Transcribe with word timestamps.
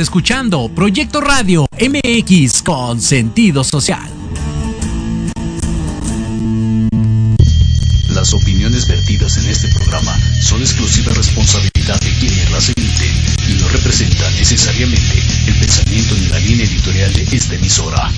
Estás 0.00 0.08
escuchando 0.08 0.70
Proyecto 0.74 1.20
Radio 1.20 1.66
MX 1.78 2.62
con 2.62 3.02
sentido 3.02 3.62
social. 3.62 4.10
Las 8.08 8.32
opiniones 8.32 8.88
vertidas 8.88 9.36
en 9.36 9.50
este 9.50 9.68
programa 9.68 10.18
son 10.40 10.62
exclusiva 10.62 11.12
responsabilidad 11.12 12.00
de 12.00 12.14
quienes 12.18 12.50
las 12.50 12.70
emiten 12.70 13.10
y 13.50 13.60
no 13.60 13.68
representan 13.68 14.32
necesariamente 14.36 15.22
el 15.48 15.58
pensamiento 15.58 16.14
ni 16.14 16.28
la 16.28 16.38
línea 16.38 16.64
editorial 16.64 17.12
de 17.12 17.22
esta 17.36 17.54
emisora. 17.56 18.10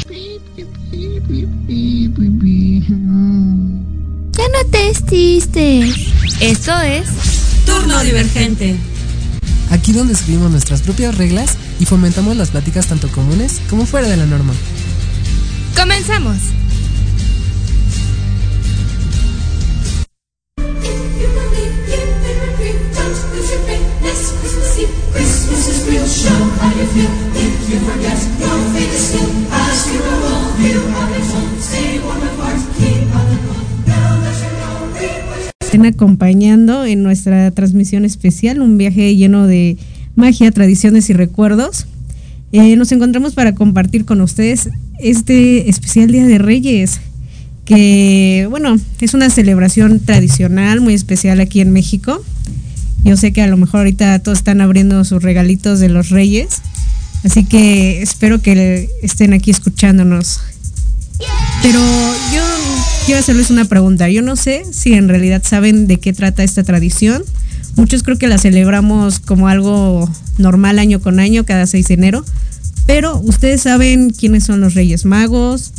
Ya 4.31 4.49
no 4.49 4.71
te 4.71 4.89
estistes. 4.89 5.97
Esto 6.39 6.81
es 6.81 7.09
Turno 7.67 8.05
Divergente. 8.05 8.77
Aquí 9.73 9.93
donde 9.93 10.13
escribimos 10.13 10.51
nuestras 10.53 10.83
propias 10.83 11.17
reglas 11.17 11.57
y 11.83 11.85
fomentamos 11.85 12.37
las 12.37 12.51
pláticas 12.51 12.87
tanto 12.87 13.09
comunes 13.09 13.61
como 13.69 13.87
fuera 13.87 14.07
de 14.07 14.17
la 14.17 14.25
norma. 14.25 14.53
Comenzamos. 15.77 16.37
estén 35.61 35.87
acompañando 35.87 36.85
en 36.85 37.03
nuestra 37.03 37.51
transmisión 37.51 38.05
especial, 38.05 38.61
un 38.61 38.77
viaje 38.77 39.17
lleno 39.17 39.47
de 39.47 39.79
magia, 40.15 40.51
tradiciones 40.51 41.11
y 41.11 41.13
recuerdos. 41.13 41.87
Eh, 42.53 42.77
nos 42.77 42.93
encontramos 42.93 43.35
para 43.35 43.55
compartir 43.55 44.05
con 44.05 44.21
ustedes 44.21 44.69
este 44.99 45.71
especial 45.71 46.13
Día 46.13 46.27
de 46.27 46.39
Reyes, 46.39 47.01
que 47.65 48.47
bueno, 48.51 48.77
es 49.01 49.15
una 49.15 49.31
celebración 49.31 50.01
tradicional 50.01 50.81
muy 50.81 50.95
especial 50.95 51.41
aquí 51.41 51.61
en 51.61 51.73
México. 51.73 52.23
Yo 53.05 53.17
sé 53.17 53.33
que 53.33 53.43
a 53.43 53.47
lo 53.47 53.57
mejor 53.57 53.81
ahorita 53.81 54.19
todos 54.21 54.39
están 54.39 54.61
abriendo 54.61 55.03
sus 55.05 55.23
regalitos 55.23 55.81
de 55.81 55.89
los 55.89 56.11
Reyes, 56.11 56.61
así 57.25 57.45
que 57.45 58.03
espero 58.03 58.41
que 58.43 58.89
estén 59.03 59.33
aquí 59.33 59.51
escuchándonos. 59.51 60.41
Pero 61.63 61.81
yo 62.35 62.43
quiero 63.07 63.21
hacerles 63.21 63.51
una 63.51 63.65
pregunta. 63.65 64.09
Yo 64.09 64.23
no 64.23 64.37
sé 64.37 64.65
si 64.73 64.95
en 64.95 65.09
realidad 65.09 65.43
saben 65.45 65.87
de 65.87 65.99
qué 65.99 66.13
trata 66.13 66.43
esta 66.43 66.65
tradición. 66.65 67.23
Muchos 67.77 68.03
creo 68.03 68.19
que 68.19 68.29
la 68.29 68.39
celebramos 68.39 69.19
como 69.19 69.49
algo 69.49 70.09
normal 70.39 70.79
año 70.79 71.01
con 71.01 71.21
año, 71.21 71.45
cada 71.45 71.67
6 71.67 71.89
de 71.89 71.95
enero. 71.95 72.25
Pero 72.87 73.19
ustedes 73.19 73.63
saben 73.63 74.11
quiénes 74.11 74.45
son 74.45 74.61
los 74.61 74.75
Reyes 74.75 75.05
Magos, 75.05 75.73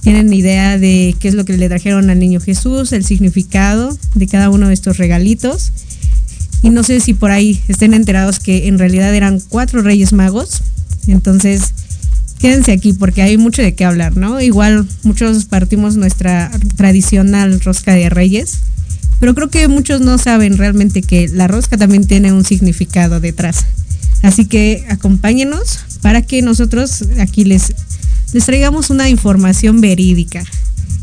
tienen 0.00 0.32
idea 0.32 0.78
de 0.78 1.14
qué 1.18 1.28
es 1.28 1.34
lo 1.34 1.44
que 1.44 1.56
le 1.56 1.68
trajeron 1.68 2.10
al 2.10 2.18
niño 2.18 2.40
Jesús, 2.40 2.92
el 2.92 3.04
significado 3.04 3.96
de 4.14 4.26
cada 4.26 4.50
uno 4.50 4.68
de 4.68 4.74
estos 4.74 4.98
regalitos. 4.98 5.72
Y 6.62 6.70
no 6.70 6.82
sé 6.82 7.00
si 7.00 7.14
por 7.14 7.30
ahí 7.30 7.60
estén 7.68 7.94
enterados 7.94 8.40
que 8.40 8.68
en 8.68 8.78
realidad 8.78 9.14
eran 9.14 9.40
cuatro 9.48 9.82
Reyes 9.82 10.12
Magos. 10.12 10.62
Entonces, 11.06 11.72
quédense 12.38 12.72
aquí 12.72 12.92
porque 12.92 13.22
hay 13.22 13.36
mucho 13.36 13.62
de 13.62 13.74
qué 13.74 13.84
hablar, 13.84 14.16
¿no? 14.16 14.40
Igual 14.40 14.86
muchos 15.02 15.44
partimos 15.44 15.96
nuestra 15.96 16.50
tradicional 16.76 17.60
rosca 17.60 17.94
de 17.94 18.10
reyes, 18.10 18.58
pero 19.20 19.34
creo 19.34 19.48
que 19.48 19.68
muchos 19.68 20.00
no 20.00 20.18
saben 20.18 20.56
realmente 20.56 21.02
que 21.02 21.28
la 21.28 21.48
rosca 21.48 21.76
también 21.76 22.06
tiene 22.06 22.32
un 22.32 22.44
significado 22.44 23.20
detrás. 23.20 23.66
Así 24.22 24.46
que 24.46 24.84
acompáñenos 24.88 25.80
para 26.02 26.22
que 26.22 26.42
nosotros 26.42 27.04
aquí 27.18 27.44
les, 27.44 27.74
les 28.32 28.44
traigamos 28.44 28.90
una 28.90 29.08
información 29.08 29.80
verídica. 29.80 30.44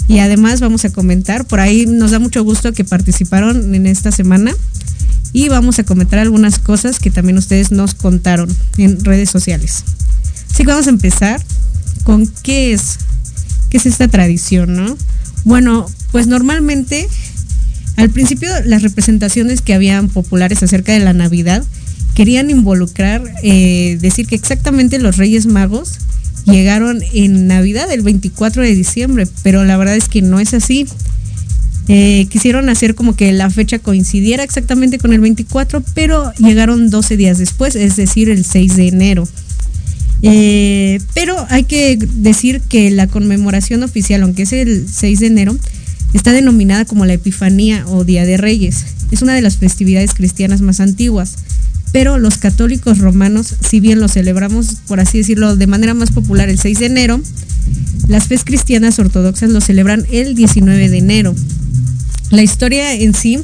Y 0.08 0.20
además 0.20 0.60
vamos 0.60 0.86
a 0.86 0.92
comentar, 0.92 1.46
por 1.46 1.60
ahí 1.60 1.86
nos 1.86 2.12
da 2.12 2.20
mucho 2.20 2.44
gusto 2.44 2.74
que 2.74 2.84
participaron 2.84 3.74
en 3.74 3.88
esta 3.88 4.12
semana 4.12 4.54
y 5.34 5.50
vamos 5.50 5.80
a 5.80 5.84
comentar 5.84 6.20
algunas 6.20 6.60
cosas 6.60 7.00
que 7.00 7.10
también 7.12 7.38
ustedes 7.38 7.72
nos 7.72 7.96
contaron 7.96 8.56
en 8.78 9.04
redes 9.04 9.30
sociales. 9.30 9.84
Así 10.52 10.64
que 10.64 10.70
vamos 10.70 10.88
a 10.88 10.92
empezar 10.92 11.44
con 12.04 12.28
qué 12.44 12.72
es, 12.72 13.00
qué 13.70 13.78
es 13.78 13.86
esta 13.86 14.08
tradición, 14.08 14.76
¿no? 14.76 14.96
Bueno, 15.44 15.88
pues 16.12 16.28
normalmente 16.28 17.10
al 17.96 18.10
principio 18.10 18.50
las 18.66 18.82
representaciones 18.82 19.62
que 19.62 19.74
habían 19.74 20.10
populares 20.10 20.62
acerca 20.64 20.94
de 20.94 21.00
la 21.00 21.14
Navidad 21.14 21.64
querían 22.14 22.50
involucrar, 22.50 23.22
eh, 23.44 23.98
decir 24.02 24.26
que 24.26 24.36
exactamente 24.36 25.00
los 25.00 25.18
Reyes 25.18 25.46
Magos 25.46 26.00
llegaron 26.46 27.02
en 27.14 27.48
Navidad, 27.48 27.92
el 27.92 28.02
24 28.02 28.64
de 28.64 28.74
diciembre, 28.74 29.28
pero 29.44 29.64
la 29.64 29.78
verdad 29.78 29.96
es 29.96 30.08
que 30.08 30.22
no 30.22 30.40
es 30.40 30.54
así. 30.54 30.88
Eh, 31.88 32.26
quisieron 32.30 32.70
hacer 32.70 32.96
como 32.96 33.16
que 33.16 33.32
la 33.32 33.50
fecha 33.50 33.78
coincidiera 33.80 34.44
exactamente 34.44 34.98
con 34.98 35.14
el 35.14 35.20
24, 35.20 35.84
pero 35.94 36.34
llegaron 36.36 36.90
12 36.90 37.18
días 37.18 37.38
después, 37.38 37.76
es 37.76 37.96
decir, 37.96 38.30
el 38.30 38.44
6 38.44 38.76
de 38.76 38.88
enero. 38.88 39.28
Eh, 40.22 41.00
pero 41.14 41.46
hay 41.50 41.64
que 41.64 42.00
decir 42.16 42.62
que 42.62 42.90
la 42.90 43.08
conmemoración 43.08 43.84
oficial, 43.84 44.24
aunque 44.24 44.44
es 44.44 44.54
el 44.54 44.88
6 44.92 45.20
de 45.20 45.28
enero, 45.28 45.58
está 46.18 46.32
denominada 46.32 46.86
como 46.86 47.06
la 47.06 47.14
Epifanía 47.14 47.86
o 47.88 48.04
Día 48.04 48.26
de 48.26 48.38
Reyes. 48.38 48.86
Es 49.12 49.22
una 49.22 49.34
de 49.34 49.42
las 49.42 49.58
festividades 49.58 50.14
cristianas 50.14 50.62
más 50.62 50.80
antiguas. 50.80 51.36
Pero 51.92 52.18
los 52.18 52.38
católicos 52.38 52.98
romanos, 52.98 53.56
si 53.62 53.80
bien 53.80 54.00
lo 54.00 54.08
celebramos, 54.08 54.76
por 54.88 55.00
así 55.00 55.20
decirlo, 55.20 55.56
de 55.56 55.68
manera 55.68 55.94
más 55.94 56.12
popular 56.12 56.50
el 56.50 56.60
6 56.60 56.80
de 56.80 56.86
enero, 56.88 57.22
las 58.08 58.28
fes 58.28 58.44
cristianas 58.44 59.00
ortodoxas 59.00 59.50
lo 59.50 59.62
celebran 59.62 60.06
el 60.12 60.36
19 60.36 60.90
de 60.90 60.98
enero. 60.98 61.36
La 62.32 62.44
historia 62.44 62.94
en 62.94 63.14
sí 63.14 63.40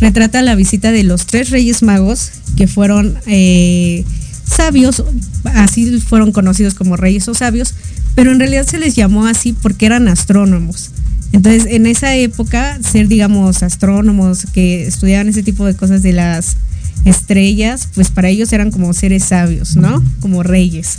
retrata 0.00 0.42
la 0.42 0.54
visita 0.54 0.90
de 0.90 1.04
los 1.04 1.26
tres 1.26 1.50
reyes 1.50 1.82
magos 1.82 2.30
que 2.56 2.66
fueron 2.66 3.16
eh, 3.26 4.04
sabios, 4.44 5.04
así 5.44 6.00
fueron 6.00 6.32
conocidos 6.32 6.74
como 6.74 6.96
reyes 6.96 7.28
o 7.28 7.34
sabios, 7.34 7.74
pero 8.14 8.32
en 8.32 8.38
realidad 8.38 8.66
se 8.66 8.78
les 8.78 8.96
llamó 8.96 9.26
así 9.26 9.52
porque 9.52 9.86
eran 9.86 10.08
astrónomos. 10.08 10.90
Entonces, 11.32 11.66
en 11.66 11.86
esa 11.86 12.14
época, 12.14 12.78
ser, 12.82 13.08
digamos, 13.08 13.62
astrónomos 13.62 14.46
que 14.52 14.86
estudiaban 14.86 15.28
ese 15.28 15.42
tipo 15.42 15.64
de 15.64 15.74
cosas 15.74 16.02
de 16.02 16.12
las 16.12 16.56
estrellas, 17.04 17.88
pues 17.94 18.10
para 18.10 18.28
ellos 18.28 18.52
eran 18.52 18.70
como 18.70 18.92
seres 18.92 19.24
sabios, 19.24 19.76
¿no? 19.76 20.02
Como 20.20 20.42
reyes. 20.42 20.98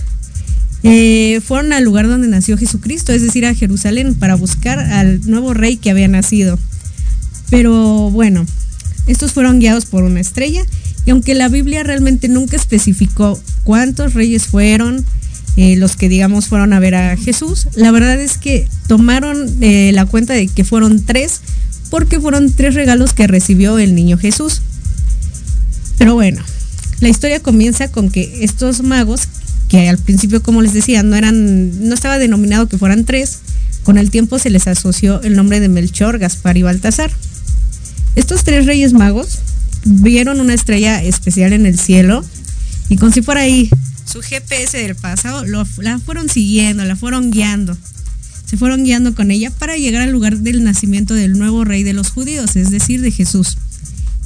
Eh, 0.82 1.40
fueron 1.46 1.72
al 1.72 1.84
lugar 1.84 2.08
donde 2.08 2.28
nació 2.28 2.58
Jesucristo, 2.58 3.14
es 3.14 3.22
decir, 3.22 3.46
a 3.46 3.54
Jerusalén, 3.54 4.16
para 4.16 4.36
buscar 4.36 4.80
al 4.80 5.22
nuevo 5.30 5.54
rey 5.54 5.78
que 5.78 5.92
había 5.92 6.08
nacido. 6.08 6.60
Pero 7.50 8.10
bueno, 8.12 8.46
estos 9.08 9.32
fueron 9.32 9.60
guiados 9.60 9.86
por 9.86 10.04
una 10.04 10.20
estrella 10.20 10.64
y 11.06 11.12
aunque 11.12 11.36
la 11.36 11.50
Biblia 11.50 11.84
realmente 11.84 12.28
nunca 12.28 12.56
especificó 12.56 13.40
cuántos 13.64 14.14
reyes 14.14 14.48
fueron, 14.48 15.06
eh, 15.56 15.76
los 15.76 15.96
que 15.96 16.10
digamos 16.10 16.48
fueron 16.48 16.74
a 16.74 16.80
ver 16.80 16.96
a 16.96 17.16
Jesús, 17.16 17.68
la 17.76 17.92
verdad 17.92 18.20
es 18.20 18.38
que 18.38 18.68
tomaron 18.88 19.58
eh, 19.62 19.92
la 19.94 20.06
cuenta 20.06 20.34
de 20.34 20.48
que 20.48 20.64
fueron 20.64 21.04
tres, 21.06 21.42
porque 21.90 22.20
fueron 22.20 22.52
tres 22.52 22.74
regalos 22.74 23.14
que 23.14 23.28
recibió 23.28 23.78
el 23.78 23.94
niño 23.94 24.18
Jesús. 24.18 24.62
Pero 26.00 26.16
bueno, 26.16 26.42
la 27.00 27.10
historia 27.10 27.40
comienza 27.40 27.90
con 27.90 28.10
que 28.10 28.44
estos 28.44 28.82
magos, 28.82 29.28
que 29.68 29.90
al 29.90 30.00
principio, 30.00 30.42
como 30.42 30.62
les 30.62 30.74
decía, 30.74 31.04
no 31.04 31.16
eran, 31.16 31.88
no 31.88 31.94
estaba 31.94 32.18
denominado 32.18 32.68
que 32.68 32.78
fueran 32.78 33.06
tres, 33.06 33.40
con 33.84 33.98
el 33.98 34.10
tiempo 34.10 34.40
se 34.40 34.50
les 34.50 34.68
asoció 34.68 35.22
el 35.22 35.36
nombre 35.36 35.60
de 35.60 35.70
Melchor, 35.70 36.18
Gaspar 36.18 36.58
y 36.58 36.64
Baltasar. 36.64 37.12
Estos 38.16 38.44
tres 38.44 38.66
reyes 38.66 38.94
magos 38.94 39.40
vieron 39.86 40.40
una 40.40 40.54
estrella 40.54 41.04
especial 41.04 41.54
en 41.54 41.66
el 41.66 41.78
cielo 41.78 42.24
y 42.90 42.98
con 42.98 43.12
si 43.12 43.22
fuera 43.22 43.42
ahí 43.42 43.70
su 44.14 44.22
GPS 44.22 44.78
del 44.78 44.94
pasado, 44.94 45.44
la 45.44 45.98
fueron 45.98 46.30
siguiendo, 46.30 46.86
la 46.86 46.96
fueron 46.96 47.32
guiando. 47.32 47.76
Se 48.46 48.58
fueron 48.58 48.84
guiando 48.84 49.16
con 49.16 49.32
ella 49.32 49.50
para 49.50 49.76
llegar 49.76 50.04
al 50.04 50.12
lugar 50.12 50.38
del 50.38 50.64
nacimiento 50.64 51.16
del 51.16 51.32
nuevo 51.32 51.64
rey 51.64 51.82
de 51.82 51.94
los 51.94 52.12
judíos, 52.12 52.56
es 52.56 52.70
decir, 52.70 53.02
de 53.02 53.10
Jesús. 53.10 53.58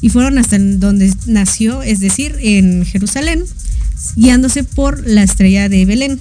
Y 0.02 0.10
fueron 0.10 0.40
hasta 0.40 0.60
donde 0.60 1.14
nació, 1.26 1.84
es 1.84 2.02
decir, 2.02 2.36
en 2.42 2.86
Jerusalén, 2.86 3.46
guiándose 4.18 4.66
por 4.66 5.08
la 5.08 5.24
estrella 5.24 5.70
de 5.70 5.86
Belén 5.86 6.20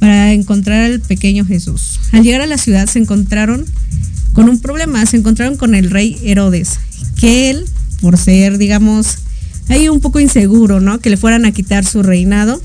para 0.00 0.32
encontrar 0.32 0.82
al 0.82 0.98
pequeño 0.98 1.44
Jesús. 1.44 2.00
Al 2.10 2.24
llegar 2.24 2.40
a 2.40 2.48
la 2.48 2.58
ciudad 2.58 2.88
se 2.88 2.98
encontraron 2.98 3.64
con 4.32 4.48
un 4.48 4.58
problema, 4.58 5.06
se 5.06 5.18
encontraron 5.18 5.56
con 5.56 5.76
el 5.76 5.88
rey 5.88 6.18
Herodes, 6.24 6.80
que 7.14 7.50
él 7.50 7.64
por 8.00 8.18
ser, 8.18 8.58
digamos, 8.58 9.18
ahí 9.68 9.88
un 9.88 10.00
poco 10.00 10.20
inseguro, 10.20 10.80
¿no? 10.80 10.98
Que 10.98 11.10
le 11.10 11.16
fueran 11.16 11.44
a 11.44 11.52
quitar 11.52 11.84
su 11.84 12.02
reinado. 12.02 12.60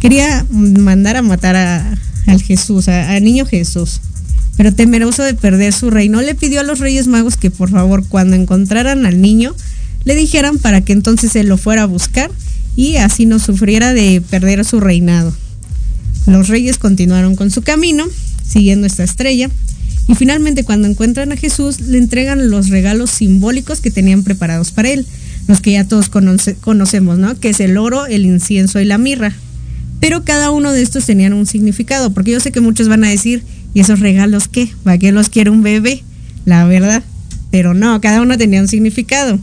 Quería 0.00 0.46
mandar 0.50 1.16
a 1.16 1.22
matar 1.22 1.56
a, 1.56 1.98
al 2.26 2.42
Jesús, 2.42 2.88
al 2.88 3.22
niño 3.24 3.46
Jesús. 3.46 4.00
Pero 4.56 4.74
temeroso 4.74 5.22
de 5.22 5.34
perder 5.34 5.72
su 5.72 5.90
reino, 5.90 6.22
le 6.22 6.34
pidió 6.34 6.60
a 6.60 6.64
los 6.64 6.78
Reyes 6.78 7.06
Magos 7.06 7.36
que 7.36 7.50
por 7.50 7.70
favor 7.70 8.06
cuando 8.08 8.36
encontraran 8.36 9.04
al 9.06 9.20
niño, 9.20 9.54
le 10.04 10.14
dijeran 10.14 10.58
para 10.58 10.80
que 10.82 10.92
entonces 10.92 11.34
él 11.36 11.48
lo 11.48 11.56
fuera 11.56 11.82
a 11.82 11.86
buscar 11.86 12.30
y 12.76 12.96
así 12.96 13.26
no 13.26 13.38
sufriera 13.38 13.94
de 13.94 14.22
perder 14.30 14.64
su 14.64 14.80
reinado. 14.80 15.34
Los 16.26 16.48
reyes 16.48 16.78
continuaron 16.78 17.36
con 17.36 17.50
su 17.50 17.62
camino, 17.62 18.06
siguiendo 18.46 18.86
esta 18.86 19.04
estrella, 19.04 19.50
y 20.06 20.14
finalmente 20.14 20.64
cuando 20.64 20.88
encuentran 20.88 21.32
a 21.32 21.36
Jesús 21.36 21.80
le 21.80 21.98
entregan 21.98 22.50
los 22.50 22.68
regalos 22.68 23.10
simbólicos 23.10 23.80
que 23.80 23.90
tenían 23.90 24.22
preparados 24.22 24.70
para 24.70 24.90
él, 24.90 25.06
los 25.46 25.60
que 25.60 25.72
ya 25.72 25.86
todos 25.86 26.08
conocemos, 26.08 27.18
¿no? 27.18 27.38
Que 27.38 27.50
es 27.50 27.60
el 27.60 27.76
oro, 27.76 28.06
el 28.06 28.24
incienso 28.24 28.80
y 28.80 28.84
la 28.84 28.98
mirra. 28.98 29.34
Pero 30.00 30.24
cada 30.24 30.50
uno 30.50 30.72
de 30.72 30.82
estos 30.82 31.06
tenían 31.06 31.32
un 31.32 31.46
significado, 31.46 32.12
porque 32.12 32.32
yo 32.32 32.40
sé 32.40 32.52
que 32.52 32.60
muchos 32.60 32.88
van 32.88 33.04
a 33.04 33.10
decir, 33.10 33.42
¿y 33.74 33.80
esos 33.80 34.00
regalos 34.00 34.48
qué? 34.48 34.70
¿Para 34.82 34.98
qué 34.98 35.12
los 35.12 35.28
quiere 35.28 35.50
un 35.50 35.62
bebé? 35.62 36.02
La 36.44 36.64
verdad. 36.64 37.02
Pero 37.50 37.74
no, 37.74 38.00
cada 38.00 38.22
uno 38.22 38.36
tenía 38.36 38.60
un 38.60 38.68
significado. 38.68 39.38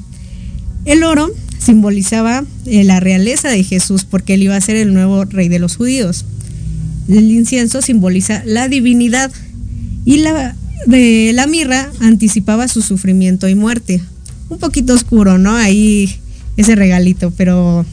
El 0.86 1.04
oro 1.04 1.30
simbolizaba 1.60 2.44
eh, 2.66 2.84
la 2.84 3.00
realeza 3.00 3.50
de 3.50 3.64
Jesús, 3.64 4.04
porque 4.04 4.34
él 4.34 4.44
iba 4.44 4.56
a 4.56 4.62
ser 4.62 4.76
el 4.76 4.94
nuevo 4.94 5.24
rey 5.26 5.48
de 5.48 5.60
los 5.60 5.78
judíos. 5.78 6.26
El 7.08 7.32
incienso 7.32 7.82
simboliza 7.82 8.44
la 8.46 8.68
divinidad 8.68 9.32
y 10.06 10.18
la 10.18 10.56
de 10.88 11.32
la 11.34 11.46
mirra 11.46 11.92
anticipaba 12.00 12.68
su 12.68 12.82
sufrimiento 12.82 13.48
y 13.48 13.56
muerte. 13.56 14.02
Un 14.52 14.58
poquito 14.58 14.94
oscuro, 14.94 15.38
¿no? 15.38 15.56
Ahí 15.56 16.14
ese 16.58 16.76
regalito, 16.76 17.32
pero 17.32 17.86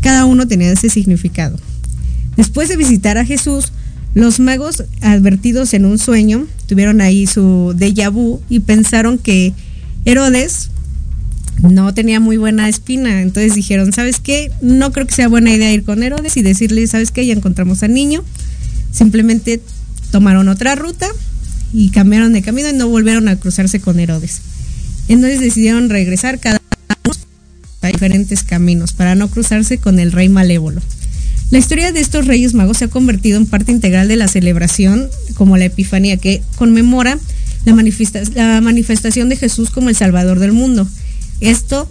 cada 0.00 0.26
uno 0.26 0.46
tenía 0.46 0.70
ese 0.70 0.90
significado. 0.90 1.58
Después 2.36 2.68
de 2.68 2.76
visitar 2.76 3.18
a 3.18 3.24
Jesús, 3.24 3.72
los 4.14 4.38
magos, 4.38 4.84
advertidos 5.00 5.74
en 5.74 5.84
un 5.84 5.98
sueño, 5.98 6.46
tuvieron 6.68 7.00
ahí 7.00 7.26
su 7.26 7.74
déjà 7.76 8.12
vu 8.12 8.40
y 8.48 8.60
pensaron 8.60 9.18
que 9.18 9.52
Herodes 10.04 10.70
no 11.68 11.92
tenía 11.92 12.20
muy 12.20 12.36
buena 12.36 12.68
espina. 12.68 13.20
Entonces 13.20 13.56
dijeron, 13.56 13.92
¿sabes 13.92 14.20
qué? 14.20 14.52
No 14.62 14.92
creo 14.92 15.04
que 15.04 15.16
sea 15.16 15.26
buena 15.26 15.50
idea 15.50 15.72
ir 15.72 15.82
con 15.82 16.04
Herodes 16.04 16.36
y 16.36 16.42
decirle, 16.42 16.86
¿sabes 16.86 17.10
qué? 17.10 17.26
Ya 17.26 17.34
encontramos 17.34 17.82
al 17.82 17.92
niño. 17.92 18.22
Simplemente 18.92 19.60
tomaron 20.12 20.46
otra 20.46 20.76
ruta 20.76 21.08
y 21.72 21.90
cambiaron 21.90 22.32
de 22.32 22.42
camino 22.42 22.68
y 22.68 22.74
no 22.74 22.88
volvieron 22.88 23.26
a 23.26 23.34
cruzarse 23.34 23.80
con 23.80 23.98
Herodes. 23.98 24.42
Entonces 25.08 25.40
decidieron 25.40 25.88
regresar 25.88 26.38
cada 26.38 26.60
uno 27.04 27.14
a 27.82 27.88
diferentes 27.88 28.42
caminos 28.42 28.92
para 28.92 29.14
no 29.14 29.28
cruzarse 29.28 29.78
con 29.78 29.98
el 29.98 30.12
rey 30.12 30.28
malévolo. 30.28 30.80
La 31.50 31.58
historia 31.58 31.92
de 31.92 32.00
estos 32.00 32.26
reyes 32.26 32.52
magos 32.52 32.76
se 32.78 32.84
ha 32.84 32.88
convertido 32.88 33.38
en 33.38 33.46
parte 33.46 33.72
integral 33.72 34.06
de 34.06 34.16
la 34.16 34.28
celebración 34.28 35.08
como 35.34 35.56
la 35.56 35.64
Epifanía, 35.64 36.18
que 36.18 36.42
conmemora 36.56 37.18
la, 37.64 37.74
la 38.34 38.60
manifestación 38.60 39.30
de 39.30 39.36
Jesús 39.36 39.70
como 39.70 39.88
el 39.88 39.96
Salvador 39.96 40.40
del 40.40 40.52
mundo. 40.52 40.86
Esto, 41.40 41.88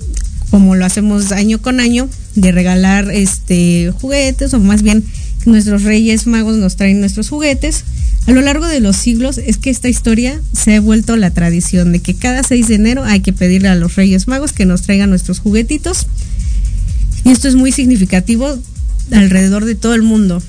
como 0.51 0.75
lo 0.75 0.85
hacemos 0.85 1.31
año 1.31 1.61
con 1.61 1.79
año, 1.79 2.09
de 2.35 2.51
regalar 2.51 3.11
este 3.11 3.91
juguetes, 3.99 4.53
o 4.53 4.59
más 4.59 4.81
bien 4.81 5.03
nuestros 5.45 5.83
reyes 5.83 6.27
magos 6.27 6.57
nos 6.57 6.75
traen 6.75 6.99
nuestros 6.99 7.29
juguetes, 7.29 7.83
a 8.27 8.31
lo 8.33 8.41
largo 8.41 8.67
de 8.67 8.81
los 8.81 8.97
siglos 8.97 9.37
es 9.37 9.57
que 9.57 9.69
esta 9.69 9.87
historia 9.87 10.41
se 10.51 10.75
ha 10.75 10.81
vuelto 10.81 11.15
la 11.15 11.31
tradición 11.31 11.93
de 11.93 12.01
que 12.01 12.13
cada 12.13 12.43
6 12.43 12.67
de 12.67 12.75
enero 12.75 13.05
hay 13.05 13.21
que 13.21 13.31
pedirle 13.31 13.69
a 13.69 13.75
los 13.75 13.95
Reyes 13.95 14.27
Magos 14.27 14.51
que 14.51 14.65
nos 14.65 14.81
traigan 14.81 15.09
nuestros 15.09 15.39
juguetitos. 15.39 16.07
Y 17.23 17.31
esto 17.31 17.47
es 17.47 17.55
muy 17.55 17.71
significativo 17.71 18.59
alrededor 19.11 19.63
de 19.63 19.75
todo 19.75 19.93
el 19.93 20.01
mundo. 20.01 20.43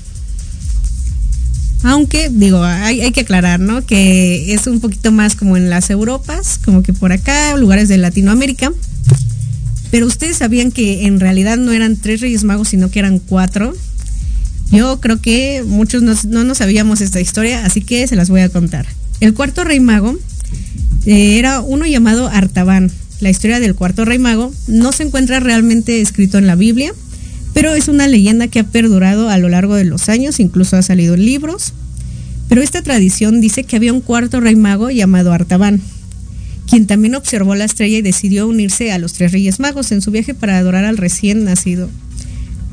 Aunque, 1.83 2.29
digo, 2.29 2.61
hay, 2.61 2.99
hay, 2.99 3.13
que 3.13 3.21
aclarar, 3.21 3.61
¿no? 3.61 3.85
Que 3.85 4.53
es 4.53 4.67
un 4.67 4.81
poquito 4.81 5.13
más 5.13 5.35
como 5.35 5.55
en 5.55 5.69
las 5.69 5.89
Europas, 5.89 6.59
como 6.63 6.83
que 6.83 6.91
por 6.91 7.13
acá, 7.13 7.55
lugares 7.55 7.87
de 7.87 7.97
Latinoamérica. 7.97 8.73
Pero 9.91 10.05
ustedes 10.05 10.37
sabían 10.37 10.71
que 10.71 11.05
en 11.05 11.19
realidad 11.19 11.57
no 11.57 11.71
eran 11.71 11.95
tres 11.95 12.21
Reyes 12.21 12.43
Magos, 12.43 12.69
sino 12.69 12.91
que 12.91 12.99
eran 12.99 13.19
cuatro. 13.19 13.73
Yo 14.71 14.99
creo 14.99 15.19
que 15.19 15.63
muchos 15.65 16.03
no 16.25 16.43
nos 16.43 16.57
sabíamos 16.59 17.01
esta 17.01 17.19
historia, 17.19 17.65
así 17.65 17.81
que 17.81 18.05
se 18.07 18.15
las 18.15 18.29
voy 18.29 18.41
a 18.41 18.49
contar. 18.49 18.85
El 19.19 19.33
cuarto 19.33 19.63
rey 19.63 19.79
mago 19.79 20.15
eh, 21.05 21.39
era 21.39 21.61
uno 21.61 21.85
llamado 21.85 22.27
Artaban. 22.27 22.91
La 23.19 23.29
historia 23.29 23.59
del 23.59 23.75
cuarto 23.75 24.05
rey 24.05 24.19
mago 24.19 24.53
no 24.67 24.91
se 24.91 25.03
encuentra 25.03 25.39
realmente 25.39 25.99
escrito 26.01 26.37
en 26.37 26.47
la 26.47 26.55
Biblia, 26.55 26.93
pero 27.53 27.73
es 27.73 27.87
una 27.87 28.07
leyenda 28.07 28.47
que 28.47 28.59
ha 28.59 28.63
perdurado 28.63 29.29
a 29.29 29.37
lo 29.37 29.49
largo 29.49 29.75
de 29.75 29.85
los 29.85 30.07
años, 30.07 30.39
incluso 30.39 30.77
ha 30.77 30.83
salido 30.83 31.15
en 31.15 31.25
libros. 31.25 31.73
Pero 32.47 32.61
esta 32.61 32.81
tradición 32.81 33.41
dice 33.41 33.63
que 33.63 33.75
había 33.75 33.91
un 33.91 34.01
cuarto 34.01 34.39
rey 34.39 34.55
mago 34.55 34.89
llamado 34.89 35.33
Artaban, 35.33 35.81
quien 36.69 36.87
también 36.87 37.15
observó 37.15 37.55
la 37.55 37.65
estrella 37.65 37.97
y 37.97 38.01
decidió 38.01 38.47
unirse 38.47 38.91
a 38.91 38.99
los 38.99 39.13
tres 39.13 39.31
reyes 39.31 39.59
magos 39.59 39.91
en 39.91 40.01
su 40.01 40.11
viaje 40.11 40.33
para 40.33 40.57
adorar 40.57 40.85
al 40.85 40.97
recién 40.97 41.43
nacido 41.43 41.89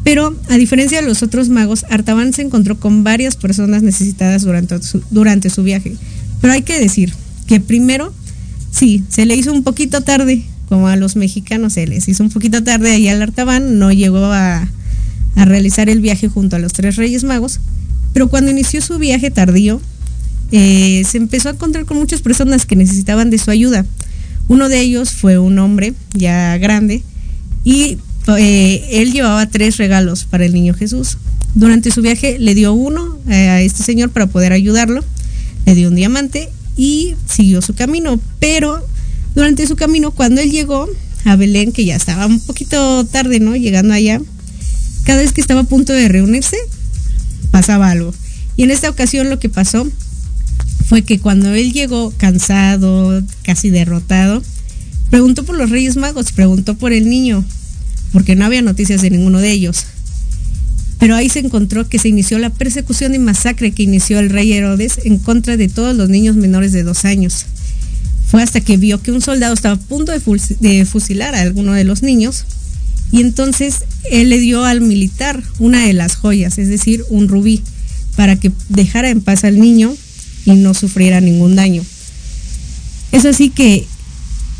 pero 0.06 0.36
a 0.48 0.54
diferencia 0.54 1.00
de 1.00 1.08
los 1.08 1.24
otros 1.24 1.48
magos, 1.48 1.84
Artaban 1.90 2.32
se 2.32 2.42
encontró 2.42 2.78
con 2.78 3.02
varias 3.02 3.34
personas 3.34 3.82
necesitadas 3.82 4.42
durante 4.42 5.50
su, 5.50 5.62
viaje. 5.64 5.96
Pero 6.40 6.52
hay 6.52 6.62
que 6.62 6.78
decir 6.78 7.12
que 7.48 7.58
primero, 7.58 8.14
sí, 8.70 9.02
se 9.08 9.26
le 9.26 9.34
hizo 9.34 9.52
un 9.52 9.64
poquito 9.64 10.02
tarde, 10.02 10.44
como 10.68 10.86
a 10.86 10.94
los 10.94 11.16
mexicanos 11.16 11.72
se 11.72 11.88
les 11.88 12.06
hizo 12.06 12.22
un 12.22 12.30
poquito 12.30 12.62
tarde 12.62 12.92
ahí 12.92 13.08
al 13.08 13.20
Artaban, 13.20 13.80
no 13.80 13.90
llegó 13.90 14.26
a, 14.26 14.68
realizar 15.34 15.90
el 15.90 16.00
viaje 16.00 16.28
junto 16.28 16.54
a 16.54 16.60
los 16.60 16.72
tres 16.72 16.94
reyes 16.94 17.24
magos, 17.24 17.58
pero 18.12 18.28
cuando 18.28 18.52
inició 18.52 18.82
su 18.82 18.98
viaje 18.98 19.32
tardío, 19.32 19.80
eh, 20.52 21.02
se 21.08 21.18
empezó 21.18 21.48
a 21.48 21.52
encontrar 21.52 21.84
con 21.84 21.98
muchas 21.98 22.20
personas 22.20 22.66
que 22.66 22.76
necesitaban 22.76 23.30
de 23.30 23.38
su 23.38 23.50
ayuda. 23.50 23.84
Uno 24.48 24.68
de 24.68 24.80
ellos 24.80 25.10
fue 25.10 25.38
un 25.38 25.58
hombre 25.58 25.94
ya 26.14 26.56
grande 26.58 27.02
y 27.64 27.98
eh, 28.38 28.86
él 28.90 29.12
llevaba 29.12 29.46
tres 29.48 29.76
regalos 29.76 30.24
para 30.24 30.44
el 30.44 30.52
niño 30.52 30.74
Jesús. 30.74 31.18
Durante 31.54 31.90
su 31.90 32.02
viaje 32.02 32.38
le 32.38 32.54
dio 32.54 32.72
uno 32.72 33.18
eh, 33.28 33.48
a 33.48 33.60
este 33.62 33.82
señor 33.82 34.10
para 34.10 34.26
poder 34.26 34.52
ayudarlo, 34.52 35.02
le 35.64 35.74
dio 35.74 35.88
un 35.88 35.96
diamante 35.96 36.50
y 36.76 37.14
siguió 37.28 37.62
su 37.62 37.74
camino. 37.74 38.20
Pero 38.38 38.86
durante 39.34 39.66
su 39.66 39.74
camino, 39.74 40.12
cuando 40.12 40.40
él 40.40 40.50
llegó 40.50 40.88
a 41.24 41.34
Belén, 41.34 41.72
que 41.72 41.84
ya 41.84 41.96
estaba 41.96 42.26
un 42.26 42.40
poquito 42.40 43.04
tarde, 43.06 43.40
¿no? 43.40 43.56
Llegando 43.56 43.94
allá, 43.94 44.20
cada 45.04 45.22
vez 45.22 45.32
que 45.32 45.40
estaba 45.40 45.60
a 45.60 45.64
punto 45.64 45.92
de 45.92 46.08
reunirse, 46.08 46.56
pasaba 47.50 47.90
algo. 47.90 48.14
Y 48.56 48.62
en 48.62 48.70
esta 48.70 48.88
ocasión 48.88 49.28
lo 49.28 49.38
que 49.38 49.48
pasó 49.48 49.88
fue 50.88 51.02
que 51.02 51.18
cuando 51.18 51.52
él 51.52 51.72
llegó 51.72 52.12
cansado, 52.16 53.22
casi 53.42 53.70
derrotado, 53.70 54.42
preguntó 55.10 55.44
por 55.44 55.58
los 55.58 55.70
Reyes 55.70 55.96
Magos, 55.96 56.30
preguntó 56.32 56.76
por 56.76 56.92
el 56.92 57.08
niño, 57.08 57.44
porque 58.12 58.36
no 58.36 58.44
había 58.44 58.62
noticias 58.62 59.02
de 59.02 59.10
ninguno 59.10 59.40
de 59.40 59.50
ellos. 59.50 59.84
Pero 60.98 61.16
ahí 61.16 61.28
se 61.28 61.40
encontró 61.40 61.88
que 61.88 61.98
se 61.98 62.08
inició 62.08 62.38
la 62.38 62.50
persecución 62.50 63.14
y 63.14 63.18
masacre 63.18 63.72
que 63.72 63.82
inició 63.82 64.20
el 64.20 64.30
rey 64.30 64.52
Herodes 64.52 65.00
en 65.04 65.18
contra 65.18 65.56
de 65.56 65.68
todos 65.68 65.94
los 65.94 66.08
niños 66.08 66.36
menores 66.36 66.72
de 66.72 66.84
dos 66.84 67.04
años. 67.04 67.46
Fue 68.26 68.42
hasta 68.42 68.60
que 68.60 68.76
vio 68.76 69.02
que 69.02 69.12
un 69.12 69.20
soldado 69.20 69.54
estaba 69.54 69.74
a 69.74 69.78
punto 69.78 70.12
de 70.12 70.84
fusilar 70.84 71.34
a 71.34 71.42
alguno 71.42 71.72
de 71.72 71.84
los 71.84 72.02
niños 72.02 72.44
y 73.12 73.20
entonces 73.20 73.84
él 74.10 74.30
le 74.30 74.38
dio 74.38 74.64
al 74.64 74.80
militar 74.80 75.42
una 75.58 75.86
de 75.86 75.92
las 75.92 76.16
joyas, 76.16 76.58
es 76.58 76.68
decir, 76.68 77.04
un 77.08 77.28
rubí, 77.28 77.62
para 78.16 78.36
que 78.36 78.50
dejara 78.68 79.10
en 79.10 79.20
paz 79.20 79.44
al 79.44 79.60
niño 79.60 79.94
y 80.46 80.52
no 80.52 80.72
sufriera 80.72 81.20
ningún 81.20 81.56
daño. 81.56 81.82
Es 83.12 83.26
así 83.26 83.50
que, 83.50 83.86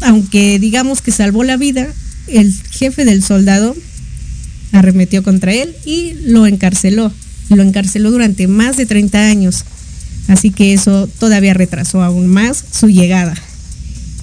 aunque 0.03 0.59
digamos 0.59 1.01
que 1.01 1.13
salvó 1.13 1.45
la 1.45 1.57
vida, 1.57 1.89
el 2.27 2.53
jefe 2.71 3.05
del 3.05 3.23
soldado 3.23 3.75
arremetió 4.73 5.23
contra 5.23 5.53
él 5.53 5.75
y 5.87 6.13
lo 6.25 6.47
encarceló. 6.47 7.13
Lo 7.49 7.63
encarceló 7.63 8.11
durante 8.11 8.49
más 8.49 8.77
de 8.77 8.87
30 8.87 9.19
años. 9.29 9.65
Así 10.29 10.51
que 10.51 10.73
eso 10.73 11.09
todavía 11.19 11.55
retrasó 11.55 12.03
aún 12.03 12.27
más 12.27 12.65
su 12.73 12.89
llegada. 12.89 13.35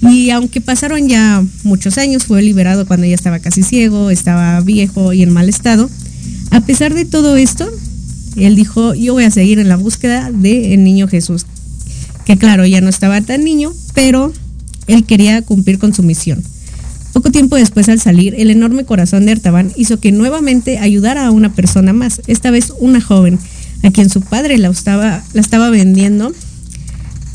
Y 0.02 0.30
aunque 0.30 0.60
pasaron 0.60 1.08
ya 1.08 1.42
muchos 1.62 1.96
años, 1.96 2.24
fue 2.24 2.42
liberado 2.42 2.86
cuando 2.86 3.06
ya 3.06 3.14
estaba 3.14 3.38
casi 3.38 3.62
ciego, 3.62 4.10
estaba 4.10 4.60
viejo 4.60 5.14
y 5.14 5.22
en 5.22 5.30
mal 5.30 5.48
estado. 5.48 5.88
A 6.50 6.60
pesar 6.60 6.92
de 6.92 7.06
todo 7.06 7.36
esto, 7.36 7.70
él 8.36 8.54
dijo, 8.54 8.94
yo 8.94 9.14
voy 9.14 9.24
a 9.24 9.30
seguir 9.30 9.58
en 9.58 9.68
la 9.68 9.76
búsqueda 9.76 10.30
del 10.30 10.84
niño 10.84 11.08
Jesús. 11.08 11.46
Que 12.24 12.36
claro, 12.36 12.66
ya 12.66 12.80
no 12.80 12.88
estaba 12.88 13.20
tan 13.20 13.44
niño, 13.44 13.72
pero 13.94 14.32
él 14.86 15.04
quería 15.04 15.42
cumplir 15.42 15.78
con 15.78 15.94
su 15.94 16.02
misión. 16.02 16.42
Poco 17.12 17.30
tiempo 17.30 17.56
después 17.56 17.88
al 17.88 18.00
salir, 18.00 18.34
el 18.38 18.50
enorme 18.50 18.84
corazón 18.84 19.24
de 19.24 19.32
Artaban 19.32 19.70
hizo 19.76 20.00
que 20.00 20.10
nuevamente 20.10 20.78
ayudara 20.78 21.26
a 21.26 21.30
una 21.30 21.54
persona 21.54 21.92
más, 21.92 22.20
esta 22.26 22.50
vez 22.50 22.72
una 22.78 23.00
joven, 23.00 23.38
a 23.84 23.90
quien 23.90 24.10
su 24.10 24.20
padre 24.20 24.58
la 24.58 24.68
estaba, 24.68 25.22
la 25.32 25.40
estaba 25.40 25.70
vendiendo 25.70 26.32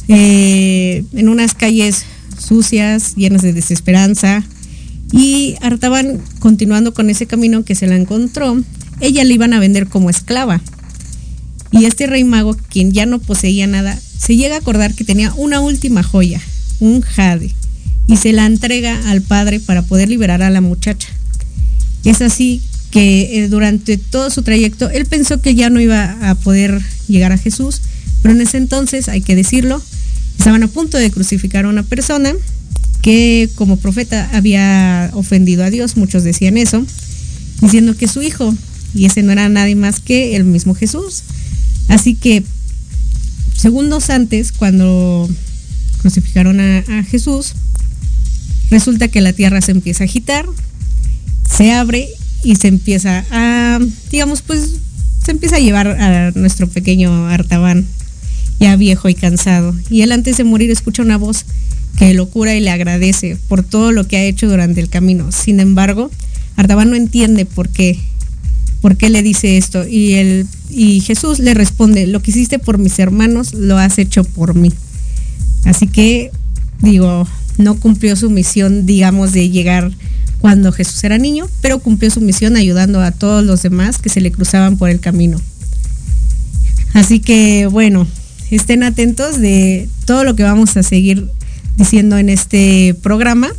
eh, 0.10 1.06
en 1.14 1.30
unas 1.30 1.54
calles 1.54 2.04
sucias, 2.38 3.16
llenas 3.16 3.42
de 3.42 3.54
desesperanza. 3.54 4.44
Y 5.12 5.56
Artaban, 5.62 6.20
continuando 6.40 6.94
con 6.94 7.10
ese 7.10 7.26
camino 7.26 7.64
que 7.64 7.76
se 7.76 7.88
la 7.88 7.96
encontró, 7.96 8.62
ella 9.00 9.24
le 9.24 9.34
iban 9.34 9.54
a 9.54 9.60
vender 9.60 9.88
como 9.88 10.10
esclava. 10.10 10.62
Y 11.72 11.86
este 11.86 12.08
rey 12.08 12.24
mago, 12.24 12.56
quien 12.70 12.92
ya 12.92 13.06
no 13.06 13.20
poseía 13.20 13.68
nada, 13.68 14.00
se 14.18 14.36
llega 14.36 14.56
a 14.56 14.60
acordar 14.60 14.96
que 14.96 15.04
tenía 15.04 15.34
una 15.36 15.60
última 15.62 16.04
joya, 16.04 16.42
un 16.80 17.02
jade 17.02 17.54
y 18.08 18.18
se 18.18 18.34
la 18.34 18.46
entrega 18.46 19.00
al 19.10 19.22
padre 19.22 19.60
para 19.60 19.84
poder 19.84 20.10
liberar 20.10 20.42
a 20.42 20.50
la 20.50 20.62
muchacha. 20.62 21.10
Es 22.04 22.22
así 22.22 22.62
que 22.90 23.44
eh, 23.44 23.50
durante 23.50 23.98
todo 23.98 24.32
su 24.32 24.42
trayecto 24.42 24.90
él 24.90 25.06
pensó 25.06 25.42
que 25.42 25.54
ya 25.54 25.70
no 25.70 25.80
iba 25.80 26.18
a 26.28 26.36
poder 26.36 26.82
llegar 27.08 27.32
a 27.32 27.38
Jesús, 27.38 27.82
pero 28.22 28.34
en 28.34 28.42
ese 28.42 28.58
entonces, 28.58 29.08
hay 29.08 29.22
que 29.22 29.36
decirlo, 29.36 29.82
estaban 30.38 30.64
a 30.64 30.68
punto 30.68 30.98
de 30.98 31.12
crucificar 31.12 31.66
a 31.66 31.70
una 31.70 31.84
persona 31.84 32.34
que 33.02 33.50
como 33.56 33.78
profeta 33.78 34.30
había 34.34 35.12
ofendido 35.14 35.64
a 35.64 35.70
Dios, 35.70 35.96
muchos 35.96 36.24
decían 36.24 36.58
eso, 36.58 36.86
diciendo 37.62 37.96
que 37.96 38.08
su 38.08 38.22
hijo, 38.22 38.54
y 38.94 39.06
ese 39.06 39.22
no 39.22 39.32
era 39.32 39.48
nadie 39.50 39.76
más 39.76 40.00
que 40.00 40.36
el 40.36 40.44
mismo 40.44 40.74
Jesús. 40.74 41.24
Así 41.90 42.16
que 42.16 42.44
segundos 43.56 44.10
antes, 44.10 44.54
cuando 44.54 45.28
crucificaron 46.02 46.62
a, 46.62 47.04
Jesús, 47.04 47.54
resulta 48.70 49.10
que 49.10 49.20
la 49.20 49.34
tierra 49.34 49.60
se 49.62 49.72
empieza 49.72 50.04
a 50.04 50.06
agitar, 50.06 50.46
se 51.50 51.74
abre 51.74 52.08
y 52.44 52.56
se 52.56 52.70
empieza 52.70 53.26
a, 53.32 53.80
digamos, 54.12 54.42
pues 54.42 54.76
se 55.26 55.32
empieza 55.32 55.58
a 55.58 55.60
llevar 55.60 55.88
a 55.88 56.32
nuestro 56.32 56.70
pequeño 56.70 57.28
Artaban, 57.28 57.86
ya 58.60 58.76
viejo 58.78 59.10
y 59.10 59.16
cansado. 59.16 59.76
Y 59.90 60.04
él 60.04 60.12
antes 60.12 60.38
de 60.38 60.46
morir 60.46 60.72
escucha 60.72 61.02
una 61.02 61.18
voz 61.18 61.46
que 61.98 62.14
lo 62.14 62.30
cura 62.30 62.56
y 62.56 62.62
le 62.62 62.70
agradece 62.70 63.38
por 63.50 63.64
todo 63.64 63.92
lo 63.92 64.08
que 64.08 64.18
ha 64.18 64.24
hecho 64.24 64.48
durante 64.48 64.80
el 64.80 64.90
camino. 64.90 65.32
Sin 65.32 65.60
embargo, 65.60 66.12
Artaban 66.56 66.90
no 66.90 66.96
entiende 66.96 67.46
por 67.46 67.68
qué, 67.68 68.00
por 68.82 68.98
qué 68.98 69.10
le 69.10 69.24
dice 69.24 69.58
esto. 69.58 69.88
Y, 69.88 70.14
él, 70.14 70.48
y 70.70 71.02
Jesús 71.02 71.40
le 71.40 71.54
responde, 71.54 72.08
lo 72.08 72.22
que 72.22 72.32
hiciste 72.32 72.60
por 72.60 72.78
mis 72.78 73.00
hermanos, 73.00 73.54
lo 73.54 73.78
has 73.78 73.98
hecho 73.98 74.24
por 74.24 74.56
mí. 74.56 74.74
Así 75.66 75.88
que, 75.88 76.32
digo, 76.82 77.28
no 77.58 77.76
cumplió 77.76 78.16
su 78.16 78.30
misión, 78.30 78.86
digamos, 78.86 79.34
de 79.34 79.50
llegar 79.50 79.92
cuando 80.40 80.72
Jesús 80.72 81.04
era 81.04 81.18
niño, 81.18 81.48
pero 81.62 81.80
cumplió 81.80 82.10
su 82.10 82.22
misión 82.22 82.56
ayudando 82.56 83.02
a 83.02 83.12
todos 83.12 83.44
los 83.44 83.62
demás 83.62 83.98
que 83.98 84.10
se 84.10 84.22
le 84.22 84.32
cruzaban 84.32 84.78
por 84.78 84.90
el 84.90 85.00
camino. 85.00 85.40
Así 86.94 87.20
que 87.20 87.68
bueno, 87.68 88.08
estén 88.50 88.84
atentos 88.84 89.40
de 89.40 89.90
todo 90.06 90.24
lo 90.24 90.36
que 90.36 90.44
vamos 90.44 90.76
a 90.78 90.84
seguir 90.84 91.30
diciendo 91.76 92.18
en 92.18 92.30
este 92.30 92.96
programa, 93.02 93.50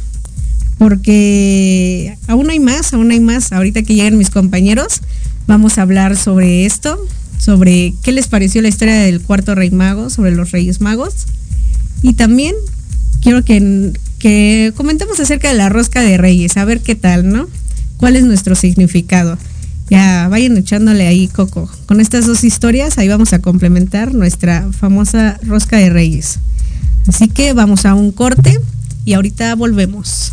porque 0.81 2.17
aún 2.27 2.49
hay 2.49 2.59
más, 2.59 2.95
aún 2.95 3.11
hay 3.11 3.21
más. 3.21 3.53
Ahorita 3.53 3.83
que 3.83 3.95
lleguen 3.95 4.17
mis 4.17 4.31
compañeros, 4.31 5.03
vamos 5.47 5.77
a 5.77 5.83
hablar 5.83 6.17
sobre 6.17 6.65
esto, 6.65 6.99
sobre 7.37 7.93
qué 8.03 8.13
les 8.13 8.29
pareció 8.29 8.63
la 8.63 8.69
historia 8.69 8.95
del 8.95 9.21
cuarto 9.21 9.55
rey 9.55 9.71
mago, 9.71 10.09
sobre 10.09 10.31
los 10.31 10.53
reyes 10.53 10.81
magos. 10.81 11.27
Y 12.01 12.15
también 12.15 12.55
quiero 13.21 13.45
que, 13.45 13.93
que 14.19 14.73
comentemos 14.75 15.21
acerca 15.21 15.51
de 15.51 15.55
la 15.55 15.69
rosca 15.69 16.01
de 16.01 16.17
reyes, 16.17 16.57
a 16.57 16.65
ver 16.65 16.81
qué 16.81 16.95
tal, 16.95 17.29
¿no? 17.29 17.47
¿Cuál 17.99 18.17
es 18.17 18.25
nuestro 18.25 18.55
significado? 18.55 19.37
Ya 19.91 20.29
vayan 20.31 20.57
echándole 20.57 21.07
ahí 21.07 21.29
coco. 21.29 21.71
Con 21.85 22.01
estas 22.01 22.27
dos 22.27 22.43
historias 22.43 22.97
ahí 22.97 23.09
vamos 23.09 23.35
a 23.35 23.41
complementar 23.41 24.15
nuestra 24.15 24.67
famosa 24.73 25.39
rosca 25.43 25.77
de 25.77 25.91
reyes. 25.91 26.39
Así 27.07 27.29
que 27.29 27.53
vamos 27.53 27.85
a 27.85 27.95
un 27.95 28.13
corte 28.13 28.59
y 29.05 29.13
ahorita 29.13 29.55
volvemos. 29.57 30.33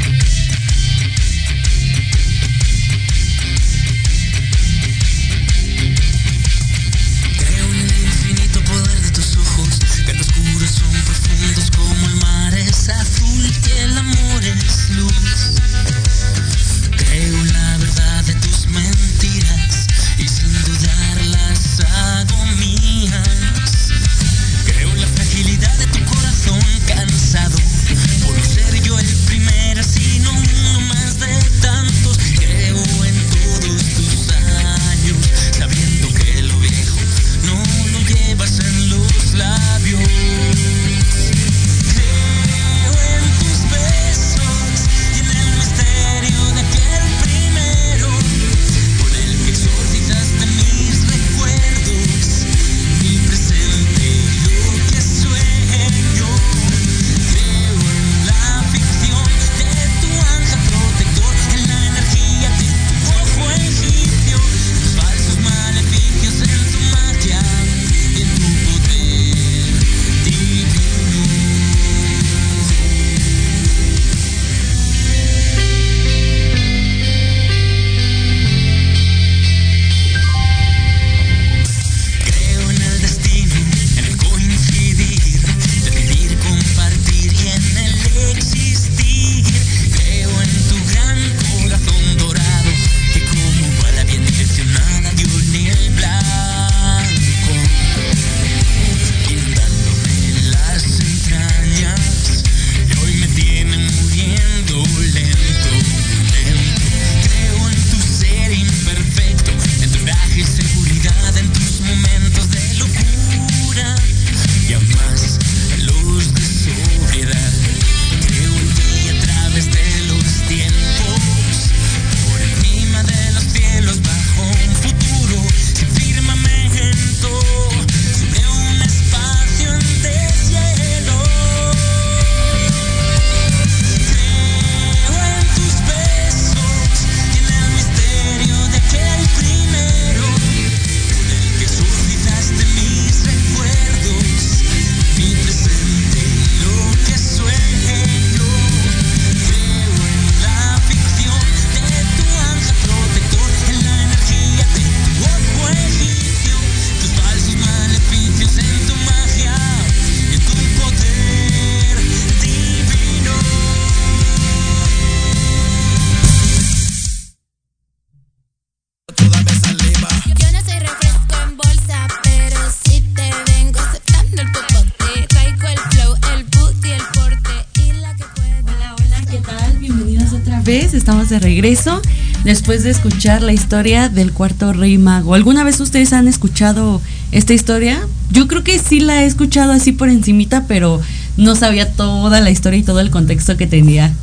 Vez 180.63 180.93
estamos 180.93 181.29
de 181.29 181.39
regreso 181.39 182.01
después 182.43 182.83
de 182.83 182.91
escuchar 182.91 183.41
la 183.41 183.53
historia 183.53 184.09
del 184.09 184.31
cuarto 184.31 184.73
rey 184.73 184.97
mago. 184.97 185.33
¿Alguna 185.33 185.63
vez 185.63 185.79
ustedes 185.79 186.13
han 186.13 186.27
escuchado 186.27 187.01
esta 187.31 187.53
historia? 187.53 187.99
Yo 188.31 188.47
creo 188.47 188.63
que 188.63 188.79
sí 188.79 188.99
la 188.99 189.23
he 189.23 189.25
escuchado 189.25 189.71
así 189.71 189.91
por 189.91 190.09
encimita, 190.09 190.65
pero 190.67 191.01
no 191.37 191.55
sabía 191.55 191.91
toda 191.91 192.39
la 192.39 192.51
historia 192.51 192.79
y 192.79 192.83
todo 192.83 192.99
el 192.99 193.09
contexto 193.09 193.57
que 193.57 193.67
tenía. 193.67 194.13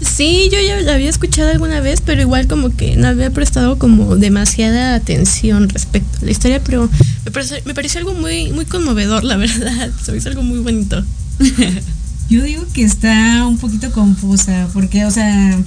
Sí, 0.00 0.48
yo 0.50 0.58
ya 0.60 0.80
la 0.80 0.94
había 0.94 1.10
escuchado 1.10 1.50
alguna 1.50 1.80
vez, 1.80 2.00
pero 2.00 2.22
igual 2.22 2.46
como 2.46 2.74
que 2.74 2.96
no 2.96 3.08
había 3.08 3.30
prestado 3.30 3.78
como 3.78 4.16
demasiada 4.16 4.94
atención 4.94 5.68
respecto 5.68 6.18
a 6.22 6.24
la 6.24 6.30
historia, 6.30 6.62
pero 6.64 6.88
me 7.24 7.30
pareció, 7.30 7.58
me 7.66 7.74
pareció 7.74 7.98
algo 7.98 8.14
muy, 8.14 8.50
muy 8.52 8.64
conmovedor, 8.64 9.24
la 9.24 9.36
verdad. 9.38 9.90
Se 10.02 10.12
me 10.12 10.18
hizo 10.18 10.30
algo 10.30 10.42
muy 10.42 10.60
bonito. 10.60 11.04
Yo 12.30 12.44
digo 12.44 12.64
que 12.72 12.84
está 12.84 13.44
un 13.44 13.58
poquito 13.58 13.90
confusa, 13.90 14.68
porque, 14.72 15.04
o 15.04 15.10
sea, 15.10 15.58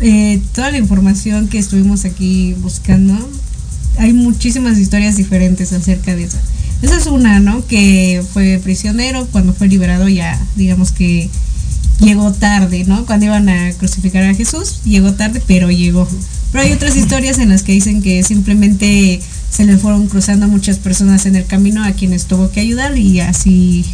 eh, 0.00 0.40
toda 0.54 0.70
la 0.70 0.78
información 0.78 1.48
que 1.48 1.58
estuvimos 1.58 2.04
aquí 2.04 2.54
buscando, 2.60 3.18
hay 3.98 4.12
muchísimas 4.12 4.78
historias 4.78 5.16
diferentes 5.16 5.72
acerca 5.72 6.14
de 6.14 6.22
eso. 6.22 6.38
Esa 6.82 6.96
es 6.96 7.06
una, 7.06 7.40
¿no? 7.40 7.66
Que 7.66 8.22
fue 8.32 8.60
prisionero, 8.62 9.26
cuando 9.32 9.54
fue 9.54 9.66
liberado 9.66 10.08
ya, 10.08 10.40
digamos 10.54 10.92
que 10.92 11.28
llegó 11.98 12.32
tarde, 12.32 12.84
¿no? 12.86 13.04
Cuando 13.04 13.26
iban 13.26 13.48
a 13.48 13.72
crucificar 13.72 14.22
a 14.22 14.34
Jesús, 14.34 14.82
llegó 14.84 15.14
tarde, 15.14 15.42
pero 15.48 15.68
llegó. 15.68 16.08
Pero 16.52 16.62
hay 16.62 16.72
otras 16.72 16.96
historias 16.96 17.38
en 17.38 17.48
las 17.48 17.64
que 17.64 17.72
dicen 17.72 18.02
que 18.02 18.22
simplemente 18.22 19.20
se 19.50 19.64
le 19.64 19.76
fueron 19.78 20.06
cruzando 20.06 20.46
muchas 20.46 20.78
personas 20.78 21.26
en 21.26 21.34
el 21.34 21.46
camino 21.46 21.82
a 21.82 21.90
quienes 21.90 22.26
tuvo 22.26 22.52
que 22.52 22.60
ayudar 22.60 22.96
y 22.96 23.18
así, 23.18 23.84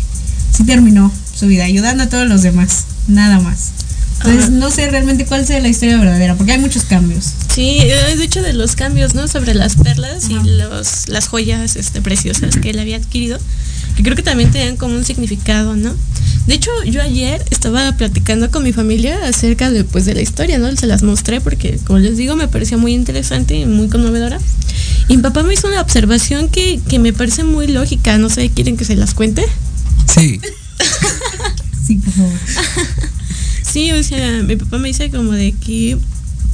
así 0.53 0.65
terminó 0.65 1.11
su 1.39 1.47
vida, 1.47 1.65
ayudando 1.65 2.05
a 2.05 2.09
todos 2.09 2.29
los 2.29 2.43
demás, 2.43 2.85
nada 3.07 3.39
más. 3.41 3.73
Entonces, 4.21 4.51
no 4.51 4.71
sé 4.71 4.91
realmente 4.91 5.27
cuál 5.27 5.47
sea 5.47 5.61
la 5.61 5.69
historia 5.69 5.97
verdadera, 5.97 6.35
porque 6.35 6.53
hay 6.53 6.59
muchos 6.59 6.83
cambios. 6.83 7.25
Sí, 7.55 7.79
he 7.81 8.17
dicho 8.17 8.43
de 8.43 8.53
los 8.53 8.75
cambios, 8.75 9.15
¿no? 9.15 9.29
Sobre 9.29 9.55
las 9.55 9.77
perlas 9.77 10.29
y 10.29 10.35
los, 10.35 11.09
las 11.09 11.29
joyas 11.29 11.77
este, 11.77 12.01
preciosas 12.01 12.57
que 12.57 12.71
él 12.71 12.81
había 12.81 12.97
adquirido, 12.97 13.39
que 13.97 14.03
creo 14.03 14.17
que 14.17 14.25
también 14.25 14.51
tenían 14.51 14.77
como 14.77 14.97
un 14.97 15.05
significado, 15.05 15.77
¿no? 15.77 15.95
De 16.49 16.55
hecho, 16.55 16.71
yo 16.85 17.01
ayer 17.01 17.45
estaba 17.51 17.93
platicando 17.93 18.51
con 18.51 18.65
mi 18.65 18.73
familia 18.73 19.19
acerca 19.29 19.71
de, 19.71 19.85
pues, 19.85 20.05
de 20.05 20.15
la 20.15 20.23
historia, 20.23 20.59
¿no? 20.59 20.75
Se 20.77 20.87
las 20.87 21.03
mostré 21.03 21.41
porque, 21.41 21.79
como 21.85 22.01
les 22.01 22.17
digo, 22.17 22.35
me 22.35 22.49
parecía 22.49 22.77
muy 22.77 22.95
interesante 22.95 23.55
y 23.55 23.67
muy 23.67 23.89
conmovedora. 23.89 24.39
Y 25.09 25.17
mi 25.17 25.23
papá 25.23 25.43
me 25.43 25.55
hizo 25.55 25.69
una 25.69 25.81
observación 25.81 26.49
que, 26.49 26.81
que 26.89 26.99
me 26.99 27.13
parece 27.13 27.45
muy 27.45 27.69
lógica, 27.69 28.19
no 28.19 28.31
sé, 28.31 28.51
¿quieren 28.51 28.77
que 28.77 28.85
se 28.85 28.97
las 28.97 29.15
cuente? 29.15 29.45
Sí. 30.13 30.41
Sí, 31.87 31.97
por 31.97 32.13
favor. 32.13 32.33
Sí, 33.71 33.93
o 33.93 34.03
sea, 34.03 34.43
mi 34.43 34.57
papá 34.57 34.79
me 34.79 34.89
dice 34.89 35.11
como 35.11 35.33
de 35.33 35.53
que 35.53 35.99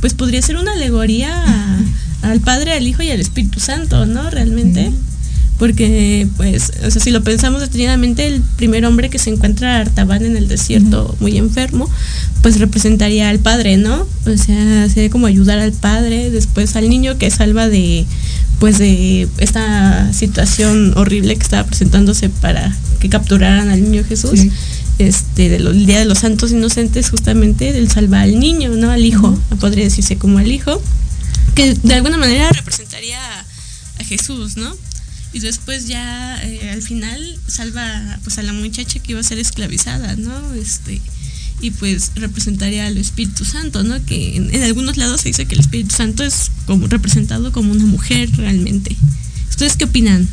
pues 0.00 0.14
podría 0.14 0.42
ser 0.42 0.56
una 0.56 0.72
alegoría 0.72 1.32
a- 1.44 2.30
al 2.30 2.40
Padre, 2.40 2.72
al 2.72 2.86
Hijo 2.86 3.02
y 3.02 3.10
al 3.10 3.20
Espíritu 3.20 3.60
Santo, 3.60 4.06
¿no? 4.06 4.30
Realmente. 4.30 4.90
Porque, 5.58 6.26
pues, 6.36 6.72
o 6.84 6.90
sea, 6.90 7.00
si 7.00 7.10
lo 7.10 7.22
pensamos 7.22 7.60
detenidamente, 7.60 8.26
el 8.26 8.42
primer 8.56 8.84
hombre 8.84 9.08
que 9.08 9.20
se 9.20 9.30
encuentra 9.30 9.76
a 9.76 9.80
Artaban 9.82 10.24
en 10.24 10.36
el 10.36 10.48
desierto, 10.48 11.16
muy 11.20 11.36
enfermo, 11.38 11.88
pues 12.42 12.58
representaría 12.58 13.28
al 13.28 13.38
Padre, 13.38 13.76
¿no? 13.76 14.06
O 14.26 14.36
sea, 14.36 14.88
sería 14.88 15.10
como 15.10 15.26
ayudar 15.26 15.60
al 15.60 15.72
Padre, 15.72 16.30
después 16.30 16.74
al 16.74 16.88
niño 16.88 17.18
que 17.18 17.30
salva 17.30 17.68
de, 17.68 18.04
pues, 18.60 18.78
de 18.78 19.28
esta 19.38 20.12
situación 20.12 20.92
horrible 20.96 21.36
que 21.36 21.42
estaba 21.42 21.64
presentándose 21.66 22.28
para 22.28 22.74
que 23.00 23.08
capturaran 23.08 23.68
al 23.70 23.82
niño 23.82 24.04
Jesús 24.04 24.40
Sí. 24.40 24.50
este 24.98 25.48
del 25.48 25.86
Día 25.86 25.98
de 25.98 26.04
los 26.04 26.18
Santos 26.20 26.52
Inocentes 26.52 27.10
justamente 27.10 27.72
del 27.72 27.90
salva 27.90 28.22
al 28.22 28.38
niño, 28.38 28.70
¿no? 28.70 28.90
Al 28.90 29.04
hijo, 29.04 29.38
podría 29.60 29.84
decirse 29.84 30.16
como 30.16 30.38
al 30.38 30.50
hijo, 30.50 30.80
que 31.54 31.74
de 31.74 31.94
alguna 31.94 32.16
manera 32.16 32.50
representaría 32.52 33.18
a, 33.18 33.44
a 34.00 34.04
Jesús, 34.04 34.56
¿no? 34.56 34.74
Y 35.32 35.40
después 35.40 35.88
ya 35.88 36.38
eh, 36.44 36.70
al 36.70 36.80
final 36.82 37.38
salva 37.48 38.18
pues 38.22 38.38
a 38.38 38.42
la 38.42 38.52
muchacha 38.52 39.00
que 39.00 39.12
iba 39.12 39.20
a 39.20 39.24
ser 39.24 39.38
esclavizada, 39.40 40.14
¿no? 40.16 40.54
Este 40.54 41.00
y 41.64 41.70
pues 41.70 42.12
representaría 42.16 42.86
al 42.86 42.98
Espíritu 42.98 43.44
Santo, 43.44 43.82
¿no? 43.82 44.04
Que 44.04 44.36
en, 44.36 44.54
en 44.54 44.62
algunos 44.62 44.96
lados 44.96 45.22
se 45.22 45.28
dice 45.30 45.46
que 45.46 45.54
el 45.54 45.60
Espíritu 45.60 45.94
Santo 45.96 46.22
es 46.22 46.50
como 46.66 46.86
representado 46.86 47.52
como 47.52 47.72
una 47.72 47.86
mujer 47.86 48.30
realmente. 48.36 48.94
¿Ustedes 49.48 49.76
qué 49.76 49.84
opinan? 49.84 50.28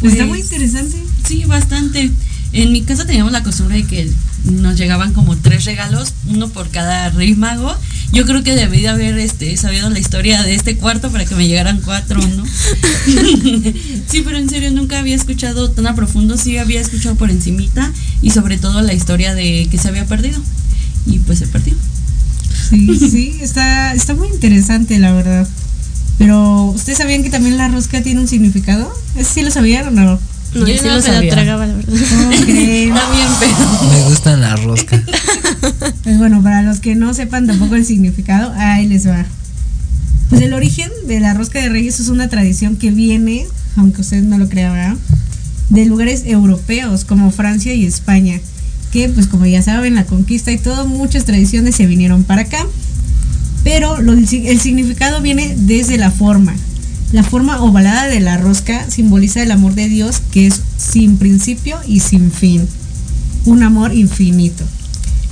Pues 0.00 0.12
está 0.12 0.26
Pues- 0.26 0.28
muy 0.28 0.40
interesante. 0.40 0.96
Sí, 1.26 1.44
bastante. 1.46 2.10
En 2.52 2.72
mi 2.72 2.82
casa 2.82 3.06
teníamos 3.06 3.32
la 3.32 3.42
costumbre 3.42 3.78
de 3.78 3.84
que 3.84 4.10
nos 4.44 4.76
llegaban 4.76 5.12
como 5.12 5.36
tres 5.36 5.64
regalos, 5.64 6.14
uno 6.28 6.48
por 6.48 6.70
cada 6.70 7.10
rey 7.10 7.34
mago. 7.34 7.74
Yo 8.12 8.24
creo 8.24 8.42
que 8.42 8.54
debí 8.54 8.80
de 8.80 8.88
haber 8.88 9.18
este, 9.18 9.56
sabido 9.56 9.90
la 9.90 9.98
historia 9.98 10.42
de 10.42 10.54
este 10.54 10.76
cuarto 10.76 11.10
para 11.10 11.24
que 11.24 11.34
me 11.34 11.48
llegaran 11.48 11.80
cuatro, 11.84 12.20
¿no? 12.26 12.44
sí, 14.08 14.22
pero 14.24 14.38
en 14.38 14.48
serio 14.48 14.70
nunca 14.70 14.98
había 14.98 15.16
escuchado 15.16 15.70
tan 15.70 15.86
a 15.86 15.94
profundo, 15.94 16.36
sí 16.36 16.56
había 16.56 16.80
escuchado 16.80 17.16
por 17.16 17.30
encimita 17.30 17.92
y 18.22 18.30
sobre 18.30 18.58
todo 18.58 18.80
la 18.80 18.94
historia 18.94 19.34
de 19.34 19.68
que 19.70 19.78
se 19.78 19.88
había 19.88 20.06
perdido. 20.06 20.40
Y 21.06 21.18
pues 21.20 21.40
se 21.40 21.46
perdió. 21.46 21.74
Sí, 22.70 22.96
sí, 22.98 23.38
está, 23.40 23.94
está 23.94 24.14
muy 24.14 24.28
interesante, 24.28 24.98
la 24.98 25.12
verdad. 25.12 25.48
Pero, 26.18 26.64
¿ustedes 26.74 26.98
sabían 26.98 27.22
que 27.22 27.30
también 27.30 27.58
la 27.58 27.68
rosca 27.68 28.02
tiene 28.02 28.20
un 28.20 28.28
significado? 28.28 28.92
¿Ese 29.14 29.34
sí 29.34 29.42
lo 29.42 29.50
sabían 29.50 29.88
o 29.88 29.90
no? 29.90 30.18
No, 30.54 30.60
Yo 30.66 30.72
yo, 30.74 30.78
sí 30.80 30.84
no 30.86 30.96
lo 30.96 31.20
me 31.20 31.28
tragaba, 31.28 31.66
la 31.66 31.74
verdad. 31.74 31.92
Ok. 31.94 32.46
También, 32.46 33.28
pero... 33.40 33.90
Me 33.92 34.02
gustan 34.08 34.40
la 34.40 34.56
rosca. 34.56 35.02
Pues 36.02 36.18
bueno, 36.18 36.42
para 36.42 36.62
los 36.62 36.80
que 36.80 36.94
no 36.94 37.12
sepan 37.14 37.46
tampoco 37.46 37.74
el 37.74 37.84
significado, 37.84 38.52
ahí 38.56 38.86
les 38.86 39.06
va. 39.06 39.24
Pues 40.30 40.42
el 40.42 40.54
origen 40.54 40.90
de 41.06 41.20
la 41.20 41.34
rosca 41.34 41.60
de 41.60 41.68
reyes 41.68 42.00
es 42.00 42.08
una 42.08 42.28
tradición 42.28 42.76
que 42.76 42.90
viene, 42.90 43.46
aunque 43.76 44.00
ustedes 44.00 44.24
no 44.24 44.38
lo 44.38 44.48
crean, 44.48 44.72
¿verdad? 44.72 44.96
de 45.68 45.84
lugares 45.84 46.22
europeos 46.26 47.04
como 47.04 47.32
Francia 47.32 47.74
y 47.74 47.84
España, 47.86 48.38
que 48.92 49.08
pues 49.08 49.26
como 49.26 49.46
ya 49.46 49.62
saben, 49.62 49.96
la 49.96 50.04
conquista 50.04 50.52
y 50.52 50.58
todo, 50.58 50.86
muchas 50.86 51.24
tradiciones 51.24 51.74
se 51.74 51.86
vinieron 51.86 52.22
para 52.22 52.42
acá. 52.42 52.64
Pero 53.64 54.00
lo- 54.00 54.12
el 54.12 54.26
significado 54.60 55.20
viene 55.20 55.54
desde 55.58 55.98
la 55.98 56.12
forma. 56.12 56.54
La 57.12 57.22
forma 57.22 57.62
ovalada 57.62 58.08
de 58.08 58.20
la 58.20 58.36
rosca 58.36 58.90
simboliza 58.90 59.42
el 59.42 59.52
amor 59.52 59.74
de 59.74 59.88
Dios 59.88 60.20
que 60.32 60.46
es 60.46 60.60
sin 60.76 61.18
principio 61.18 61.78
y 61.86 62.00
sin 62.00 62.32
fin. 62.32 62.66
Un 63.44 63.62
amor 63.62 63.94
infinito. 63.94 64.64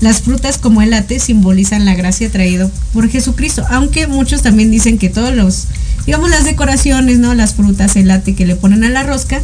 Las 0.00 0.20
frutas 0.20 0.58
como 0.58 0.82
el 0.82 0.90
late 0.90 1.18
simbolizan 1.18 1.84
la 1.84 1.94
gracia 1.94 2.30
traído 2.30 2.70
por 2.92 3.08
Jesucristo, 3.08 3.64
aunque 3.70 4.06
muchos 4.06 4.42
también 4.42 4.70
dicen 4.70 4.98
que 4.98 5.08
todos 5.08 5.34
los, 5.34 5.64
digamos 6.06 6.30
las 6.30 6.44
decoraciones, 6.44 7.18
¿no? 7.18 7.34
Las 7.34 7.54
frutas, 7.54 7.96
el 7.96 8.08
late 8.08 8.34
que 8.34 8.46
le 8.46 8.56
ponen 8.56 8.84
a 8.84 8.90
la 8.90 9.02
rosca 9.02 9.40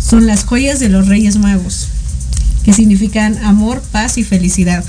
son 0.00 0.26
las 0.26 0.44
joyas 0.44 0.80
de 0.80 0.88
los 0.88 1.08
Reyes 1.08 1.38
Magos, 1.38 1.88
que 2.64 2.72
significan 2.72 3.38
amor, 3.38 3.82
paz 3.90 4.18
y 4.18 4.24
felicidad. 4.24 4.84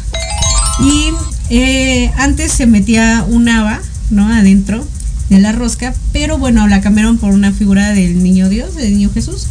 Y 0.80 1.10
eh, 1.50 2.12
antes 2.18 2.52
se 2.52 2.66
metía 2.66 3.26
un 3.28 3.48
haba, 3.50 3.80
¿no? 4.10 4.28
Adentro 4.28 4.86
de 5.34 5.42
la 5.42 5.52
rosca, 5.52 5.94
pero 6.12 6.38
bueno, 6.38 6.68
la 6.68 6.82
cambiaron 6.82 7.18
por 7.18 7.32
una 7.32 7.52
figura 7.52 7.92
del 7.92 8.22
niño 8.22 8.50
Dios, 8.50 8.76
del 8.76 8.94
niño 8.94 9.12
Jesús, 9.14 9.48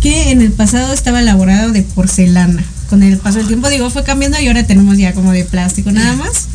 que 0.00 0.30
en 0.30 0.40
el 0.40 0.52
pasado 0.52 0.92
estaba 0.92 1.20
elaborado 1.20 1.70
de 1.72 1.82
porcelana. 1.82 2.64
Con 2.88 3.02
el 3.02 3.18
paso 3.18 3.38
del 3.38 3.46
tiempo, 3.46 3.68
digo, 3.68 3.90
fue 3.90 4.04
cambiando 4.04 4.40
y 4.40 4.46
ahora 4.46 4.66
tenemos 4.66 4.96
ya 4.96 5.12
como 5.12 5.32
de 5.32 5.44
plástico 5.44 5.92
nada 5.92 6.14
más. 6.14 6.48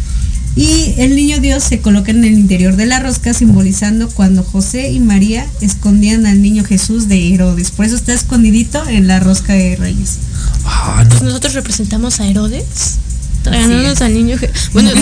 Y 0.56 0.94
el 0.98 1.16
niño 1.16 1.40
Dios 1.40 1.64
se 1.64 1.80
coloca 1.80 2.12
en 2.12 2.24
el 2.24 2.34
interior 2.34 2.76
de 2.76 2.86
la 2.86 3.00
rosca, 3.00 3.34
simbolizando 3.34 4.08
cuando 4.10 4.44
José 4.44 4.92
y 4.92 5.00
María 5.00 5.48
escondían 5.62 6.26
al 6.26 6.42
niño 6.42 6.64
Jesús 6.64 7.08
de 7.08 7.34
Herodes. 7.34 7.72
Por 7.72 7.86
eso 7.86 7.96
está 7.96 8.14
escondidito 8.14 8.88
en 8.88 9.08
la 9.08 9.20
rosca 9.20 9.54
de 9.54 9.76
Reyes. 9.76 10.18
Ah, 10.66 11.06
no. 11.10 11.26
Nosotros 11.28 11.54
representamos 11.54 12.20
a 12.20 12.28
Herodes. 12.28 12.98
Tragándonos 13.44 14.02
al 14.02 14.14
niño. 14.14 14.38
Je- 14.38 14.50
Bueno, 14.74 14.90
es 14.92 14.98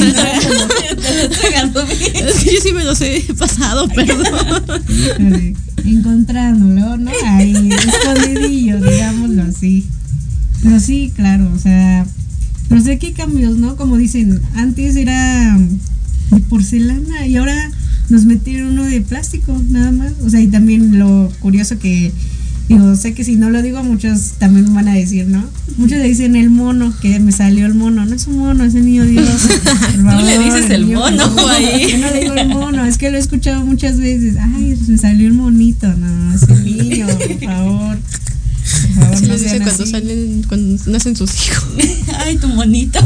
que 2.43 2.54
yo 2.56 2.62
sí 2.62 2.73
me 2.73 2.84
los 2.84 2.99
he 3.01 3.23
pasado, 3.38 3.88
perdón. 3.89 5.56
Encontrándolo, 5.86 6.97
¿no? 6.97 7.12
Ahí, 7.25 7.69
escondidillo, 7.71 8.80
digámoslo 8.82 9.43
así. 9.43 9.86
Pero 10.63 10.80
sí, 10.80 11.12
claro, 11.15 11.51
o 11.56 11.60
sea, 11.60 12.06
pero 12.69 12.82
sé 12.82 12.97
que 12.99 13.08
hay 13.08 13.13
cambios, 13.13 13.58
¿no? 13.58 13.75
Como 13.75 13.97
dicen, 13.97 14.39
antes 14.56 14.95
era 14.95 15.58
de 16.32 16.39
porcelana 16.41 17.25
y 17.27 17.36
ahora 17.38 17.71
nos 18.10 18.25
metieron 18.25 18.73
uno 18.73 18.84
de 18.84 19.01
plástico, 19.01 19.60
nada 19.69 19.91
más. 19.91 20.13
O 20.23 20.30
sea, 20.30 20.39
y 20.41 20.47
también 20.47 20.99
lo 20.99 21.32
curioso 21.39 21.80
que, 21.80 22.12
digo, 22.73 22.95
sé 22.95 23.13
que 23.13 23.23
si 23.23 23.36
no 23.36 23.49
lo 23.49 23.62
digo, 23.62 23.84
muchos 23.84 24.31
también 24.39 24.73
van 24.73 24.88
a 24.88 24.93
decir, 24.93 25.27
¿no? 25.27 25.43
Muchos 25.77 25.97
le 25.99 26.05
dicen 26.07 26.36
el 26.36 26.49
mono, 26.49 26.93
que 27.01 27.19
me 27.19 27.31
salió 27.31 27.65
el 27.65 27.73
mono. 27.73 28.05
No 28.05 28.15
es 28.15 28.27
un 28.27 28.38
mono, 28.38 28.63
es 28.63 28.75
el 28.75 28.86
niño 28.86 29.05
Dios. 29.05 29.25
Por 29.63 29.91
Tú 29.93 30.25
le 30.25 30.36
favor, 30.36 30.43
dices 30.53 30.69
el 30.71 30.86
niño 30.86 30.99
mono, 30.99 31.31
güey. 31.34 31.91
Yo 31.91 31.97
no 31.99 32.12
le 32.12 32.19
digo 32.21 32.34
el 32.36 32.47
mono, 32.49 32.86
es 32.86 32.97
que 32.97 33.10
lo 33.12 33.17
he 33.17 33.19
escuchado 33.19 33.65
muchas 33.65 33.97
veces. 33.97 34.36
Ay, 34.39 34.77
me 34.88 34.97
salió 34.97 35.27
el 35.27 35.34
monito. 35.34 35.88
No, 35.93 36.34
es 36.34 36.43
el 36.43 36.63
niño, 36.65 37.07
por 37.07 37.39
favor. 37.45 37.97
Por 38.95 39.03
favor, 39.03 39.17
Sí, 39.17 39.25
no 39.25 39.34
les 39.34 39.41
dice 39.43 39.57
cuando 39.60 39.84
así. 39.84 39.91
salen, 39.91 40.43
cuando 40.47 40.84
nacen 40.91 41.15
sus 41.15 41.31
hijos. 41.47 41.67
Ay, 42.25 42.38
tu 42.38 42.47
monito. 42.47 42.99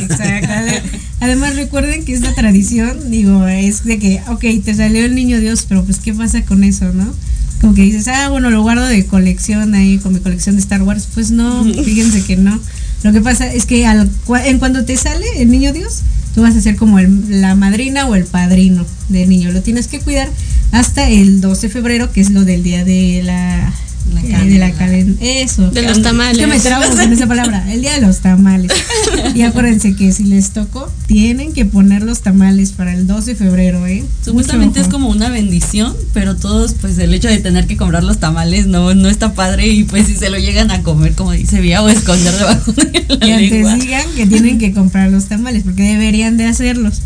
Exacto. 0.00 0.52
Ade- 0.52 0.82
Además, 1.20 1.56
recuerden 1.56 2.04
que 2.04 2.12
esta 2.14 2.34
tradición, 2.34 3.10
digo, 3.10 3.46
es 3.46 3.84
de 3.84 3.98
que, 3.98 4.20
ok, 4.28 4.44
te 4.64 4.74
salió 4.74 5.04
el 5.04 5.14
niño 5.14 5.40
Dios, 5.40 5.64
pero 5.68 5.84
pues, 5.84 5.98
¿qué 5.98 6.12
pasa 6.12 6.42
con 6.44 6.64
eso, 6.64 6.92
no? 6.92 7.12
Como 7.60 7.74
que 7.74 7.82
dices, 7.82 8.08
ah, 8.08 8.28
bueno, 8.28 8.50
lo 8.50 8.62
guardo 8.62 8.84
de 8.86 9.06
colección 9.06 9.74
ahí 9.74 9.98
con 9.98 10.12
mi 10.12 10.20
colección 10.20 10.56
de 10.56 10.60
Star 10.62 10.82
Wars. 10.82 11.08
Pues 11.14 11.30
no, 11.30 11.64
fíjense 11.84 12.22
que 12.24 12.36
no. 12.36 12.58
Lo 13.02 13.12
que 13.12 13.20
pasa 13.20 13.52
es 13.52 13.66
que 13.66 13.86
al, 13.86 14.10
en 14.44 14.58
cuando 14.58 14.84
te 14.84 14.96
sale 14.96 15.24
el 15.38 15.50
niño 15.50 15.72
Dios, 15.72 16.00
tú 16.34 16.42
vas 16.42 16.56
a 16.56 16.60
ser 16.60 16.76
como 16.76 16.98
el- 16.98 17.40
la 17.40 17.54
madrina 17.54 18.06
o 18.06 18.14
el 18.14 18.24
padrino 18.24 18.84
del 19.08 19.28
niño. 19.28 19.52
Lo 19.52 19.62
tienes 19.62 19.88
que 19.88 20.00
cuidar 20.00 20.28
hasta 20.72 21.08
el 21.08 21.40
12 21.40 21.68
de 21.68 21.72
febrero, 21.72 22.12
que 22.12 22.20
es 22.20 22.30
lo 22.30 22.44
del 22.44 22.62
día 22.62 22.84
de 22.84 23.22
la. 23.24 23.72
La 24.12 24.42
eh, 24.42 24.50
de 24.50 24.58
la 24.58 24.70
calen- 24.72 25.16
eso 25.20 25.70
De 25.70 25.80
los 25.80 26.02
tamales. 26.02 26.36
es 26.36 26.44
que 26.44 26.46
me 26.46 26.60
trabo 26.60 26.84
con 26.94 27.10
esa 27.10 27.26
palabra, 27.26 27.72
el 27.72 27.80
día 27.80 27.94
de 27.94 28.02
los 28.02 28.18
tamales. 28.20 28.70
Y 29.34 29.40
acuérdense 29.42 29.96
que 29.96 30.12
si 30.12 30.24
les 30.24 30.50
tocó, 30.50 30.92
tienen 31.06 31.52
que 31.52 31.64
poner 31.64 32.02
los 32.02 32.20
tamales 32.20 32.72
para 32.72 32.94
el 32.94 33.06
12 33.06 33.32
de 33.32 33.36
febrero, 33.36 33.86
¿eh? 33.86 34.04
Supuestamente 34.24 34.80
es 34.80 34.88
como 34.88 35.08
una 35.08 35.28
bendición, 35.28 35.94
pero 36.14 36.34
todos, 36.36 36.74
pues 36.80 36.98
el 36.98 37.12
hecho 37.12 37.28
de 37.28 37.38
tener 37.38 37.66
que 37.66 37.76
comprar 37.76 38.02
los 38.02 38.18
tamales 38.18 38.66
no, 38.66 38.94
no 38.94 39.08
está 39.08 39.34
padre 39.34 39.68
y 39.68 39.84
pues 39.84 40.06
si 40.06 40.16
se 40.16 40.30
lo 40.30 40.38
llegan 40.38 40.70
a 40.70 40.82
comer, 40.82 41.14
como 41.14 41.32
dice 41.32 41.60
Vía, 41.60 41.82
o 41.82 41.88
esconder 41.88 42.34
debajo 42.34 42.72
de 42.72 43.06
la 43.08 43.18
Que 43.18 43.32
antes 43.32 43.80
digan 43.80 44.06
que 44.16 44.26
tienen 44.26 44.58
que 44.58 44.72
comprar 44.72 45.10
los 45.10 45.26
tamales, 45.26 45.64
porque 45.64 45.82
deberían 45.82 46.36
de 46.36 46.46
hacerlos. 46.46 47.02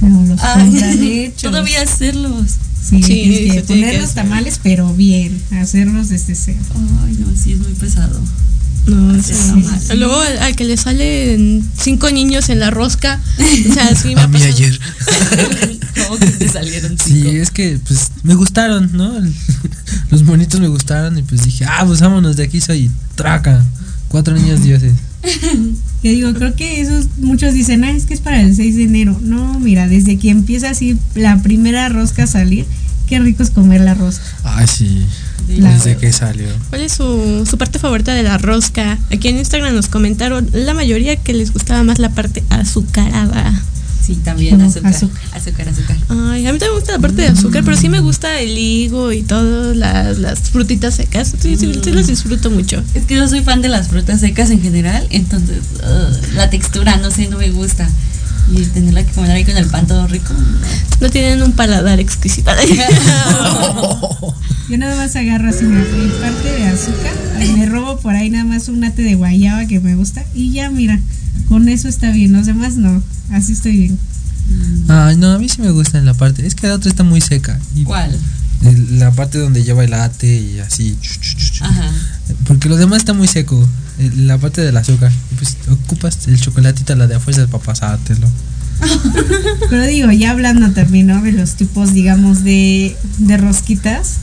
No 0.00 0.24
los 0.26 0.40
compran 0.40 1.02
hechos. 1.02 1.50
todavía 1.50 1.82
hacerlos. 1.82 2.56
Sí, 2.82 3.02
Sí, 3.02 3.50
que 3.52 3.62
poner 3.62 3.92
que 3.92 4.00
los 4.00 4.14
tamales, 4.14 4.60
pero 4.62 4.92
bien, 4.94 5.40
hacerlos 5.52 6.08
desde 6.08 6.34
cero. 6.34 6.58
Ay, 7.06 7.16
no, 7.20 7.26
sí 7.36 7.52
es 7.52 7.58
muy 7.58 7.72
pesado. 7.74 8.20
No, 8.86 9.22
sí. 9.22 9.32
Luego 9.96 10.18
al, 10.20 10.38
al 10.38 10.56
que 10.56 10.64
le 10.64 10.76
salen 10.76 11.64
cinco 11.80 12.10
niños 12.10 12.48
en 12.48 12.58
la 12.60 12.70
rosca. 12.70 13.20
O 13.70 13.72
sea, 13.72 13.94
sí 13.94 14.14
me 14.14 14.22
A 14.22 14.26
mí 14.28 14.42
ayer. 14.42 14.78
¿Cómo 16.06 16.18
que 16.18 16.26
te 16.26 16.48
salieron 16.48 16.98
Sí, 16.98 17.22
cinco? 17.22 17.30
es 17.30 17.50
que 17.50 17.78
pues 17.86 18.10
me 18.22 18.34
gustaron, 18.34 18.90
¿no? 18.92 19.12
Los 20.10 20.22
monitos 20.24 20.60
me 20.60 20.68
gustaron 20.68 21.16
y 21.18 21.22
pues 21.22 21.44
dije, 21.44 21.64
ah, 21.64 21.84
pues 21.86 22.00
vámonos 22.00 22.36
de 22.36 22.44
aquí, 22.44 22.60
soy 22.60 22.90
traca. 23.14 23.64
Cuatro 24.08 24.34
niños 24.34 24.62
dioses. 24.62 24.92
Que 26.02 26.10
digo, 26.10 26.34
creo 26.34 26.56
que 26.56 26.80
esos 26.80 27.06
muchos 27.18 27.54
dicen, 27.54 27.84
ah, 27.84 27.92
es 27.92 28.06
que 28.06 28.14
es 28.14 28.20
para 28.20 28.40
el 28.40 28.56
6 28.56 28.74
de 28.74 28.82
enero. 28.82 29.16
No, 29.22 29.60
mira, 29.60 29.86
desde 29.86 30.18
que 30.18 30.30
empieza 30.30 30.70
así 30.70 30.98
la 31.14 31.40
primera 31.42 31.88
rosca 31.88 32.24
a 32.24 32.26
salir, 32.26 32.66
qué 33.06 33.20
rico 33.20 33.44
es 33.44 33.50
comer 33.50 33.82
la 33.82 33.94
rosca. 33.94 34.24
Ay, 34.42 34.66
sí. 34.66 35.06
Desde 35.48 35.96
que 35.96 36.12
salió. 36.12 36.46
¿Cuál 36.70 36.82
es 36.82 36.92
su, 36.92 37.46
su 37.48 37.58
parte 37.58 37.78
favorita 37.78 38.14
de 38.14 38.22
la 38.22 38.38
rosca? 38.38 38.98
Aquí 39.12 39.28
en 39.28 39.38
Instagram 39.38 39.74
nos 39.74 39.88
comentaron 39.88 40.48
la 40.52 40.74
mayoría 40.74 41.16
que 41.16 41.32
les 41.34 41.52
gustaba 41.52 41.82
más 41.82 41.98
la 41.98 42.10
parte 42.10 42.42
azucarada. 42.50 43.52
Sí, 44.04 44.16
también 44.16 44.58
No, 44.58 44.64
azúcar. 44.64 44.92
azúcar. 44.92 45.22
Azúcar, 45.32 45.68
azúcar. 45.68 45.96
Ay, 46.08 46.44
a 46.46 46.52
mí 46.52 46.58
también 46.58 46.72
me 46.72 46.78
gusta 46.80 46.92
la 46.92 46.98
parte 46.98 47.22
de 47.22 47.28
azúcar, 47.28 47.62
pero 47.64 47.76
sí 47.76 47.88
me 47.88 48.00
gusta 48.00 48.40
el 48.40 48.58
higo 48.58 49.12
y 49.12 49.22
todas 49.22 49.76
las, 49.76 50.18
las 50.18 50.40
frutitas 50.50 50.94
secas. 50.94 51.32
Sí, 51.40 51.56
sí, 51.56 51.72
sí 51.82 51.90
las 51.92 52.08
disfruto 52.08 52.50
mucho. 52.50 52.82
Es 52.94 53.04
que 53.04 53.14
yo 53.14 53.28
soy 53.28 53.42
fan 53.42 53.62
de 53.62 53.68
las 53.68 53.88
frutas 53.88 54.18
secas 54.20 54.50
en 54.50 54.60
general, 54.60 55.06
entonces 55.10 55.58
la 56.34 56.50
textura, 56.50 56.96
no 56.96 57.12
sé, 57.12 57.28
no 57.28 57.38
me 57.38 57.50
gusta. 57.52 57.88
Y 58.50 58.64
tenerla 58.66 59.04
que 59.04 59.12
comer 59.12 59.30
ahí 59.30 59.44
con 59.44 59.56
el 59.56 59.66
pan 59.66 59.86
todo 59.86 60.06
rico. 60.06 60.32
No 61.00 61.10
tienen 61.10 61.42
un 61.42 61.52
paladar 61.52 62.00
exquisito. 62.00 62.50
Yo 64.68 64.78
nada 64.78 64.96
más 64.96 65.14
agarro 65.16 65.50
así 65.50 65.64
mi, 65.64 65.82
parte 66.20 66.50
de 66.50 66.66
azúcar, 66.66 67.12
y 67.44 67.52
me 67.52 67.66
robo 67.66 67.98
por 67.98 68.14
ahí 68.14 68.30
nada 68.30 68.44
más 68.44 68.68
un 68.68 68.80
mate 68.80 69.02
de 69.02 69.16
guayaba 69.16 69.66
que 69.66 69.80
me 69.80 69.96
gusta 69.96 70.24
y 70.34 70.52
ya 70.52 70.70
mira, 70.70 70.98
con 71.48 71.68
eso 71.68 71.88
está 71.88 72.10
bien, 72.10 72.32
los 72.32 72.46
demás 72.46 72.76
no, 72.76 73.02
así 73.32 73.52
estoy 73.52 73.76
bien. 73.76 73.98
Ay, 74.88 75.16
no, 75.16 75.32
a 75.32 75.38
mí 75.38 75.48
sí 75.48 75.60
me 75.60 75.70
gusta 75.70 75.98
en 75.98 76.06
la 76.06 76.14
parte. 76.14 76.46
Es 76.46 76.54
que 76.54 76.66
la 76.66 76.74
otra 76.74 76.90
está 76.90 77.04
muy 77.04 77.20
seca. 77.20 77.58
Y 77.74 77.84
¿Cuál? 77.84 78.18
La 78.90 79.10
parte 79.10 79.38
donde 79.38 79.64
lleva 79.64 79.84
el 79.84 79.94
ate 79.94 80.40
y 80.40 80.58
así. 80.60 80.96
Ajá. 81.60 81.90
Porque 82.46 82.68
lo 82.68 82.76
demás 82.76 82.98
está 82.98 83.12
muy 83.12 83.28
seco. 83.28 83.68
La 83.98 84.38
parte 84.38 84.60
del 84.62 84.76
azúcar. 84.76 85.12
Pues 85.36 85.56
ocupas 85.70 86.26
el 86.28 86.40
chocolatito, 86.40 86.94
la 86.94 87.06
de 87.06 87.16
afuera 87.16 87.46
para 87.46 87.62
pasártelo. 87.62 88.28
Pero 89.70 89.82
digo, 89.86 90.10
ya 90.10 90.30
hablando 90.30 90.70
también, 90.72 91.06
¿no? 91.08 91.22
De 91.22 91.32
los 91.32 91.54
tipos, 91.54 91.94
digamos, 91.94 92.42
de, 92.42 92.96
de 93.18 93.36
rosquitas, 93.36 94.16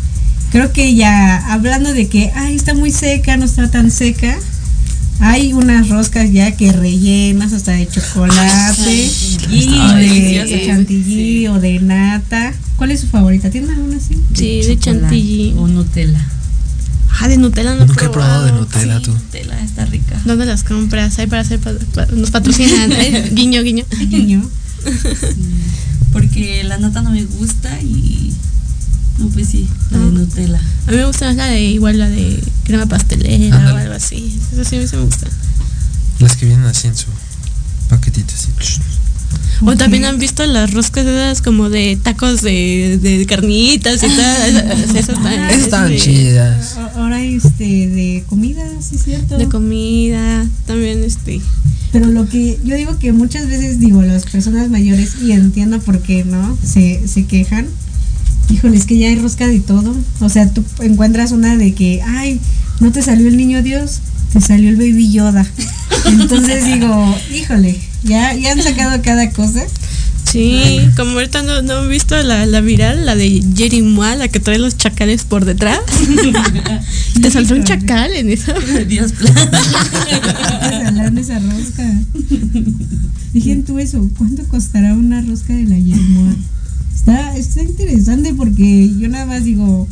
creo 0.52 0.74
que 0.74 0.96
ya 0.96 1.54
hablando 1.54 1.94
de 1.94 2.08
que, 2.08 2.32
ay, 2.36 2.56
está 2.56 2.74
muy 2.74 2.92
seca, 2.92 3.38
no 3.38 3.46
está 3.46 3.70
tan 3.72 3.92
seca, 3.92 4.38
hay 5.20 5.54
unas 5.54 5.90
roscas 5.90 6.32
ya 6.32 6.56
que 6.56 6.72
rellenas 6.72 7.54
hasta 7.54 7.74
de 7.74 7.88
chocolate 7.88 9.10
sí, 9.10 9.38
y 9.50 9.94
de, 9.96 10.46
de 10.46 10.66
chantilly 10.66 11.48
o 11.48 11.60
de 11.60 11.80
nata. 11.80 12.54
¿Cuál 12.78 12.92
es 12.92 13.02
su 13.02 13.08
favorita? 13.08 13.50
¿Tienen 13.50 13.72
alguna 13.72 13.98
así? 13.98 14.18
Sí, 14.34 14.62
de 14.62 14.80
chantilly. 14.80 15.56
O 15.58 15.68
Nutella. 15.68 16.26
Ah, 17.22 17.28
de 17.28 17.38
Nutella 17.38 17.76
no 17.76 17.86
Nunca 17.86 18.06
he 18.06 18.10
probado 18.10 18.46
de 18.46 18.52
Nutella, 18.54 18.98
Sí, 19.00 19.04
tú. 19.04 19.12
Nutella 19.12 19.60
está 19.62 19.86
rica. 19.86 20.20
¿Dónde 20.26 20.46
las 20.46 20.64
compras? 20.64 21.20
Hay 21.20 21.28
para 21.28 21.42
hacer. 21.42 21.60
pa- 21.60 21.74
pa- 21.94 22.06
nos 22.14 22.32
patrocinan, 22.32 22.92
¿eh? 22.94 23.30
Guiño, 23.34 23.62
guiño. 23.62 23.84
Niño. 24.08 24.50
Porque 26.12 26.64
la 26.64 26.78
nata 26.78 27.02
no 27.02 27.12
me 27.12 27.24
gusta 27.26 27.80
y. 27.82 28.34
No, 29.18 29.28
pues 29.30 29.50
sí, 29.50 29.68
la 29.92 29.98
de 30.00 30.06
Ah. 30.06 30.10
Nutella. 30.12 30.62
A 30.88 30.92
mí 30.92 30.98
me 30.98 31.06
gusta 31.06 31.26
más 31.28 31.36
la 31.36 31.46
de 31.48 31.62
igual 31.62 32.00
la 32.00 32.08
de 32.10 32.42
crema 32.64 32.86
pastelera 32.86 33.74
o 33.74 33.78
algo 33.78 33.94
así. 33.94 34.40
Eso 34.54 34.64
sí, 34.64 34.78
a 34.78 34.80
mí 34.80 34.88
sí 34.88 34.96
me 34.96 35.04
gusta. 35.04 35.28
Las 36.20 36.36
que 36.38 36.46
vienen 36.46 36.66
así 36.66 36.88
en 36.88 36.96
su 36.96 37.08
paquetito 37.90 38.34
así. 38.34 38.48
O 39.62 39.76
también 39.76 40.06
han 40.06 40.20
visto 40.20 40.46
las 40.46 40.72
roscas 40.74 41.06
esas 41.06 41.42
como 41.42 41.70
de 41.70 41.98
tacos 42.02 42.42
de, 42.42 42.98
de 43.02 43.26
carnitas 43.26 44.02
y 44.04 44.08
tal. 44.08 44.72
Esas, 44.96 45.18
Ah, 45.26 45.52
Están 45.52 45.90
de- 45.90 45.98
chidas. 45.98 46.78
Ahora 46.96 47.22
este 47.24 47.64
de 47.88 48.24
comida, 48.28 48.64
sí 48.82 48.96
es 48.96 49.04
cierto. 49.04 49.38
De 49.38 49.48
comida, 49.50 50.46
también 50.66 51.04
este. 51.04 51.42
Pero 51.92 52.06
lo 52.08 52.28
que 52.30 52.58
yo 52.64 52.76
digo 52.76 52.98
que 53.00 53.12
muchas 53.12 53.48
veces 53.48 53.80
digo 53.80 54.02
las 54.02 54.24
personas 54.26 54.70
mayores 54.70 55.14
y 55.24 55.32
entiendo 55.34 55.80
por 55.80 56.02
qué 56.02 56.24
no 56.24 56.58
se, 56.64 57.08
se 57.08 57.26
quejan. 57.26 57.66
Híjole, 58.52 58.78
es 58.78 58.86
que 58.86 58.98
ya 58.98 59.08
hay 59.08 59.16
rosca 59.16 59.48
de 59.48 59.60
todo. 59.60 59.96
O 60.22 60.30
sea, 60.30 60.50
tú 60.52 60.64
encuentras 60.82 61.32
una 61.32 61.56
de 61.58 61.74
que, 61.74 62.02
ay, 62.02 62.40
no 62.80 62.92
te 62.92 63.02
salió 63.02 63.28
el 63.28 63.38
niño 63.38 63.62
Dios, 63.62 64.00
te 64.34 64.40
salió 64.42 64.70
el 64.70 64.76
baby 64.78 65.12
Yoda. 65.12 65.46
Entonces 66.06 66.66
digo, 66.66 67.16
híjole, 67.36 67.80
ya, 68.04 68.34
ya 68.34 68.52
han 68.52 68.62
sacado 68.62 69.02
cada 69.02 69.32
cosa. 69.32 69.66
Sí, 70.32 70.80
como 70.96 71.14
ahorita 71.14 71.42
no, 71.42 71.64
no 71.64 71.78
han 71.78 71.90
visto 71.90 72.16
la, 72.22 72.46
la 72.46 72.62
viral, 72.62 73.06
la 73.06 73.16
de 73.16 73.44
Jerry 73.56 73.82
Mua, 73.82 74.16
la 74.16 74.28
que 74.28 74.40
trae 74.40 74.60
los 74.60 74.78
chacales 74.78 75.24
por 75.24 75.44
detrás. 75.44 75.80
Te 77.22 77.32
saltó 77.32 77.56
un 77.56 77.64
chacal 77.64 78.12
en 78.14 78.30
esa. 78.30 78.54
Dios 78.88 79.14
esa 81.18 81.40
rosca. 81.40 81.92
Dijen 83.34 83.64
tú 83.64 83.80
eso, 83.80 84.08
¿cuánto 84.18 84.44
costará 84.48 84.94
una 84.94 85.22
rosca 85.22 85.54
de 85.54 85.66
la 85.66 85.78
yermoa? 85.78 86.36
Está, 86.94 87.36
está 87.36 87.64
interesante 87.64 88.34
porque 88.34 88.92
yo 89.00 89.10
nada 89.10 89.26
más 89.26 89.44
digo, 89.44 89.88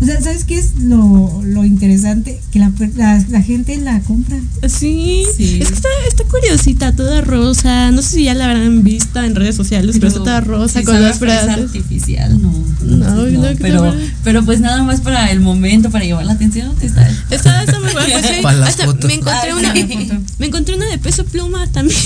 o 0.00 0.04
sea, 0.06 0.20
¿sabes 0.20 0.44
qué 0.44 0.58
es 0.58 0.76
lo, 0.80 1.42
lo 1.44 1.64
interesante? 1.64 2.40
Que 2.52 2.58
la, 2.58 2.70
per- 2.70 2.94
la, 2.96 3.22
la 3.28 3.42
gente 3.42 3.76
la 3.78 4.00
compra. 4.00 4.38
Sí, 4.68 5.24
Sí. 5.36 5.58
es 5.60 5.68
que 5.68 5.74
está, 5.74 5.88
está 6.08 6.24
curiosita, 6.24 6.92
toda 6.96 7.20
rosa. 7.20 7.90
No 7.90 8.00
sé 8.02 8.16
si 8.16 8.24
ya 8.24 8.34
la 8.34 8.46
habrán 8.46 8.82
visto 8.82 9.22
en 9.22 9.34
redes 9.34 9.56
sociales, 9.56 9.96
pero, 9.96 10.08
está 10.08 10.20
toda 10.20 10.40
rosa 10.40 10.80
si 10.80 10.84
con 10.86 11.02
las 11.02 11.18
frases. 11.18 11.48
artificial, 11.64 12.40
no. 12.40 12.52
No, 12.90 13.26
no, 13.26 13.48
pero, 13.58 13.94
pero 14.24 14.44
pues 14.44 14.60
nada 14.60 14.82
más 14.82 15.00
para 15.00 15.30
el 15.30 15.40
momento, 15.40 15.90
para 15.90 16.04
llevar 16.04 16.24
la 16.26 16.32
atención. 16.32 16.72
Está, 16.80 17.08
Está, 17.30 17.62
está 17.62 17.80
muy 17.80 17.92
guapa, 17.92 18.08
sí. 18.22 18.42
Para 18.42 18.58
las 18.58 18.68
Hasta 18.70 18.84
fotos. 18.86 19.04
me 19.06 19.14
encontré 19.14 19.50
Ay, 19.50 19.52
una, 19.52 19.74
me 20.38 20.46
encontré 20.46 20.74
una 20.74 20.86
de 20.86 20.98
peso 20.98 21.24
pluma 21.24 21.66
también. 21.68 21.98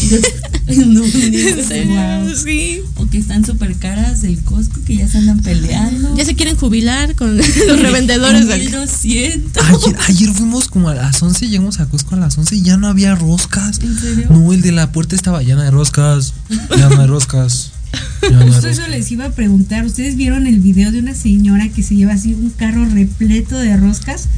no, 0.87 1.03
Wow. 1.03 2.35
sí. 2.45 2.81
O 2.97 3.07
que 3.09 3.19
están 3.19 3.45
súper 3.45 3.77
caras 3.77 4.23
del 4.23 4.39
Costco, 4.43 4.81
que 4.87 4.97
ya 4.97 5.09
se 5.09 5.19
andan 5.19 5.41
peleando. 5.41 6.15
Ya 6.17 6.25
se 6.25 6.35
quieren 6.35 6.57
jubilar 6.57 7.15
con 7.15 7.37
los 7.37 7.81
revendedores 7.81 8.47
del 8.49 8.61
1200. 8.63 9.63
Ayer, 9.63 9.97
ayer 10.09 10.31
fuimos 10.31 10.69
como 10.69 10.89
a 10.89 10.95
las 10.95 11.23
11, 11.23 11.49
llegamos 11.49 11.81
a 11.81 11.87
Cusco 11.87 12.15
a 12.15 12.19
las 12.19 12.37
11 12.39 12.57
y 12.57 12.63
ya 12.63 12.77
no 12.77 12.89
había 12.89 13.15
roscas. 13.15 13.81
¿En 13.83 13.99
serio? 13.99 14.27
No, 14.31 14.53
el 14.53 14.61
de 14.63 14.73
la 14.73 14.91
puerta 14.93 15.15
estaba 15.17 15.43
llena 15.43 15.65
de 15.65 15.71
roscas. 15.71 16.35
Ya 16.77 16.89
no 16.89 17.01
hay 17.01 17.07
roscas. 17.07 17.71
Justo 18.45 18.69
eso 18.69 18.87
les 18.89 19.11
iba 19.11 19.27
a 19.27 19.31
preguntar. 19.31 19.85
¿Ustedes 19.85 20.17
vieron 20.17 20.47
el 20.47 20.61
video 20.61 20.93
de 20.93 21.01
una 21.01 21.15
señora 21.15 21.69
que 21.69 21.83
se 21.83 21.97
lleva 21.97 22.15
así 22.15 22.35
un 22.35 22.51
carro 22.51 22.85
repleto 22.87 23.59
de 23.59 23.77
roscas? 23.77 24.29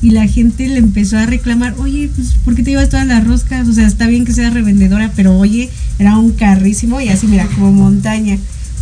Y 0.00 0.12
la 0.12 0.28
gente 0.28 0.68
le 0.68 0.78
empezó 0.78 1.18
a 1.18 1.26
reclamar, 1.26 1.74
oye, 1.78 2.08
pues, 2.14 2.34
¿por 2.44 2.54
qué 2.54 2.62
te 2.62 2.70
llevas 2.70 2.88
todas 2.88 3.06
las 3.06 3.26
roscas? 3.26 3.66
O 3.68 3.72
sea, 3.72 3.86
está 3.86 4.06
bien 4.06 4.24
que 4.24 4.32
seas 4.32 4.54
revendedora, 4.54 5.12
pero 5.16 5.36
oye, 5.36 5.70
era 5.98 6.16
un 6.16 6.30
carrísimo 6.30 7.00
y 7.00 7.08
así, 7.08 7.26
mira, 7.26 7.46
como 7.46 7.72
montaña. 7.72 8.38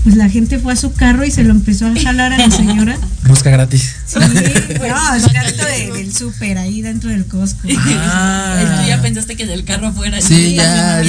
Pues 0.07 0.15
la 0.15 0.29
gente 0.29 0.61
fue 0.61 0.73
a 0.73 0.77
su 0.77 0.93
carro 0.93 1.25
y 1.25 1.33
se 1.33 1.43
lo 1.43 1.51
empezó 1.51 1.85
a 1.89 1.93
jalar 2.01 2.33
a 2.33 2.39
la 2.39 2.49
señora. 2.49 2.97
Rosca 3.25 3.51
gratis. 3.51 3.97
Sí, 4.07 4.21
no, 4.21 5.15
es 5.17 5.33
gasto 5.33 5.65
de- 5.65 5.91
del 5.99 6.15
súper 6.15 6.59
ahí 6.59 6.81
dentro 6.81 7.11
del 7.11 7.27
Costco. 7.27 7.67
Ah. 7.89 8.83
Tú 8.83 8.89
ya 8.89 9.03
pensaste 9.03 9.35
que 9.35 9.47
del 9.47 9.65
carro 9.65 9.89
afuera. 9.89 10.21
Sí, 10.21 10.55
ya. 10.55 11.03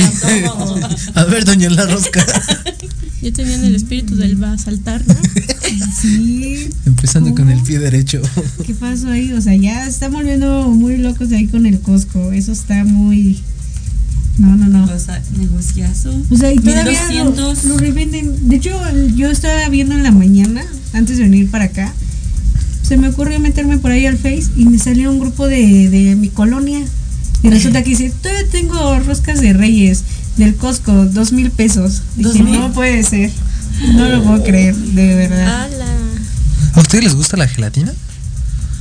A 1.14 1.24
ver, 1.26 1.46
doña 1.46 1.70
la 1.70 1.86
rosca. 1.86 2.26
Ya 3.22 3.32
tenían 3.34 3.64
el 3.64 3.76
espíritu 3.76 4.16
del 4.16 4.42
va 4.42 4.54
a 4.54 4.58
saltar, 4.58 5.02
¿no? 5.08 5.16
Sí, 6.02 6.70
Empezando 6.88 7.36
con 7.36 7.50
el 7.50 7.60
pie 7.62 7.78
derecho. 7.78 8.22
¿qué 8.66 8.74
pasó 8.74 9.10
ahí? 9.10 9.32
O 9.34 9.42
sea, 9.42 9.56
ya 9.56 9.84
se 9.84 9.90
están 9.92 10.12
volviendo 10.14 10.70
muy 10.70 10.98
locos 10.98 11.32
ahí 11.34 11.46
con 11.48 11.68
el 11.68 11.80
Costco. 11.82 12.32
Eso 12.32 12.52
está 12.52 12.84
muy. 12.84 13.44
No, 14.38 14.56
no, 14.56 14.68
no. 14.68 14.94
O 14.94 15.00
sea, 15.00 15.22
negociazo. 15.38 16.12
O 16.30 16.38
sea, 16.38 16.52
y 16.54 16.58
todavía 16.58 17.02
lo, 17.24 17.32
1200. 17.32 17.64
lo 17.66 17.78
revenden. 17.78 18.50
De 18.50 18.56
hecho, 18.58 18.80
yo 19.16 19.32
estaba 19.32 19.68
viendo 19.70 19.96
en 19.96 20.04
la 20.04 20.12
mañana, 20.12 20.64
antes 20.94 21.18
de 21.18 21.24
venir 21.24 21.50
para 21.50 21.66
acá, 21.66 21.92
se 22.84 22.98
me 22.98 23.10
ocurrió 23.10 23.40
meterme 23.40 23.78
por 23.78 23.92
ahí 23.92 24.06
al 24.06 24.18
Face 24.18 24.46
y 24.56 24.66
me 24.66 24.80
salió 24.80 25.12
un 25.12 25.20
grupo 25.20 25.48
de, 25.48 25.90
de 25.90 26.16
mi 26.16 26.30
colonia. 26.30 26.80
Y 27.44 27.50
resulta 27.50 27.84
que 27.84 27.92
dice, 27.92 28.12
todavía 28.22 28.50
tengo 28.50 29.00
roscas 29.00 29.42
de 29.42 29.54
reyes 29.54 30.04
del 30.38 30.56
Costco, 30.56 31.06
dos 31.06 31.32
mil 31.32 31.52
pesos. 31.52 32.02
¿Dos 32.16 32.34
Dije, 32.34 32.46
mil? 32.46 32.60
no 32.60 32.72
puede 32.74 33.04
ser. 33.04 33.32
No 33.94 34.08
lo 34.10 34.24
puedo 34.24 34.44
creer, 34.44 34.76
de 34.76 35.16
verdad. 35.16 35.68
¿A 36.74 36.80
ustedes 36.80 37.04
les 37.04 37.16
gusta 37.16 37.38
la 37.38 37.48
gelatina? 37.48 37.94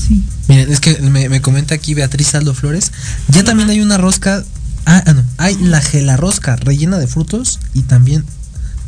Sí. 0.07 0.23
Miren, 0.49 0.73
es 0.73 0.81
que 0.81 0.99
me, 1.01 1.29
me 1.29 1.41
comenta 1.41 1.75
aquí 1.75 1.95
Beatriz 1.95 2.35
Aldo 2.35 2.55
Flores. 2.55 2.93
Ya 3.29 3.43
también 3.45 3.69
hay 3.71 3.81
una 3.81 3.99
rosca. 3.99 4.45
Ah, 4.87 5.03
ah, 5.07 5.13
no. 5.13 5.23
Hay 5.39 5.57
la 5.57 5.81
gelarrosca 5.81 6.57
rellena 6.57 6.99
de 6.99 7.07
frutos 7.07 7.59
y 7.75 7.83
también 7.83 8.25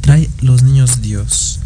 trae 0.01 0.31
los 0.41 0.63
niños 0.63 1.03
Dios. 1.03 1.61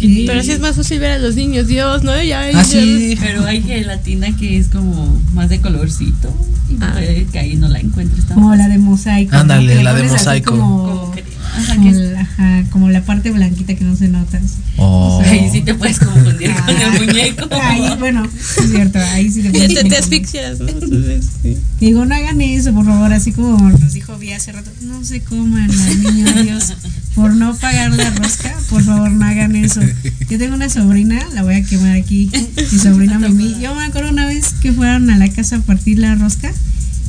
Pero 0.00 0.40
así 0.40 0.52
es 0.52 0.60
más 0.60 0.74
fácil 0.76 0.98
ver 1.00 1.12
a 1.12 1.18
los 1.18 1.34
niños, 1.34 1.66
Dios, 1.66 2.02
¿no? 2.02 2.20
Ya, 2.22 2.40
Ah, 2.44 2.50
ya- 2.52 2.64
sí. 2.64 3.14
Pero 3.20 3.44
hay 3.44 3.62
gelatina 3.62 4.34
que 4.34 4.56
es 4.58 4.68
como 4.68 5.20
más 5.34 5.50
de 5.50 5.60
colorcito. 5.60 6.32
Y 6.70 6.78
Ah. 6.80 6.92
puede 6.94 7.26
que 7.26 7.38
ahí 7.38 7.56
no 7.56 7.68
la 7.68 7.78
encuentres 7.80 8.24
tan 8.26 8.36
Como 8.36 8.54
la 8.54 8.68
de 8.68 8.78
mosaico. 8.78 9.36
Ándale, 9.36 9.82
la 9.84 9.92
de 9.92 10.02
mosaico. 10.04 10.52
Como, 10.52 10.82
Como 10.88 11.12
que- 11.12 11.24
ajá, 11.56 11.74
como 11.74 11.82
que 11.84 11.90
es- 11.90 12.12
la, 12.12 12.20
ajá, 12.20 12.64
como 12.70 12.88
la 12.90 13.02
parte 13.02 13.30
blanquita 13.30 13.74
que 13.74 13.84
no 13.84 13.96
se 13.96 14.08
nota. 14.08 14.40
Oh. 14.78 15.22
Ahí 15.24 15.48
sí 15.50 15.62
te 15.62 15.74
puedes 15.74 15.98
confundir 15.98 16.50
con 16.54 16.76
el 16.76 16.92
muñeco. 17.06 17.48
Ahí, 17.62 17.96
bueno, 17.98 18.24
es 18.24 18.70
cierto, 18.70 18.98
ahí 18.98 19.30
sí 19.30 19.42
te 19.42 19.48
Ya 19.48 19.52
puedes 19.52 19.68
te, 19.68 19.74
te 19.74 19.80
confundir. 19.82 19.98
asfixias, 19.98 20.60
¿no? 20.60 20.66
Sí. 21.42 21.56
Digo, 21.80 22.04
no 22.04 22.14
hagan 22.14 22.40
eso, 22.40 22.72
por 22.72 22.84
favor, 22.84 23.12
así 23.12 23.32
como 23.32 23.56
nos 23.70 23.92
dijo 23.92 24.16
Vi 24.18 24.32
hace 24.32 24.52
rato, 24.52 24.70
no 24.82 25.04
se 25.04 25.20
coman 25.20 25.70
al 25.70 26.02
niño 26.02 26.42
Dios 26.42 26.72
por 27.14 27.34
no 27.34 27.54
pagar 27.56 27.92
la 27.92 28.10
rosca, 28.10 28.54
por 28.68 28.82
favor, 28.82 29.10
no 29.10 29.24
hagan 29.24 29.54
eso. 29.56 29.80
Yo 30.28 30.38
tengo 30.38 30.54
una 30.54 30.68
sobrina, 30.68 31.18
la 31.34 31.42
voy 31.42 31.54
a 31.54 31.62
quemar 31.64 31.96
aquí, 31.96 32.30
mi 32.72 32.78
sobrina 32.78 33.18
Mimi. 33.18 33.56
Yo 33.60 33.74
me 33.74 33.84
acuerdo 33.84 34.10
una 34.10 34.26
vez 34.26 34.54
que 34.60 34.72
fueron 34.72 35.08
a 35.10 35.16
la 35.16 35.28
casa 35.28 35.56
a 35.56 35.60
partir 35.60 35.98
la 35.98 36.14
rosca 36.16 36.52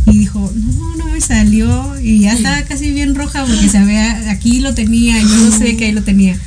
y 0.08 0.20
dijo, 0.20 0.52
no, 0.56 0.96
no 0.96 1.06
me 1.12 1.20
salió 1.20 2.00
y 2.00 2.22
ya 2.22 2.34
estaba 2.34 2.62
casi 2.64 2.92
bien 2.92 3.14
roja 3.14 3.46
porque 3.46 3.68
se 3.68 3.78
había, 3.78 4.32
aquí 4.32 4.62
lo 4.62 4.74
tenía, 4.74 5.20
yo 5.22 5.28
no 5.28 5.58
sé 5.58 5.76
que 5.76 5.86
ahí 5.86 5.92
lo 5.92 6.04
tenía. 6.04 6.38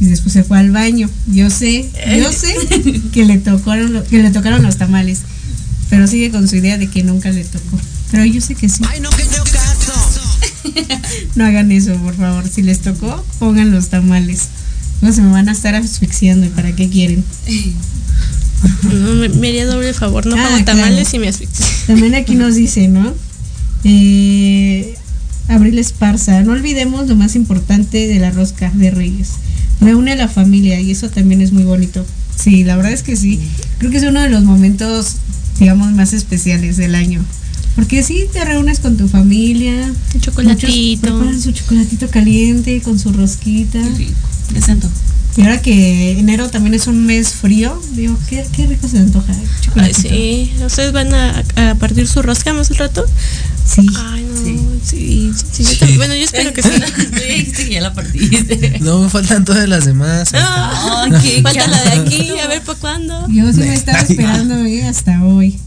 Y 0.00 0.04
después 0.04 0.32
se 0.32 0.44
fue 0.44 0.58
al 0.58 0.70
baño. 0.70 1.10
Yo 1.26 1.50
sé, 1.50 1.90
yo 2.20 2.30
sé 2.32 2.54
que 3.12 3.24
le 3.24 3.38
tocaron, 3.38 4.04
que 4.08 4.22
le 4.22 4.30
tocaron 4.30 4.62
los 4.62 4.76
tamales. 4.76 5.22
Pero 5.90 6.06
sigue 6.06 6.30
con 6.30 6.46
su 6.46 6.56
idea 6.56 6.78
de 6.78 6.88
que 6.88 7.02
nunca 7.02 7.30
le 7.30 7.42
tocó. 7.44 7.80
Pero 8.12 8.24
yo 8.24 8.40
sé 8.40 8.54
que 8.54 8.68
sí. 8.68 8.84
Ay, 8.88 9.00
no, 9.00 9.10
que. 9.10 9.24
No 11.34 11.44
hagan 11.46 11.72
eso, 11.72 11.94
por 11.96 12.14
favor. 12.14 12.48
Si 12.48 12.62
les 12.62 12.80
tocó, 12.80 13.24
pongan 13.40 13.72
los 13.72 13.88
tamales. 13.88 14.48
No 15.00 15.12
se 15.12 15.22
me 15.22 15.32
van 15.32 15.48
a 15.48 15.52
estar 15.52 15.74
asfixiando. 15.74 16.46
¿Y 16.46 16.50
para 16.50 16.76
qué 16.76 16.88
quieren? 16.88 17.24
No, 18.82 19.14
me, 19.14 19.28
me 19.28 19.48
haría 19.48 19.66
doble 19.66 19.92
favor. 19.94 20.26
No 20.26 20.36
Ah, 20.36 20.48
pago 20.50 20.64
tamales 20.64 21.08
claro. 21.08 21.16
y 21.16 21.18
me 21.20 21.28
asfixio. 21.28 21.64
También 21.86 22.14
aquí 22.14 22.34
nos 22.34 22.54
dice, 22.56 22.88
¿no? 22.88 23.14
Eh, 23.84 24.94
Abril 25.48 25.78
Esparza. 25.78 26.42
No 26.42 26.52
olvidemos 26.52 27.08
lo 27.08 27.16
más 27.16 27.36
importante 27.36 28.06
de 28.08 28.18
la 28.18 28.30
rosca 28.30 28.70
de 28.74 28.90
Reyes. 28.90 29.30
Reúne 29.80 30.12
a 30.12 30.16
la 30.16 30.28
familia 30.28 30.80
y 30.80 30.90
eso 30.90 31.08
también 31.08 31.40
es 31.40 31.52
muy 31.52 31.62
bonito. 31.62 32.04
Sí, 32.36 32.64
la 32.64 32.76
verdad 32.76 32.92
es 32.92 33.02
que 33.02 33.16
sí. 33.16 33.40
Creo 33.78 33.90
que 33.90 33.98
es 33.98 34.04
uno 34.04 34.20
de 34.20 34.28
los 34.30 34.42
momentos, 34.44 35.16
digamos, 35.58 35.92
más 35.92 36.12
especiales 36.12 36.76
del 36.76 36.94
año. 36.94 37.24
Porque 37.76 38.02
sí, 38.02 38.24
te 38.32 38.44
reúnes 38.44 38.80
con 38.80 38.96
tu 38.96 39.06
familia. 39.08 39.92
Un 40.14 40.20
chocolatito. 40.20 40.66
Muchos 40.66 41.00
preparan 41.00 41.40
su 41.40 41.52
chocolatito 41.52 42.08
caliente 42.08 42.80
con 42.82 42.98
su 42.98 43.12
rosquita. 43.12 43.80
Qué 43.80 43.88
rico. 43.98 44.12
Y 45.36 45.42
ahora 45.42 45.62
que 45.62 46.18
enero 46.18 46.48
también 46.50 46.74
es 46.74 46.88
un 46.88 47.06
mes 47.06 47.32
frío, 47.32 47.80
digo, 47.92 48.18
qué, 48.28 48.44
qué 48.52 48.66
rico 48.66 48.88
se 48.88 48.98
antoja. 48.98 49.32
¿eh? 49.32 49.46
Ay, 49.76 49.94
sí. 49.94 50.52
¿Ustedes 50.64 50.90
van 50.92 51.14
a, 51.14 51.44
a 51.70 51.74
partir 51.76 52.08
su 52.08 52.22
rosca 52.22 52.52
más 52.52 52.70
al 52.72 52.76
rato? 52.78 53.04
Sí. 53.64 53.86
Ay, 53.96 54.24
no. 54.34 54.40
Sí. 54.42 54.58
Sí, 54.84 55.32
sí, 55.36 55.44
sí, 55.52 55.62
yo 55.64 55.68
Sí. 55.70 55.76
también- 55.78 55.98
Bueno, 55.98 56.14
yo 56.14 56.24
espero 56.24 56.52
que 56.52 56.62
sí. 56.62 57.68
Ya 57.70 57.80
la 57.82 57.92
partiste. 57.94 58.78
No, 58.80 59.00
me 59.02 59.10
faltan 59.10 59.44
todas 59.44 59.68
las 59.68 59.84
demás. 59.84 60.30
Ah, 60.34 61.04
Ay, 61.04 61.12
qué 61.22 61.42
Falta 61.42 61.66
la 61.68 61.82
de 61.84 61.90
aquí, 62.00 62.30
a 62.42 62.48
ver 62.48 62.62
para 62.62 62.78
cuándo. 62.78 63.26
Yo 63.28 63.52
sí 63.52 63.60
me 63.60 63.74
estaba 63.74 64.00
esperando 64.00 64.64
eh, 64.64 64.84
hasta 64.84 65.22
hoy. 65.22 65.58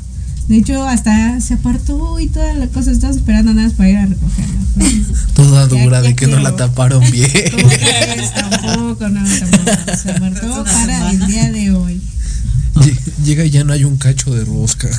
De 0.47 0.57
hecho, 0.57 0.83
hasta 0.85 1.39
se 1.39 1.53
apartó 1.53 2.19
y 2.19 2.27
toda 2.27 2.53
la 2.55 2.67
cosa. 2.67 2.91
Estaba 2.91 3.13
esperando 3.13 3.53
nada 3.53 3.67
más 3.67 3.75
para 3.77 3.89
ir 3.89 3.97
a 3.97 4.05
recogerla. 4.05 4.59
Toda 5.33 5.67
Ya- 5.69 5.83
dura 5.83 6.01
ya 6.01 6.07
de 6.09 6.15
que 6.15 6.27
no 6.27 6.39
la 6.39 6.55
taparon 6.55 7.03
bien. 7.11 7.29
Tampoco, 8.35 9.09
no, 9.09 9.23
tampoco. 9.23 9.97
Se 9.97 10.11
apartó 10.11 10.63
para 10.63 11.11
el 11.11 11.25
día 11.27 11.51
de 11.51 11.71
hoy. 11.71 12.01
Lle- 12.75 12.97
Llega 13.23 13.45
y 13.45 13.49
ya 13.49 13.63
no 13.63 13.73
hay 13.73 13.83
un 13.83 13.97
cacho 13.97 14.33
de 14.33 14.43
rosca. 14.45 14.89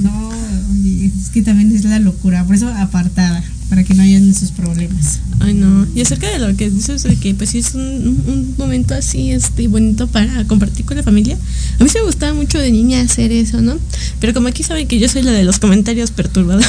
No, 0.00 0.28
oye, 0.70 1.06
es 1.20 1.30
que 1.30 1.42
también 1.42 1.74
es 1.74 1.84
la 1.84 1.98
locura. 1.98 2.44
Por 2.44 2.54
eso 2.54 2.68
apartada, 2.68 3.42
para 3.72 3.84
que 3.84 3.94
no 3.94 4.02
hayan 4.02 4.28
esos 4.28 4.50
problemas. 4.50 5.20
Ay, 5.40 5.54
no. 5.54 5.86
Y 5.94 6.02
acerca 6.02 6.28
de 6.28 6.38
lo 6.38 6.54
que 6.58 6.68
dices, 6.68 7.04
de 7.04 7.16
que 7.16 7.34
pues 7.34 7.48
sí 7.48 7.58
es 7.60 7.74
un, 7.74 8.54
momento 8.58 8.92
así 8.92 9.30
este 9.30 9.66
bonito 9.66 10.08
para 10.08 10.44
compartir 10.46 10.84
con 10.84 10.98
la 10.98 11.02
familia. 11.02 11.38
A 11.80 11.82
mí 11.82 11.88
sí 11.88 11.96
me 11.96 12.04
gustaba 12.04 12.34
mucho 12.34 12.58
de 12.58 12.70
niña 12.70 13.00
hacer 13.00 13.32
eso, 13.32 13.62
¿no? 13.62 13.78
Pero 14.20 14.34
como 14.34 14.48
aquí 14.48 14.62
saben 14.62 14.86
que 14.86 14.98
yo 14.98 15.08
soy 15.08 15.22
la 15.22 15.30
de 15.30 15.44
los 15.44 15.58
comentarios 15.58 16.10
perturbadores. 16.10 16.68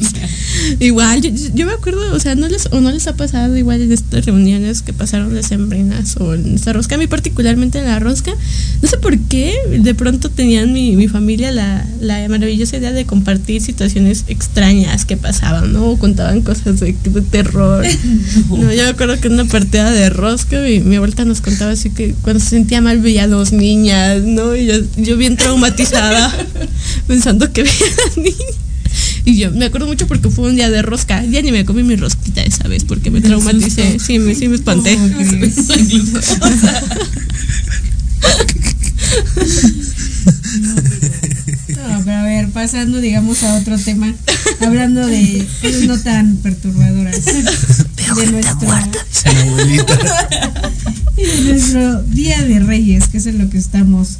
igual, 0.80 1.22
yo, 1.22 1.30
yo 1.54 1.64
me 1.64 1.72
acuerdo, 1.72 2.12
o 2.12 2.18
sea, 2.18 2.34
no 2.34 2.48
les, 2.48 2.66
o 2.72 2.80
no 2.80 2.90
les 2.90 3.06
ha 3.06 3.14
pasado 3.14 3.56
igual 3.56 3.80
en 3.80 3.92
estas 3.92 4.26
reuniones 4.26 4.82
que 4.82 4.92
pasaron 4.92 5.32
de 5.32 5.44
sembrinas 5.44 6.16
o 6.16 6.34
en 6.34 6.56
esta 6.56 6.72
rosca, 6.72 6.96
a 6.96 6.98
mí 6.98 7.06
particularmente 7.06 7.78
en 7.78 7.84
la 7.84 8.00
rosca, 8.00 8.32
no 8.82 8.88
sé 8.88 8.98
por 8.98 9.16
qué, 9.16 9.54
de 9.78 9.94
pronto 9.94 10.28
tenían 10.28 10.72
mi, 10.72 10.96
mi 10.96 11.06
familia 11.06 11.52
la, 11.52 11.86
la 12.00 12.28
maravillosa 12.28 12.78
idea 12.78 12.90
de 12.90 13.06
compartir 13.06 13.62
situaciones 13.62 14.24
extrañas 14.26 15.04
que 15.04 15.16
pasaban, 15.16 15.72
¿no? 15.72 15.96
Contaban 16.16 16.40
cosas 16.40 16.80
de, 16.80 16.96
de 17.04 17.22
terror. 17.22 17.84
No, 18.48 18.72
yo 18.72 18.84
me 18.84 18.88
acuerdo 18.88 19.20
que 19.20 19.28
en 19.28 19.34
una 19.34 19.44
partida 19.44 19.90
de 19.90 20.08
rosca 20.08 20.60
mi, 20.60 20.80
mi 20.80 20.96
abuelita 20.96 21.24
nos 21.24 21.40
contaba 21.40 21.72
así 21.72 21.90
que 21.90 22.14
cuando 22.22 22.40
se 22.40 22.50
sentía 22.50 22.80
mal 22.80 23.00
veía 23.00 23.24
a 23.24 23.28
dos 23.28 23.52
niñas, 23.52 24.22
¿no? 24.22 24.56
Y 24.56 24.66
yo, 24.66 24.74
yo 24.96 25.16
bien 25.16 25.36
traumatizada 25.36 26.32
pensando 27.06 27.52
que 27.52 27.64
veía 27.64 27.76
a 27.76 28.20
niñas. 28.20 28.56
Y 29.24 29.36
yo 29.36 29.50
me 29.50 29.66
acuerdo 29.66 29.86
mucho 29.86 30.06
porque 30.06 30.30
fue 30.30 30.48
un 30.48 30.56
día 30.56 30.70
de 30.70 30.82
rosca. 30.82 31.24
Ya 31.24 31.42
ni 31.42 31.52
me 31.52 31.64
comí 31.64 31.82
mi 31.82 31.96
rosquita 31.96 32.42
esa 32.42 32.68
vez 32.68 32.84
porque 32.84 33.10
me 33.10 33.20
traumaticé. 33.20 33.98
Sí, 33.98 34.18
me, 34.18 34.34
sí 34.34 34.48
me 34.48 34.56
espanté. 34.56 34.98
pasando, 42.56 43.02
digamos, 43.02 43.42
a 43.42 43.58
otro 43.58 43.76
tema, 43.76 44.14
hablando 44.62 45.06
de 45.06 45.46
cosas 45.60 45.82
no 45.82 45.98
tan 45.98 46.36
perturbadoras 46.36 47.22
de 47.26 47.42
nuestro, 47.42 47.86
de 51.16 51.40
nuestro 51.44 52.02
Día 52.04 52.42
de 52.42 52.60
Reyes, 52.60 53.08
que 53.08 53.18
es 53.18 53.26
en 53.26 53.36
lo 53.36 53.50
que 53.50 53.58
estamos. 53.58 54.16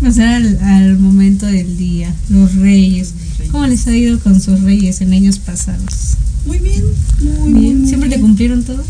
Pasar 0.00 0.36
al, 0.36 0.58
al 0.62 0.98
momento 0.98 1.44
del 1.44 1.76
día, 1.76 2.14
los 2.30 2.54
Reyes. 2.54 3.12
¿Cómo 3.52 3.66
les 3.66 3.86
ha 3.86 3.94
ido 3.94 4.18
con 4.20 4.40
sus 4.40 4.62
Reyes 4.62 5.02
en 5.02 5.12
años 5.12 5.38
pasados? 5.38 6.16
Muy 6.46 6.60
bien, 6.60 6.82
muy 7.20 7.52
Bien, 7.52 7.60
bien. 7.60 7.88
¿Siempre 7.88 8.08
te 8.08 8.18
cumplieron 8.18 8.64
todo? 8.64 8.82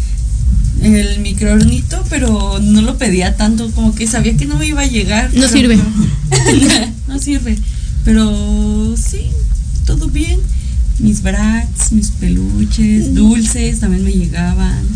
El 0.81 1.19
microornito, 1.23 2.05
pero 2.09 2.61
no 2.63 2.83
lo 2.83 2.99
pedía 2.99 3.35
tanto, 3.35 3.69
como 3.73 3.97
que 3.97 4.07
sabía 4.07 4.37
que 4.37 4.47
no 4.47 4.57
me 4.57 4.69
iba 4.69 4.83
a 4.83 4.87
llegar. 4.87 5.35
No 5.35 5.49
sirve. 5.49 5.77
no 7.09 7.19
sirve. 7.19 7.59
Pero 8.07 8.95
sí, 8.97 9.31
todo 9.85 10.07
bien. 10.07 10.39
Mis 11.01 11.23
brats, 11.23 11.91
mis 11.91 12.13
peluches, 12.13 13.15
dulces 13.15 13.81
también 13.81 14.05
me 14.05 14.13
llegaban. 14.13 14.87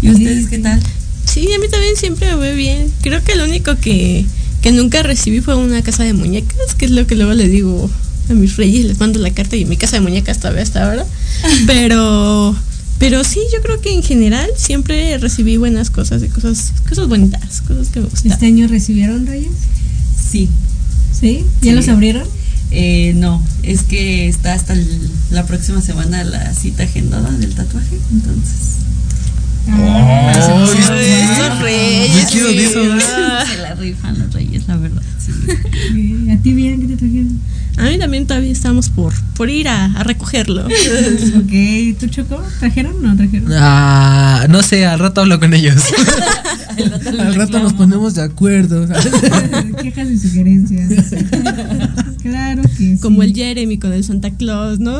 ¿Y 0.00 0.10
ustedes 0.10 0.48
qué 0.48 0.58
tal? 0.58 0.80
Sí, 1.26 1.46
a 1.52 1.58
mí 1.58 1.68
también 1.70 1.94
siempre 1.96 2.34
me 2.34 2.36
ve 2.36 2.54
bien. 2.54 2.90
Creo 3.02 3.22
que 3.22 3.36
lo 3.36 3.44
único 3.44 3.76
que, 3.76 4.24
que 4.62 4.72
nunca 4.72 5.02
recibí 5.02 5.42
fue 5.42 5.56
una 5.56 5.82
casa 5.82 6.04
de 6.04 6.14
muñecas, 6.14 6.74
que 6.74 6.86
es 6.86 6.90
lo 6.90 7.06
que 7.06 7.16
luego 7.16 7.34
le 7.34 7.50
digo 7.50 7.90
a 8.30 8.32
mis 8.32 8.56
reyes, 8.56 8.86
les 8.86 8.98
mando 8.98 9.20
la 9.20 9.30
carta 9.30 9.54
y 9.54 9.66
mi 9.66 9.76
casa 9.76 9.96
de 9.96 10.00
muñecas 10.00 10.38
todavía 10.38 10.62
hasta 10.62 10.88
ahora. 10.88 11.06
Pero 11.66 12.56
Pero 12.98 13.24
sí, 13.24 13.40
yo 13.52 13.60
creo 13.60 13.82
que 13.82 13.92
en 13.92 14.02
general 14.02 14.48
siempre 14.56 15.18
recibí 15.18 15.58
buenas 15.58 15.90
cosas 15.90 16.22
y 16.22 16.28
cosas, 16.28 16.72
cosas 16.88 17.08
bonitas, 17.08 17.60
cosas 17.60 17.88
que 17.88 18.00
me 18.00 18.06
gustaron. 18.06 18.32
¿Este 18.32 18.46
año 18.46 18.66
recibieron 18.68 19.26
reyes? 19.26 19.52
Sí. 20.30 20.48
¿Sí? 21.18 21.44
¿Ya 21.62 21.70
Sí. 21.70 21.76
los 21.76 21.88
abrieron? 21.88 22.26
Eh, 22.70 23.12
no, 23.16 23.42
es 23.62 23.82
que 23.82 24.28
está 24.28 24.52
hasta 24.54 24.74
el- 24.74 25.10
la 25.30 25.46
próxima 25.46 25.80
semana 25.80 26.22
la 26.24 26.52
cita 26.54 26.82
agendada 26.84 27.30
del 27.32 27.54
tatuaje, 27.54 27.98
entonces. 28.12 28.78
Ah, 29.70 30.32
Ay, 30.34 30.38
Esos 30.38 31.58
reyes. 31.60 32.22
Yo 32.22 32.28
quiero 32.30 32.48
de. 32.48 33.02
Ah. 33.04 33.44
Se 33.50 33.58
la 33.62 33.74
rifan 33.74 34.18
los 34.18 34.32
reyes, 34.32 34.66
la 34.68 34.76
verdad. 34.76 35.02
Sí. 35.18 35.32
Ok. 35.32 36.38
¿A 36.38 36.42
ti 36.42 36.52
bien 36.54 36.80
qué 36.80 36.88
te 36.88 36.96
trajeron? 36.96 37.40
A 37.76 37.82
mí 37.84 37.96
también 37.98 38.26
todavía 38.26 38.50
estamos 38.50 38.88
por, 38.88 39.12
por 39.36 39.48
ir 39.50 39.68
a, 39.68 39.84
a 39.84 40.02
recogerlo. 40.02 40.66
ok, 40.66 41.96
¿tú 42.00 42.08
Choco? 42.08 42.42
¿Trajeron 42.58 42.96
o 42.96 43.00
no 43.00 43.16
trajeron? 43.16 43.52
Ah, 43.52 44.46
no 44.48 44.62
sé, 44.64 44.84
al 44.84 44.98
rato 44.98 45.20
hablo 45.20 45.38
con 45.38 45.54
ellos. 45.54 45.76
Al 46.78 46.90
rato 46.92 47.10
le 47.10 47.22
al 47.22 47.34
rato 47.34 47.40
reclamo. 47.40 47.64
nos 47.64 47.72
ponemos 47.72 48.14
de 48.14 48.22
acuerdo. 48.22 48.86
Quejas 49.82 50.10
y 50.10 50.18
sugerencias. 50.18 50.88
claro 52.22 52.62
que 52.62 52.68
sí. 52.68 52.98
Como 53.00 53.24
el 53.24 53.34
Jeremy 53.34 53.78
con 53.78 53.92
el 53.92 54.04
Santa 54.04 54.30
Claus, 54.30 54.78
¿no? 54.78 54.96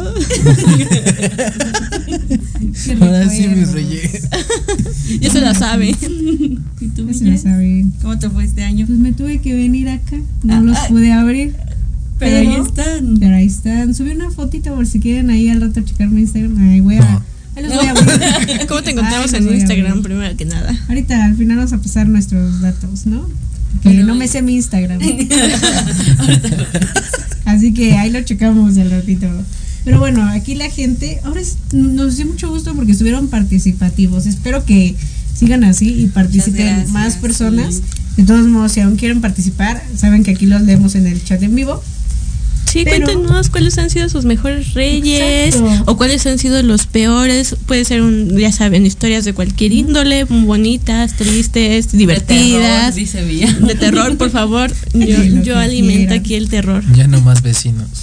Ahora 3.00 3.28
sí 3.28 3.46
mis 3.46 3.70
reyes. 3.72 4.28
ya 5.21 5.31
se 5.31 5.40
la 5.40 5.55
sabe. 5.55 5.90
¿Y 6.81 6.88
tú, 6.94 7.09
Ya 7.11 7.37
se. 7.37 7.87
¿Cómo 8.03 8.18
te 8.18 8.29
fue 8.31 8.44
este 8.44 8.62
año? 8.64 8.87
Pues 8.87 8.99
me 8.99 9.12
tuve 9.12 9.38
que 9.40 9.55
venir 9.55 9.88
acá. 9.88 10.16
No 10.42 10.55
Ah, 10.57 10.61
los 10.61 10.77
ah. 10.77 10.87
pude 10.88 11.12
abrir. 11.12 11.55
Pero 12.18 12.37
ahí 12.37 12.57
están. 12.66 13.16
Pero 13.21 13.35
ahí 13.37 13.47
están. 13.47 13.94
Subí 13.94 14.11
una 14.11 14.31
fotito 14.31 14.75
por 14.75 14.87
si 14.87 14.99
quieren 15.01 15.31
ahí 15.31 15.49
al 15.49 15.61
rato 15.61 15.81
checar 15.83 16.09
mi 16.09 16.23
Instagram. 16.23 16.57
Ahí 16.68 16.81
voy 16.81 16.97
a. 16.97 17.23
Ahí 17.57 17.62
los 17.64 17.75
voy 17.75 17.87
a 17.87 17.90
abrir. 17.90 18.66
¿Cómo 18.68 18.83
te 18.83 18.90
encontramos 18.90 19.33
Ay, 19.35 19.47
en 19.47 19.55
Instagram 19.55 20.03
primero 20.03 20.37
que 20.37 20.44
nada? 20.44 20.77
Ahorita 20.88 21.25
al 21.25 21.37
final 21.37 21.57
vamos 21.59 21.73
a 21.73 21.79
pasar 21.79 22.09
nuestros 22.09 22.61
datos, 22.61 23.07
¿no? 23.07 23.29
Que 23.83 23.90
Pero- 23.90 24.07
no 24.07 24.14
me 24.14 24.27
sé 24.29 24.42
mi 24.42 24.55
Instagram. 24.57 24.99
Así 27.44 27.73
que 27.73 27.97
ahí 27.97 28.11
lo 28.11 28.21
checamos 28.23 28.77
al 28.79 28.90
ratito. 28.90 29.27
Pero 29.88 30.01
bueno, 30.01 30.29
aquí 30.29 30.55
la 30.55 30.70
gente, 30.70 31.20
ahora 31.24 31.40
es- 31.40 31.57
nos 31.72 32.16
dio 32.16 32.27
mucho 32.27 32.48
gusto 32.51 32.74
porque 32.74 32.92
estuvieron 32.92 33.29
participativos. 33.29 34.27
Espero 34.27 34.64
que 34.64 34.94
sigan 35.35 35.64
así 35.64 35.88
y 36.03 36.07
participen 36.09 36.66
gracias, 36.66 36.90
más 36.90 37.16
personas. 37.16 37.77
sí. 37.77 37.83
De 38.18 38.24
todos 38.24 38.46
modos, 38.48 38.72
si 38.72 38.81
aún 38.81 38.96
quieren 38.96 39.20
participar, 39.20 39.83
saben 39.96 40.24
que 40.24 40.33
aquí 40.33 40.44
los 40.46 40.61
leemos 40.62 40.94
en 40.96 41.07
el 41.07 41.22
chat 41.24 41.40
en 41.42 41.55
vivo. 41.55 41.83
Sí, 42.70 42.83
Pero- 42.85 43.07
cuéntenos 43.07 43.48
cuáles 43.48 43.79
han 43.79 43.88
sido 43.88 44.11
sus 44.11 44.27
mejores 44.27 44.74
reyes 44.74 45.55
Exacto. 45.55 45.85
o 45.90 45.96
cuáles 45.96 46.27
han 46.27 46.38
sido 46.38 46.62
los 46.62 46.87
peores. 46.87 47.57
Puede 47.64 47.85
ser, 47.87 48.03
un, 48.03 48.37
ya 48.37 48.53
saben, 48.53 48.85
historias 48.85 49.24
de 49.24 49.33
cualquier 49.33 49.72
índole, 49.72 50.24
bonitas, 50.24 51.14
tristes, 51.16 51.92
divertidas. 51.92 52.94
De 52.94 52.94
terror, 52.94 52.94
dice 52.94 53.24
Villa. 53.24 53.53
De 53.55 53.74
terror, 53.74 54.16
por 54.18 54.31
favor. 54.31 54.70
Yo, 54.92 55.22
yo 55.42 55.57
alimento 55.57 55.98
quieran. 56.09 56.18
aquí 56.18 56.35
el 56.35 56.48
terror. 56.51 56.85
Ya 56.94 57.07
no 57.07 57.20
más 57.22 57.40
vecinos. 57.40 57.88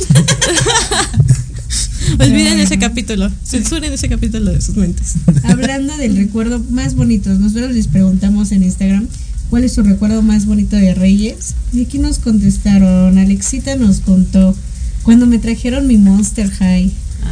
Olviden 2.19 2.59
ese 2.59 2.77
capítulo. 2.79 3.29
Censuren 3.43 3.91
ese 3.93 4.09
capítulo 4.09 4.51
de 4.51 4.61
sus 4.61 4.75
mentes. 4.75 5.15
Hablando 5.43 5.95
del 5.97 6.15
recuerdo 6.15 6.59
más 6.69 6.95
bonito, 6.95 7.29
nosotros 7.33 7.71
les 7.71 7.87
preguntamos 7.87 8.51
en 8.51 8.63
Instagram 8.63 9.07
cuál 9.49 9.63
es 9.63 9.73
su 9.73 9.83
recuerdo 9.83 10.21
más 10.21 10.45
bonito 10.45 10.75
de 10.75 10.93
Reyes. 10.93 11.55
Y 11.73 11.83
aquí 11.83 11.99
nos 11.99 12.19
contestaron, 12.19 13.17
Alexita 13.17 13.75
nos 13.75 13.99
contó, 13.99 14.55
cuando 15.03 15.25
me 15.25 15.39
trajeron 15.39 15.87
mi 15.87 15.97
Monster 15.97 16.49
High. 16.49 16.91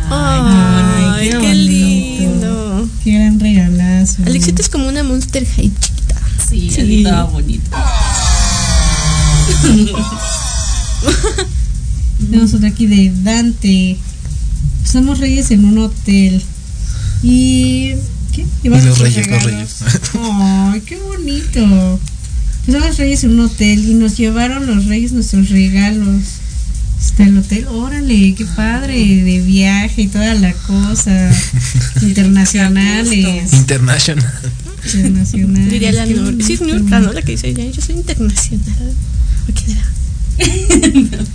Ay, 0.09 1.29
qué, 1.29 1.35
bonito. 1.37 1.53
lindo. 1.55 2.89
Qué 3.03 3.13
gran 3.13 3.39
regalazo. 3.39 4.23
Alexita 4.25 4.61
es 4.61 4.69
como 4.69 4.87
una 4.87 5.03
Monster 5.03 5.45
High 5.45 5.71
chiquita. 5.79 6.15
Sí, 6.49 6.69
Sí. 6.71 6.97
estaba 7.03 7.25
bonito. 7.25 7.69
Tenemos 12.19 12.53
otra 12.53 12.69
aquí 12.69 12.87
de 12.87 13.11
Dante. 13.23 13.97
Somos 14.93 15.17
reyes 15.17 15.49
en 15.49 15.65
un 15.65 15.79
hotel. 15.79 16.39
Y. 17.23 17.95
¿Qué? 18.31 18.41
Y 18.41 18.47
Llevamos 18.61 18.85
los 18.85 18.99
reyes, 18.99 19.27
los 19.27 19.43
reyes. 19.43 19.75
Ay, 20.21 20.81
qué 20.81 20.97
bonito. 20.97 21.99
Pues 22.63 22.77
somos 22.77 22.97
reyes 22.97 23.23
en 23.23 23.31
un 23.31 23.39
hotel 23.39 23.89
y 23.89 23.95
nos 23.95 24.15
llevaron 24.17 24.67
los 24.67 24.85
reyes 24.85 25.11
nuestros 25.11 25.49
regalos. 25.49 26.21
Está 27.03 27.23
el 27.23 27.39
hotel, 27.39 27.65
órale, 27.69 28.35
qué 28.35 28.45
padre, 28.45 28.93
de 29.23 29.39
viaje 29.41 30.03
y 30.03 30.07
toda 30.09 30.35
la 30.35 30.53
cosa. 30.53 31.31
Internacionales. 32.03 33.51
International. 33.51 34.31
Internacionales. 34.85 35.71
Diría 35.71 35.91
la 35.91 36.05
Nur. 36.05 36.35
Sí, 36.43 36.53
es. 36.53 36.61
Nurka, 36.61 36.99
¿no? 36.99 37.13
La 37.13 37.23
que 37.23 37.31
dice, 37.31 37.51
ya, 37.51 37.65
yo 37.65 37.81
soy 37.81 37.95
internacional. 37.95 38.93
¿Por 39.47 39.55
qué 39.55 39.73
será? 39.73 41.25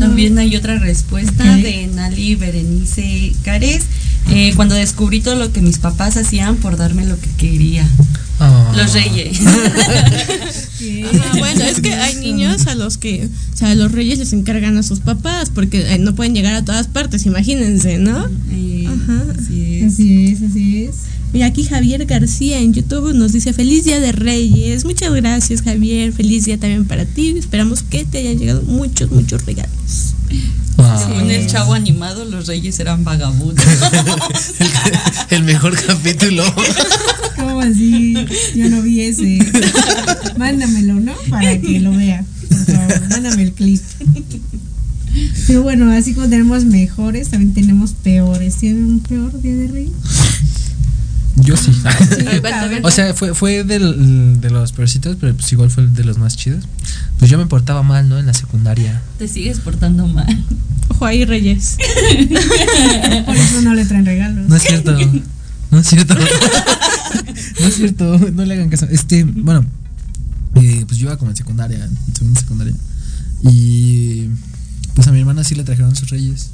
También 0.00 0.38
hay 0.38 0.56
otra 0.56 0.78
respuesta 0.78 1.44
de 1.56 1.86
Nali 1.86 2.34
Berenice 2.34 3.32
Cares. 3.44 3.82
Eh, 4.30 4.52
cuando 4.56 4.74
descubrí 4.74 5.20
todo 5.20 5.36
lo 5.36 5.52
que 5.52 5.60
mis 5.60 5.78
papás 5.78 6.16
hacían 6.16 6.56
por 6.56 6.76
darme 6.76 7.04
lo 7.04 7.18
que 7.20 7.28
quería. 7.36 7.88
Ah. 8.38 8.72
Los 8.76 8.92
reyes. 8.94 9.40
Ah, 10.82 11.36
bueno, 11.38 11.62
es 11.62 11.80
que 11.82 11.92
hay 11.92 12.16
niños 12.16 12.66
a 12.66 12.74
los 12.74 12.96
que, 12.96 13.28
o 13.52 13.56
sea, 13.56 13.74
los 13.74 13.92
reyes 13.92 14.18
les 14.18 14.32
encargan 14.32 14.78
a 14.78 14.82
sus 14.82 15.00
papás 15.00 15.50
porque 15.54 15.92
eh, 15.92 15.98
no 15.98 16.14
pueden 16.14 16.34
llegar 16.34 16.54
a 16.54 16.64
todas 16.64 16.86
partes, 16.86 17.26
imagínense, 17.26 17.98
¿no? 17.98 18.26
Eh, 18.50 18.88
Ajá. 18.88 19.24
así 19.38 19.80
es. 19.80 19.92
Así 19.92 20.26
es, 20.32 20.42
así 20.42 20.84
es. 20.84 20.94
Mira, 21.32 21.46
aquí 21.46 21.64
Javier 21.64 22.06
García 22.06 22.58
en 22.58 22.72
YouTube 22.74 23.14
nos 23.14 23.32
dice 23.32 23.52
feliz 23.52 23.84
día 23.84 24.00
de 24.00 24.10
Reyes. 24.10 24.84
Muchas 24.84 25.12
gracias, 25.14 25.62
Javier. 25.62 26.12
Feliz 26.12 26.44
día 26.44 26.58
también 26.58 26.86
para 26.86 27.04
ti. 27.04 27.34
Esperamos 27.38 27.82
que 27.82 28.04
te 28.04 28.18
hayan 28.18 28.38
llegado 28.38 28.62
muchos, 28.62 29.12
muchos 29.12 29.46
regalos. 29.46 30.14
Ah. 30.78 31.06
Según 31.06 31.30
el 31.30 31.46
chavo 31.46 31.74
animado, 31.74 32.24
los 32.24 32.46
reyes 32.48 32.80
eran 32.80 33.04
vagabundos. 33.04 33.64
el, 34.58 35.36
el 35.38 35.44
mejor 35.44 35.76
capítulo. 35.86 36.42
¿Cómo 37.36 37.60
así? 37.60 38.14
Yo 38.56 38.68
no 38.68 38.82
vi 38.82 39.02
ese. 39.02 39.38
Mándamelo, 40.36 40.94
¿no? 40.94 41.12
Para 41.28 41.60
que 41.60 41.78
lo 41.78 41.92
vea. 41.92 42.24
Por 42.48 42.74
favor, 42.74 43.08
mándame 43.08 43.42
el 43.44 43.52
clip. 43.52 43.80
Pero 45.46 45.62
bueno, 45.62 45.90
así 45.92 46.14
como 46.14 46.28
tenemos 46.28 46.64
mejores, 46.64 47.28
también 47.28 47.54
tenemos 47.54 47.92
peores. 47.92 48.56
¿Tienen 48.56 48.84
un 48.84 49.00
peor 49.00 49.40
día 49.40 49.54
de 49.54 49.68
rey? 49.68 49.92
Yo 51.42 51.56
sí. 51.56 51.72
O 52.82 52.90
sea, 52.90 53.14
fue, 53.14 53.34
fue 53.34 53.64
del, 53.64 54.40
de 54.40 54.50
los 54.50 54.72
peorcitos, 54.72 55.16
pero 55.20 55.34
pues 55.34 55.52
igual 55.52 55.70
fue 55.70 55.86
de 55.86 56.04
los 56.04 56.18
más 56.18 56.36
chidos. 56.36 56.64
Pues 57.18 57.30
yo 57.30 57.38
me 57.38 57.46
portaba 57.46 57.82
mal, 57.82 58.08
¿no? 58.08 58.18
En 58.18 58.26
la 58.26 58.34
secundaria. 58.34 59.00
Te 59.18 59.28
sigues 59.28 59.60
portando 59.60 60.06
mal. 60.06 60.44
Ojo 60.88 61.06
ahí, 61.06 61.24
Reyes. 61.24 61.76
Por 63.26 63.36
eso 63.36 63.62
no 63.62 63.74
le 63.74 63.84
traen 63.84 64.06
regalos. 64.06 64.48
No 64.48 64.56
es 64.56 64.62
cierto. 64.62 64.92
No 65.70 65.78
es 65.78 65.86
cierto. 65.86 66.14
No 66.14 67.66
es 67.66 67.74
cierto. 67.74 68.18
No 68.32 68.44
le 68.44 68.54
hagan 68.54 68.70
caso. 68.70 68.86
Este, 68.90 69.24
bueno, 69.24 69.64
eh, 70.56 70.84
pues 70.86 70.98
yo 70.98 71.06
iba 71.06 71.16
como 71.16 71.30
en 71.30 71.36
secundaria, 71.36 71.84
en 71.84 72.14
segunda 72.14 72.40
secundaria. 72.40 72.74
Y 73.42 74.28
pues 75.00 75.08
a 75.08 75.12
mi 75.12 75.20
hermana 75.20 75.44
sí 75.44 75.54
le 75.54 75.64
trajeron 75.64 75.96
sus 75.96 76.10
reyes. 76.10 76.50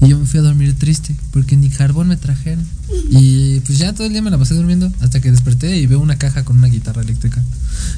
Y 0.00 0.06
yo 0.10 0.16
me 0.16 0.24
fui 0.24 0.38
a 0.38 0.44
dormir 0.44 0.78
triste 0.78 1.12
porque 1.32 1.56
ni 1.56 1.70
carbón 1.70 2.06
me 2.06 2.16
trajeron. 2.16 2.64
Y 3.10 3.58
pues 3.66 3.78
ya 3.78 3.92
todo 3.92 4.06
el 4.06 4.12
día 4.12 4.22
me 4.22 4.30
la 4.30 4.38
pasé 4.38 4.54
durmiendo 4.54 4.92
hasta 5.00 5.20
que 5.20 5.28
desperté 5.28 5.76
y 5.76 5.88
veo 5.88 5.98
una 5.98 6.16
caja 6.16 6.44
con 6.44 6.58
una 6.58 6.68
guitarra 6.68 7.02
eléctrica. 7.02 7.42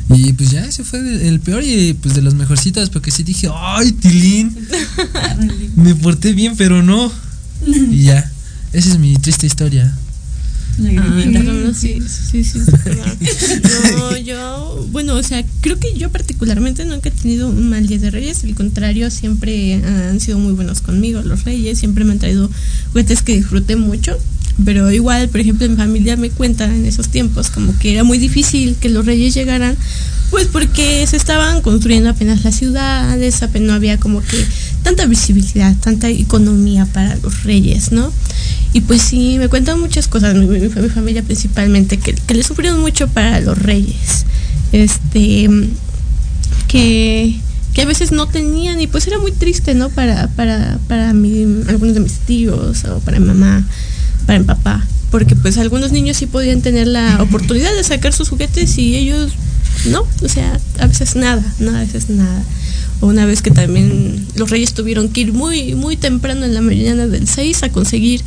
Y 0.09 0.33
pues 0.33 0.51
ya 0.51 0.65
ese 0.65 0.83
fue 0.83 1.29
el 1.29 1.41
peor 1.41 1.63
y 1.63 1.93
pues 1.93 2.15
de 2.15 2.23
los 2.23 2.35
mejorcitos 2.35 2.89
porque 2.89 3.11
sí 3.11 3.23
dije, 3.23 3.51
ay, 3.55 3.93
Tilín, 3.93 4.57
me 5.77 5.95
porté 5.95 6.33
bien 6.33 6.55
pero 6.57 6.83
no. 6.83 7.13
Y 7.67 8.05
ya, 8.05 8.33
esa 8.73 8.93
es 8.93 8.99
mi 8.99 9.15
triste 9.17 9.47
historia. 9.47 9.95
Sí, 11.75 11.99
sí, 12.07 12.45
sí. 12.45 12.59
No, 13.97 14.17
yo, 14.17 14.87
bueno, 14.91 15.15
o 15.15 15.23
sea, 15.23 15.45
creo 15.61 15.79
que 15.79 15.95
yo 15.97 16.11
particularmente 16.11 16.85
nunca 16.85 17.09
he 17.09 17.13
tenido 17.13 17.49
un 17.49 17.71
mal 17.71 17.87
día 17.87 17.99
de 17.99 18.11
Reyes. 18.11 18.45
Al 18.45 18.55
contrario, 18.55 19.11
siempre 19.11 19.75
han 19.75 20.21
sido 20.21 20.39
muy 20.39 20.53
buenos 20.53 20.81
conmigo 20.81 21.23
los 21.23 21.45
Reyes. 21.45 21.79
Siempre 21.79 22.05
me 22.05 22.13
han 22.13 22.19
traído 22.19 22.51
juguetes 22.93 23.23
que 23.23 23.37
disfruté 23.37 23.77
mucho. 23.77 24.17
Pero 24.65 24.91
igual, 24.93 25.29
por 25.29 25.41
ejemplo, 25.41 25.69
mi 25.69 25.77
familia 25.77 26.17
me 26.17 26.31
cuenta 26.31 26.67
en 26.67 26.85
esos 26.85 27.09
tiempos 27.09 27.51
como 27.51 27.77
que 27.79 27.93
era 27.93 28.05
muy 28.05 28.19
difícil 28.19 28.77
que 28.79 28.91
los 28.91 29.07
Reyes 29.07 29.35
llegaran, 29.35 29.77
pues 30.31 30.47
porque 30.47 31.07
se 31.07 31.17
estaban 31.17 31.63
construyendo 31.63 32.11
apenas 32.11 32.45
las 32.45 32.57
ciudades, 32.57 33.43
apenas 33.43 33.69
no 33.69 33.75
había 33.75 33.99
como 33.99 34.21
que 34.21 34.47
tanta 34.83 35.07
visibilidad, 35.07 35.75
tanta 35.81 36.09
economía 36.09 36.87
para 36.87 37.17
los 37.17 37.45
Reyes, 37.45 37.93
¿no? 37.93 38.13
Y 38.73 38.81
pues 38.83 39.03
sí, 39.03 39.37
me 39.39 39.49
cuentan 39.49 39.81
muchas 39.81 40.09
cosas, 40.09 40.35
mi, 40.35 40.47
mi- 40.47 40.61
mi 40.69 40.89
familia 40.89 41.23
principalmente, 41.23 41.99
que, 41.99 42.15
que 42.15 42.35
le 42.35 42.43
sufrieron 42.43 42.81
mucho 42.81 43.07
para 43.09 43.41
los 43.41 43.59
reyes. 43.59 44.25
Este, 44.73 45.49
que, 46.69 47.39
que 47.75 47.83
a 47.83 47.87
veces 47.87 48.13
no 48.13 48.27
tenían 48.29 48.81
y 48.81 48.87
pues 48.87 49.07
era 49.07 49.19
muy 49.19 49.33
triste, 49.33 49.75
¿no? 49.75 49.91
Para, 49.91 50.29
para, 50.29 50.79
para 50.89 51.13
mi- 51.13 51.63
algunos 51.69 51.95
de 51.95 52.01
mis 52.01 52.19
tíos 52.21 52.85
o 52.85 52.99
para 53.01 53.21
mi 53.21 53.27
mamá, 53.27 53.65
para 54.27 54.39
mi 54.39 54.45
papá. 54.47 54.87
porque 55.11 55.37
pues 55.37 55.59
algunos 55.59 55.93
niños 55.93 56.17
sí 56.17 56.27
podían 56.27 56.63
tener 56.63 56.87
la 56.87 57.23
oportunidad 57.23 57.75
de 57.75 57.85
sacar 57.85 58.15
sus 58.15 58.31
juguetes 58.31 58.79
y 58.79 58.97
ellos 58.97 59.33
no, 59.91 60.07
o 60.23 60.29
sea, 60.29 60.59
a 60.79 60.87
veces 60.87 61.17
nada, 61.17 61.43
no, 61.59 61.75
a 61.77 61.81
veces 61.81 62.09
nada. 62.09 62.43
Una 63.03 63.27
vez 63.27 63.43
que 63.43 63.51
también 63.51 64.27
los 64.37 64.49
reyes 64.49 64.75
tuvieron 64.75 65.09
que 65.09 65.23
ir 65.23 65.33
muy, 65.33 65.75
muy 65.75 65.97
temprano 65.97 66.47
en 66.47 66.55
la 66.55 66.61
mañana 66.61 67.09
del 67.09 67.27
6 67.27 67.65
a 67.65 67.69
conseguir 67.71 68.23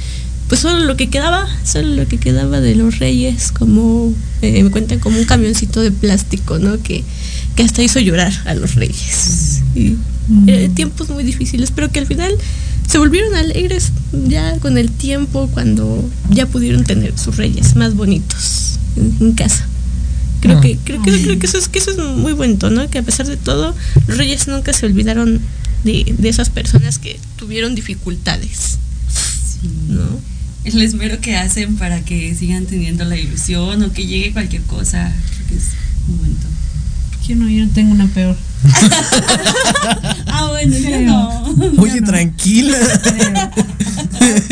pues 0.49 0.61
solo 0.61 0.86
lo 0.86 0.95
que 0.95 1.09
quedaba, 1.09 1.47
solo 1.63 1.95
lo 1.95 2.07
que 2.07 2.17
quedaba 2.17 2.59
de 2.59 2.76
los 2.76 2.99
reyes, 2.99 3.51
como 3.51 4.13
eh, 4.41 4.61
me 4.63 4.69
cuentan 4.69 4.99
como 4.99 5.17
un 5.17 5.26
camioncito 5.26 5.82
de 5.82 5.91
plástico, 5.91 6.59
¿no? 6.59 6.82
Que, 6.84 7.03
que 7.55 7.63
hasta 7.63 7.82
hizo 7.82 7.99
llorar 7.99 8.34
a 8.45 8.53
los 8.53 8.76
reyes. 8.76 9.63
Y 9.73 9.95
eh, 10.47 10.69
tiempos 10.73 11.09
muy 11.09 11.23
difíciles, 11.23 11.71
pero 11.71 11.89
que 11.89 11.99
al 11.99 12.05
final 12.05 12.34
se 12.88 12.97
volvieron 12.97 13.34
alegres 13.34 13.91
ya 14.28 14.59
con 14.59 14.78
el 14.78 14.91
tiempo 14.91 15.49
cuando 15.53 16.07
ya 16.30 16.45
pudieron 16.47 16.84
tener 16.84 17.17
sus 17.17 17.38
reyes 17.38 17.76
más 17.76 17.95
bonitos 17.95 18.78
en, 18.97 19.15
en 19.21 19.32
casa. 19.34 19.67
Creo 20.46 20.58
Ah. 20.58 20.62
que 20.62 20.78
creo 20.84 21.02
que 21.02 21.12
creo 21.24 21.39
que 21.39 21.46
eso 21.48 21.58
es 21.58 21.68
que 21.68 21.80
eso 21.80 21.91
es 21.91 21.98
muy 21.98 22.34
bonito, 22.34 22.70
¿no? 22.70 22.89
Que 22.89 23.00
a 23.00 23.04
pesar 23.04 23.26
de 23.28 23.38
todo 23.38 23.76
los 24.08 24.18
reyes 24.18 24.48
nunca 24.48 24.74
se 24.74 24.86
olvidaron 24.86 25.39
de, 25.84 26.16
de 26.18 26.30
esas 26.30 26.50
personas 26.50 27.00
que 27.00 27.20
tuvieron 27.38 27.74
dificultades, 27.76 28.78
¿no? 29.88 30.04
El 30.64 30.82
esmero 30.82 31.20
que 31.22 31.36
hacen 31.36 31.76
para 31.78 32.02
que 32.02 32.34
sigan 32.36 32.66
teniendo 32.66 33.06
la 33.06 33.18
ilusión 33.18 33.84
o 33.84 33.91
que 33.93 34.06
llegue 34.08 34.34
cualquier 34.34 34.64
cosa. 34.64 35.14
Creo 35.36 35.48
que 35.48 35.56
es 35.56 35.64
muy 36.08 36.18
bonito. 36.18 36.48
Yo 37.28 37.36
no, 37.36 37.50
yo 37.50 37.66
no 37.66 37.72
tengo 37.72 37.91
una 37.91 38.08
peor. 38.08 38.36
Ah, 40.28 40.48
bueno, 40.52 40.76
yo 40.78 40.84
Creo. 40.86 41.02
no. 41.06 41.82
Oye, 41.82 42.02
tranquila. 42.02 42.78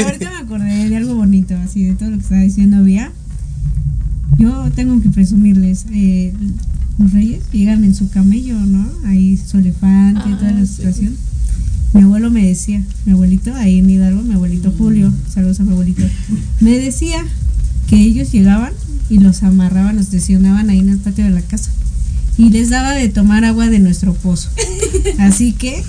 Ahorita 0.03 0.29
me 0.31 0.37
acordé 0.37 0.89
de 0.89 0.95
algo 0.97 1.15
bonito, 1.15 1.55
así 1.63 1.83
de 1.85 1.93
todo 1.95 2.09
lo 2.11 2.17
que 2.17 2.23
estaba 2.23 2.41
diciendo 2.41 2.83
Vía. 2.83 3.11
Yo 4.37 4.69
tengo 4.75 5.01
que 5.01 5.09
presumirles, 5.09 5.85
eh, 5.93 6.33
los 6.97 7.11
reyes 7.13 7.43
llegan 7.51 7.83
en 7.83 7.95
su 7.95 8.09
camello, 8.09 8.59
¿no? 8.59 8.87
Ahí 9.05 9.37
su 9.37 9.57
elefante, 9.57 10.23
toda 10.39 10.51
la 10.51 10.65
situación. 10.65 11.15
Mi 11.93 12.01
abuelo 12.01 12.31
me 12.31 12.47
decía, 12.47 12.81
mi 13.05 13.13
abuelito, 13.13 13.53
ahí 13.53 13.79
en 13.79 13.89
Hidalgo, 13.89 14.23
mi 14.23 14.33
abuelito 14.33 14.73
Julio, 14.77 15.13
saludos 15.31 15.59
a 15.59 15.63
mi 15.63 15.73
abuelito, 15.73 16.03
me 16.59 16.71
decía 16.71 17.23
que 17.87 17.97
ellos 17.97 18.31
llegaban 18.31 18.73
y 19.09 19.19
los 19.19 19.43
amarraban, 19.43 19.95
los 19.95 20.05
estacionaban 20.05 20.69
ahí 20.69 20.79
en 20.79 20.89
el 20.89 20.97
patio 20.97 21.23
de 21.23 21.29
la 21.29 21.41
casa 21.41 21.71
y 22.37 22.49
les 22.49 22.69
daba 22.69 22.91
de 22.91 23.09
tomar 23.09 23.45
agua 23.45 23.69
de 23.69 23.79
nuestro 23.79 24.13
pozo. 24.13 24.49
Así 25.19 25.53
que, 25.53 25.83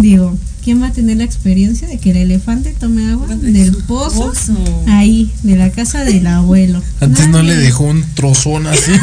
digo, 0.00 0.36
¿quién 0.64 0.82
va 0.82 0.88
a 0.88 0.92
tener 0.92 1.16
la 1.18 1.24
experiencia 1.24 1.86
de 1.88 1.98
que 1.98 2.10
el 2.10 2.16
elefante 2.18 2.74
tome 2.78 3.10
agua 3.10 3.34
del 3.36 3.74
pozo 3.86 4.32
Pozo. 4.32 4.84
ahí, 4.88 5.30
de 5.42 5.56
la 5.56 5.70
casa 5.70 6.04
del 6.04 6.26
abuelo? 6.26 6.82
Antes 7.00 7.28
no 7.28 7.42
le 7.42 7.54
dejó 7.56 7.84
un 7.84 8.02
trozón 8.14 8.66
así. 8.66 8.92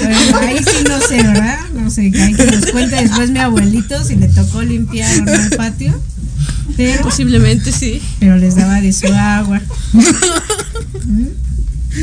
Bueno, 0.00 0.38
ahí 0.40 0.58
sí 0.58 0.84
no 0.88 1.00
sé, 1.00 1.16
¿verdad? 1.16 1.58
No 1.74 1.90
sé, 1.90 2.10
que 2.10 2.22
hay 2.22 2.34
que 2.34 2.46
nos 2.46 2.66
cuente 2.66 2.96
después 2.96 3.30
mi 3.30 3.38
abuelito 3.38 4.02
si 4.04 4.16
le 4.16 4.28
tocó 4.28 4.62
limpiar 4.62 5.20
o 5.20 5.24
no 5.24 5.32
el 5.34 5.50
patio. 5.50 6.00
Pero, 6.76 7.02
Posiblemente 7.02 7.72
sí. 7.72 8.00
pero 8.20 8.36
les 8.36 8.56
daba 8.56 8.80
de 8.80 8.92
su 8.92 9.06
agua. 9.06 9.60
¿Mm? 9.92 11.26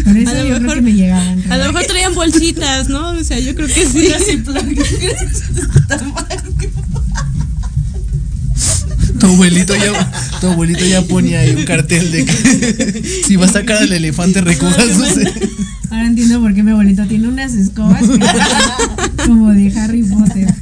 Por 0.05 0.15
eso 0.17 0.31
A 0.31 0.33
lo 0.35 0.39
yo 0.43 0.47
creo 0.47 0.59
mejor- 0.61 0.75
que 0.75 0.81
me 0.81 0.93
llegaban. 0.93 1.51
A 1.51 1.57
lo 1.57 1.65
mejor 1.65 1.83
traían 1.85 2.15
bolsitas, 2.15 2.87
¿no? 2.87 3.09
O 3.09 3.23
sea, 3.25 3.39
yo 3.39 3.53
creo 3.55 3.67
que 3.67 3.85
sí. 3.85 4.07
Tu 9.31 9.35
abuelito 9.35 9.73
ya, 9.77 10.11
tu 10.41 10.47
abuelito 10.47 10.85
ya 10.85 11.01
ponía 11.03 11.39
ahí 11.39 11.51
un 11.55 11.63
cartel 11.63 12.11
de 12.11 12.25
que 12.25 13.21
si 13.27 13.37
va 13.37 13.45
a 13.45 13.49
sacar 13.49 13.77
al 13.77 13.93
elefante 13.93 14.41
recoja 14.41 14.81
sus 14.81 15.25
Ahora 15.89 16.05
entiendo 16.07 16.41
por 16.41 16.53
qué 16.53 16.63
mi 16.63 16.71
abuelito 16.71 17.05
tiene 17.05 17.29
unas 17.29 17.53
escobas 17.53 18.01
que- 18.01 19.25
como 19.25 19.51
de 19.51 19.71
Harry 19.79 20.03
Potter. 20.03 20.53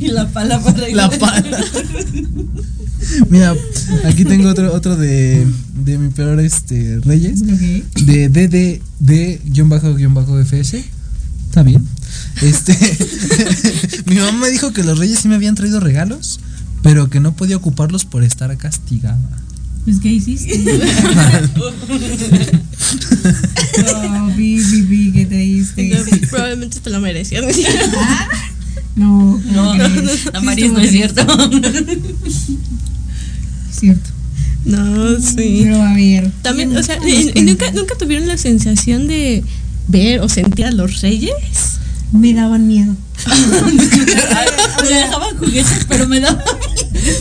Y 0.00 0.08
la 0.08 0.28
pala 0.28 0.60
para 0.62 0.86
la 0.88 1.08
pala. 1.10 1.64
Mira, 3.30 3.54
aquí 4.04 4.24
tengo 4.26 4.50
otro 4.50 4.72
otro 4.74 4.96
de, 4.96 5.46
de 5.82 5.96
mi 5.98 6.10
peor 6.10 6.40
este 6.40 7.00
Reyes 7.04 7.40
Ok. 7.42 8.02
de 8.04 8.28
DD 8.28 8.82
de 9.00 9.40
guion 9.46 9.70
bajo 9.70 9.94
guion 9.94 10.12
bajo 10.12 10.38
FS. 10.44 10.84
Está 11.48 11.62
bien. 11.62 11.82
Este 12.42 12.76
mi 14.06 14.16
mamá 14.16 14.32
me 14.40 14.50
dijo 14.50 14.72
que 14.74 14.82
los 14.84 14.98
Reyes 14.98 15.20
sí 15.20 15.28
me 15.28 15.36
habían 15.36 15.54
traído 15.54 15.80
regalos, 15.80 16.40
pero 16.88 17.10
que 17.10 17.20
no 17.20 17.36
podía 17.36 17.54
ocuparlos 17.54 18.06
por 18.06 18.24
estar 18.24 18.56
castigada. 18.56 19.18
Pues, 19.84 19.98
¿qué 20.00 20.08
hiciste? 20.08 20.58
No, 24.10 24.26
vi, 24.34 24.58
vi, 24.58 24.82
vi, 24.82 25.12
¿qué 25.12 25.26
te 25.26 25.36
diste? 25.36 25.92
Probablemente 26.30 26.80
te 26.80 26.88
lo 26.88 27.00
merecías. 27.00 27.44
No, 28.96 29.38
No, 29.52 29.74
Maris 30.42 30.72
no 30.72 30.78
estuvo 30.78 30.78
es 30.80 30.90
cierto. 30.90 31.26
Cierto. 33.70 34.10
No, 34.64 35.20
sí. 35.20 35.60
Pero 35.64 35.82
a 35.82 35.94
ver. 35.94 36.32
También, 36.42 36.70
¿quién 36.70 36.80
o 36.80 36.82
sea, 36.82 36.98
¿y- 37.06 37.32
y 37.38 37.42
nunca, 37.42 37.70
nunca 37.72 37.96
tuvieron 37.98 38.26
la 38.26 38.38
sensación 38.38 39.06
de 39.06 39.44
ver 39.88 40.20
o 40.20 40.28
sentir 40.30 40.64
a 40.64 40.70
los 40.72 41.02
reyes? 41.02 41.32
Me 42.12 42.32
daban 42.34 42.66
miedo. 42.66 42.96
Me 44.82 44.88
dejaban 44.88 45.36
juguetes, 45.38 45.86
pero 45.88 46.08
me 46.08 46.20
daban. 46.20 46.42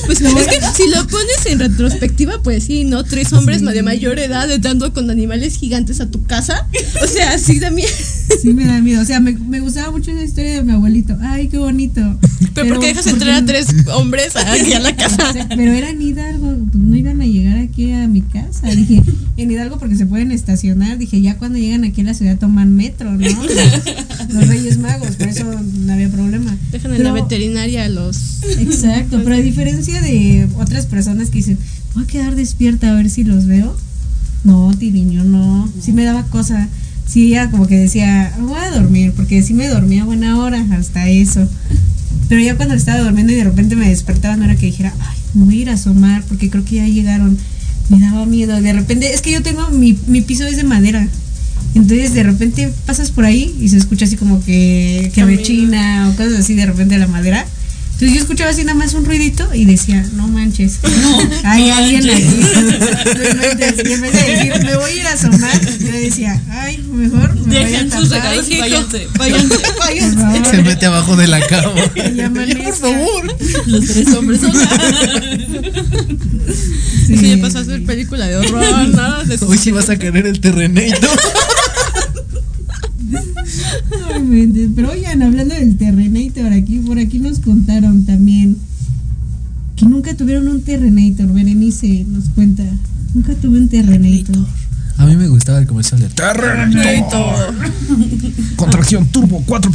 Pues 0.05 0.21
es 0.21 0.47
que 0.47 0.61
si 0.75 0.89
lo 0.89 1.05
pones 1.07 1.45
en 1.45 1.59
retrospectiva, 1.59 2.41
pues 2.41 2.65
sí, 2.65 2.83
¿no? 2.83 3.03
Tres 3.03 3.33
hombres 3.33 3.61
de 3.61 3.83
mayor 3.83 4.19
edad 4.19 4.49
entrando 4.49 4.93
con 4.93 5.09
animales 5.09 5.57
gigantes 5.57 6.01
a 6.01 6.09
tu 6.09 6.23
casa. 6.25 6.67
O 7.03 7.07
sea, 7.07 7.37
sí 7.37 7.59
también. 7.59 7.89
Sí 8.41 8.53
me 8.53 8.65
da 8.65 8.81
miedo. 8.81 9.01
O 9.01 9.05
sea, 9.05 9.19
me, 9.19 9.33
me 9.33 9.59
gustaba 9.59 9.91
mucho 9.91 10.11
esa 10.11 10.23
historia 10.23 10.55
de 10.55 10.63
mi 10.63 10.71
abuelito. 10.73 11.17
Ay, 11.21 11.47
qué 11.47 11.57
bonito. 11.57 12.01
Pero, 12.53 12.69
¿por 12.69 12.79
qué 12.79 12.87
dejas 12.87 13.07
entrar 13.07 13.35
a 13.41 13.45
tres 13.45 13.67
hombres 13.95 14.35
aquí 14.35 14.73
a 14.73 14.79
la 14.79 14.95
casa? 14.95 15.33
Pero 15.49 15.71
era 15.71 15.89
en 15.89 16.01
Hidalgo, 16.01 16.55
pues 16.71 16.83
no 16.83 16.95
iban 16.95 17.21
a 17.21 17.25
llegar 17.25 17.57
aquí 17.59 17.91
a 17.91 18.07
mi 18.07 18.21
casa. 18.21 18.67
Dije, 18.69 19.01
en 19.37 19.51
Hidalgo 19.51 19.77
porque 19.79 19.95
se 19.95 20.05
pueden 20.05 20.31
estacionar. 20.31 20.97
Dije, 20.97 21.21
ya 21.21 21.37
cuando 21.37 21.57
llegan 21.59 21.83
aquí 21.83 22.01
a 22.01 22.05
la 22.05 22.13
ciudad 22.13 22.37
toman 22.37 22.75
metro, 22.75 23.11
¿no? 23.11 23.17
Los 24.33 24.47
Reyes 24.47 24.77
Magos, 24.79 25.15
por 25.15 25.27
eso 25.27 25.45
no 25.45 25.93
había 25.93 26.09
problema. 26.09 26.55
Dejan 26.71 26.93
en 26.93 27.03
la 27.03 27.11
Pero- 27.13 27.23
veterinaria 27.23 27.85
a 27.85 27.89
los. 27.89 28.43
Exacto, 28.59 29.21
pero 29.23 29.35
a 29.35 29.39
diferencia 29.39 30.01
de 30.01 30.47
otras 30.57 30.85
personas 30.85 31.29
que 31.29 31.37
dicen, 31.39 31.57
voy 31.95 32.03
a 32.03 32.07
quedar 32.07 32.35
despierta 32.35 32.91
a 32.91 32.95
ver 32.95 33.09
si 33.09 33.23
los 33.23 33.45
veo. 33.45 33.75
No, 34.43 34.73
Tiriño, 34.77 35.23
no. 35.23 35.69
Sí 35.81 35.91
me 35.93 36.03
daba 36.05 36.23
cosa. 36.23 36.67
Sí, 37.07 37.29
ya 37.29 37.49
como 37.49 37.67
que 37.67 37.77
decía, 37.77 38.33
"Me 38.37 38.45
voy 38.45 38.59
a 38.59 38.71
dormir, 38.71 39.13
porque 39.15 39.41
sí 39.41 39.53
me 39.53 39.67
dormía 39.67 40.03
buena 40.03 40.37
hora, 40.39 40.65
hasta 40.71 41.07
eso. 41.07 41.47
Pero 42.29 42.41
ya 42.41 42.55
cuando 42.55 42.75
estaba 42.75 42.99
durmiendo 42.99 43.31
y 43.31 43.37
de 43.37 43.45
repente 43.45 43.75
me 43.75 43.89
despertaba, 43.89 44.35
no 44.35 44.43
era 44.43 44.55
que 44.55 44.65
dijera, 44.65 44.93
ay, 44.99 45.17
me 45.33 45.45
voy 45.45 45.59
a 45.59 45.61
ir 45.61 45.69
a 45.69 45.73
asomar, 45.73 46.23
porque 46.27 46.49
creo 46.49 46.65
que 46.65 46.75
ya 46.75 46.87
llegaron. 46.87 47.37
Me 47.89 47.99
daba 47.99 48.25
miedo. 48.25 48.59
De 48.61 48.73
repente, 48.73 49.13
es 49.13 49.21
que 49.21 49.31
yo 49.31 49.41
tengo, 49.41 49.69
mi, 49.69 49.97
mi 50.07 50.21
piso 50.21 50.45
es 50.45 50.57
de 50.57 50.63
madera. 50.63 51.07
Entonces 51.75 52.13
de 52.13 52.23
repente 52.23 52.71
pasas 52.85 53.11
por 53.11 53.25
ahí 53.25 53.55
y 53.59 53.69
se 53.69 53.77
escucha 53.77 54.05
así 54.05 54.15
como 54.15 54.43
que, 54.43 55.11
que 55.13 55.23
rechina 55.23 56.09
o 56.09 56.15
cosas 56.15 56.39
así 56.39 56.55
de 56.55 56.65
repente 56.65 56.95
de 56.95 56.99
la 56.99 57.07
madera. 57.07 57.45
Entonces 57.97 58.15
yo 58.15 58.21
escuchaba 58.21 58.51
así 58.51 58.63
nada 58.63 58.77
más 58.77 58.93
un 58.93 59.05
ruidito 59.05 59.51
y 59.55 59.65
decía, 59.65 60.05
no 60.13 60.27
manches, 60.27 60.77
hay 61.43 61.71
alguien 61.71 62.07
aquí. 62.07 62.23
No 63.07 63.89
y 63.89 63.93
en 63.93 64.01
vez 64.01 64.13
de 64.13 64.35
decir, 64.35 64.53
me 64.63 64.77
voy 64.77 64.91
a 64.91 64.93
ir 64.93 65.07
a 65.07 65.13
asomar, 65.13 65.79
yo 65.79 65.91
decía, 65.91 66.39
ay, 66.51 66.77
mejor 66.91 67.33
me 67.33 67.41
voy 67.41 67.55
a 67.55 67.59
Dejen 67.59 67.91
sus 67.91 68.11
regalos 68.11 68.47
y 68.51 68.59
váyanse, 68.59 69.07
váyanse, 69.17 69.55
váyanse. 69.79 70.49
Se 70.51 70.61
mete 70.61 70.85
abajo 70.85 71.15
de 71.15 71.27
la 71.27 71.39
cama. 71.47 71.73
Por 72.63 72.75
favor. 72.75 73.35
Los 73.65 73.85
tres 73.87 74.13
hombres 74.13 74.41
son. 74.41 74.53
Sí. 77.07 77.13
Eso 77.13 77.25
ya 77.25 77.41
pasó 77.41 77.57
a 77.59 77.65
ser 77.65 77.83
película 77.83 78.27
de 78.27 78.37
horror, 78.37 78.89
¿no? 78.89 79.47
Hoy 79.47 79.57
sí 79.57 79.71
vas 79.71 79.89
a 79.89 79.97
querer 79.97 80.27
el 80.27 80.39
terrenito. 80.39 81.07
Pero 84.75 84.91
oigan, 84.91 85.21
hablando 85.21 85.55
del 85.55 85.77
Terrenator, 85.77 86.53
aquí, 86.53 86.79
por 86.79 86.99
aquí 86.99 87.19
nos 87.19 87.39
contaron 87.39 88.05
también 88.05 88.57
que 89.75 89.85
nunca 89.85 90.15
tuvieron 90.15 90.47
un 90.47 90.61
Terrenator. 90.61 91.31
Berenice 91.31 92.05
nos 92.09 92.29
cuenta. 92.29 92.63
Nunca 93.13 93.35
tuve 93.35 93.57
un 93.59 93.69
Terrenator. 93.69 94.45
A 94.97 95.05
mí 95.05 95.15
me 95.15 95.27
gustaba 95.27 95.59
el 95.59 95.67
comercial 95.67 95.99
de 96.01 96.09
Terrenator. 96.09 97.53
Contracción 98.55 99.07
turbo 99.09 99.43
4 99.45 99.71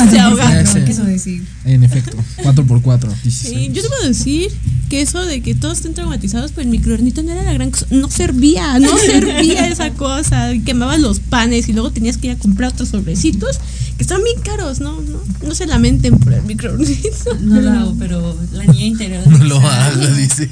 Este 0.00 0.18
ahoga. 0.18 0.60
Ese. 0.60 0.80
¿Qué 0.80 0.84
quiso 0.86 1.04
decir? 1.04 1.46
En 1.64 1.84
efecto, 1.84 2.16
4x4. 2.42 3.08
Sí, 3.30 3.70
yo 3.72 3.82
te 3.82 3.88
puedo 3.88 4.08
decir 4.08 4.50
que 4.90 5.00
eso 5.00 5.24
de 5.24 5.40
que 5.40 5.54
todos 5.54 5.78
estén 5.78 5.94
traumatizados 5.94 6.52
por 6.52 6.62
el 6.64 6.68
microornito 6.70 7.22
no 7.22 7.32
era 7.32 7.42
la 7.42 7.52
gran 7.52 7.70
cosa. 7.70 7.86
No 7.90 8.10
servía, 8.10 8.78
no 8.80 8.96
servía 9.06 9.68
esa 9.68 9.90
cosa. 9.90 9.94
cosa, 10.04 10.52
y 10.52 10.60
quemabas 10.60 11.00
los 11.00 11.20
panes 11.20 11.68
y 11.68 11.72
luego 11.72 11.92
tenías 11.92 12.18
que 12.18 12.26
ir 12.26 12.32
a 12.32 12.36
comprar 12.36 12.72
otros 12.72 12.88
sobrecitos 12.88 13.60
que 13.96 14.02
están 14.02 14.22
bien 14.24 14.40
caros, 14.42 14.80
¿no? 14.80 15.00
No, 15.00 15.20
no 15.46 15.54
se 15.54 15.66
lamenten 15.66 16.18
por 16.18 16.32
el 16.32 16.42
microorganismo. 16.42 17.32
No 17.40 17.60
lo 17.60 17.70
hago, 17.70 17.94
pero 17.98 18.36
la 18.52 18.64
niña 18.64 18.86
interior. 18.86 19.26
No 19.26 19.44
lo 19.44 19.58
haga, 19.60 20.10
dice. 20.14 20.48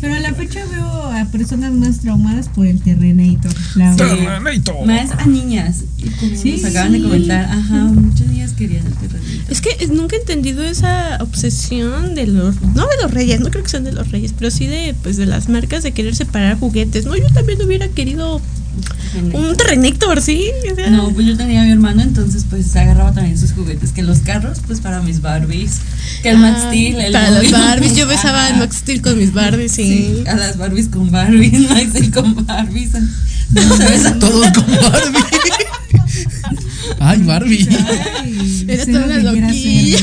Pero 0.00 0.14
a 0.14 0.20
la 0.20 0.34
fecha 0.34 0.64
veo 0.66 1.04
a 1.04 1.24
personas 1.26 1.72
más 1.72 2.00
traumadas 2.00 2.48
por 2.48 2.66
el 2.66 2.80
Terrenator. 2.80 3.52
La 3.76 3.94
verdad. 3.94 4.40
Más 4.86 5.10
a 5.12 5.26
niñas. 5.26 5.84
Como 6.18 6.36
Sí, 6.36 6.52
nos 6.52 6.64
acaban 6.64 6.92
de 6.92 6.98
sí. 6.98 7.04
comentar, 7.04 7.44
ajá, 7.44 7.76
muchas 7.84 8.26
niñas 8.28 8.52
querían 8.52 8.86
el 8.86 8.94
terrenito. 8.94 9.44
Es 9.52 9.60
que 9.60 9.86
nunca 9.88 10.16
he 10.16 10.20
entendido 10.20 10.62
esa 10.64 11.18
obsesión 11.20 12.14
de 12.14 12.26
los, 12.26 12.60
no 12.74 12.82
de 12.86 13.02
los 13.02 13.10
reyes, 13.12 13.40
no 13.40 13.50
creo 13.50 13.62
que 13.62 13.70
sean 13.70 13.84
de 13.84 13.92
los 13.92 14.10
reyes, 14.10 14.34
pero 14.36 14.50
sí 14.50 14.66
de, 14.66 14.94
pues, 15.02 15.16
de 15.16 15.26
las 15.26 15.48
marcas 15.48 15.82
de 15.82 15.92
querer 15.92 16.14
separar 16.16 16.58
juguetes. 16.58 17.04
No, 17.06 17.16
yo 17.16 17.28
también 17.32 17.60
hubiera 17.62 17.88
querido 17.88 18.40
un 19.32 19.56
Terrenator, 19.56 20.20
sí. 20.20 20.50
No, 20.90 21.10
pues 21.10 21.26
yo 21.26 21.36
tenía 21.36 21.62
a 21.62 21.64
mi 21.64 21.72
hermano, 21.72 22.02
entonces 22.02 22.46
pues 22.48 22.74
agarraba 22.76 23.12
también 23.12 23.38
sus 23.38 23.52
juguetes, 23.52 23.92
que 23.92 24.02
los 24.02 24.20
carros, 24.20 24.60
pues 24.66 24.80
para 24.80 25.02
mis 25.02 25.20
Barbies, 25.20 25.80
que 26.22 26.30
el 26.30 26.38
Max 26.38 26.60
ah, 26.62 26.68
Steel, 26.68 27.00
el 27.00 27.12
para 27.12 27.30
las 27.30 27.42
Bobby. 27.42 27.52
Barbies, 27.52 27.96
yo 27.96 28.06
besaba 28.08 28.46
al. 28.46 28.58
Max 28.58 28.76
Steel 28.76 29.02
con 29.02 29.18
mis 29.18 29.32
Barbies, 29.32 29.72
sí. 29.72 29.84
Sí, 29.84 30.28
a 30.28 30.34
las 30.34 30.56
Barbies 30.56 30.88
con 30.88 31.10
Barbies, 31.10 31.60
Max 31.70 31.90
Steel 31.90 32.10
con 32.10 32.46
Barbies. 32.46 32.90
No, 33.50 33.76
se 33.76 33.88
besan 33.88 34.18
Todos 34.18 34.46
con 34.52 34.66
Barbie. 34.92 35.24
Ay, 37.00 37.22
Barbie. 37.22 37.68
Era 38.68 38.84
sé 38.84 38.92
toda 38.92 39.06
lo 39.06 39.32
una 39.32 39.32
loquilla. 39.32 39.98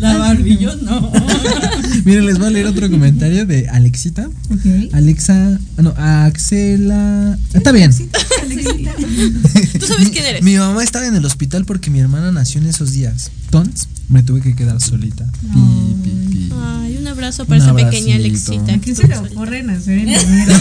La 0.00 0.16
Barbie, 0.16 0.56
yo 0.58 0.74
no. 0.76 1.12
Miren, 2.04 2.26
les 2.26 2.38
voy 2.38 2.46
a 2.48 2.50
leer 2.50 2.66
otro 2.66 2.90
comentario 2.90 3.44
de 3.46 3.68
Alexita. 3.68 4.28
Ok. 4.50 4.92
Alexa. 4.92 5.58
ah, 5.76 5.82
No, 5.82 5.94
Axela. 5.96 7.38
Está 7.52 7.72
bien. 7.72 7.92
¿Tú 9.78 9.86
sabes 9.86 10.08
quién 10.10 10.24
eres? 10.24 10.42
Mi 10.42 10.56
mamá 10.56 10.82
estaba 10.82 11.06
en 11.06 11.14
el 11.14 11.24
hospital 11.24 11.64
porque 11.66 11.90
mi 11.90 12.00
hermana 12.00 12.32
nació 12.32 12.60
en 12.60 12.66
esos 12.68 12.92
días. 12.92 13.30
Entonces, 13.44 13.88
me 14.08 14.22
tuve 14.22 14.40
que 14.40 14.56
quedar 14.56 14.80
solita. 14.80 15.24
Pi, 15.52 15.94
pi, 16.02 16.10
pi. 16.30 16.50
Ay, 16.54 16.96
un 16.98 17.06
abrazo 17.06 17.44
para 17.44 17.62
Un 17.62 17.66
esa 17.66 17.74
pequeña. 17.76 18.16
Alexita. 18.16 18.72
¿A 18.74 18.78
quién 18.78 18.96
se 18.96 19.06
le 19.06 19.16
ocurre 19.18 19.62
nacer 19.62 19.98
en 19.98 20.08
enero? 20.08 20.54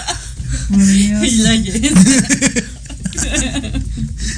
Por 0.70 0.86
Dios. 0.86 1.24
Y 1.24 1.30
la. 1.38 1.54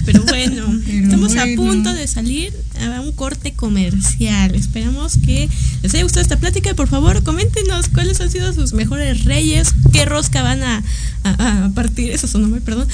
Pero 0.09 0.23
bueno, 0.25 0.81
Pero 0.87 1.03
estamos 1.05 1.37
a 1.37 1.45
punto 1.55 1.93
de 1.93 2.07
salir 2.07 2.51
a 2.81 3.03
un 3.03 3.13
corte 3.13 3.53
comercial. 3.53 4.55
Esperamos 4.55 5.19
que 5.19 5.51
les 5.83 5.93
haya 5.93 6.03
gustado 6.03 6.23
esta 6.23 6.39
plática. 6.39 6.73
Por 6.75 6.89
favor, 6.89 7.23
coméntenos 7.23 7.91
cuáles 7.91 8.19
han 8.23 8.31
sido 8.31 8.51
sus 8.55 8.73
mejores 8.73 9.25
reyes, 9.25 9.75
qué 9.93 10.07
rosca 10.07 10.43
van 10.43 10.63
a, 10.63 10.83
a- 11.25 11.65
a 11.67 11.71
partir. 11.75 12.11
Eso 12.11 12.27
sonó 12.27 12.49
mal, 12.49 12.63
perdón. 12.63 12.89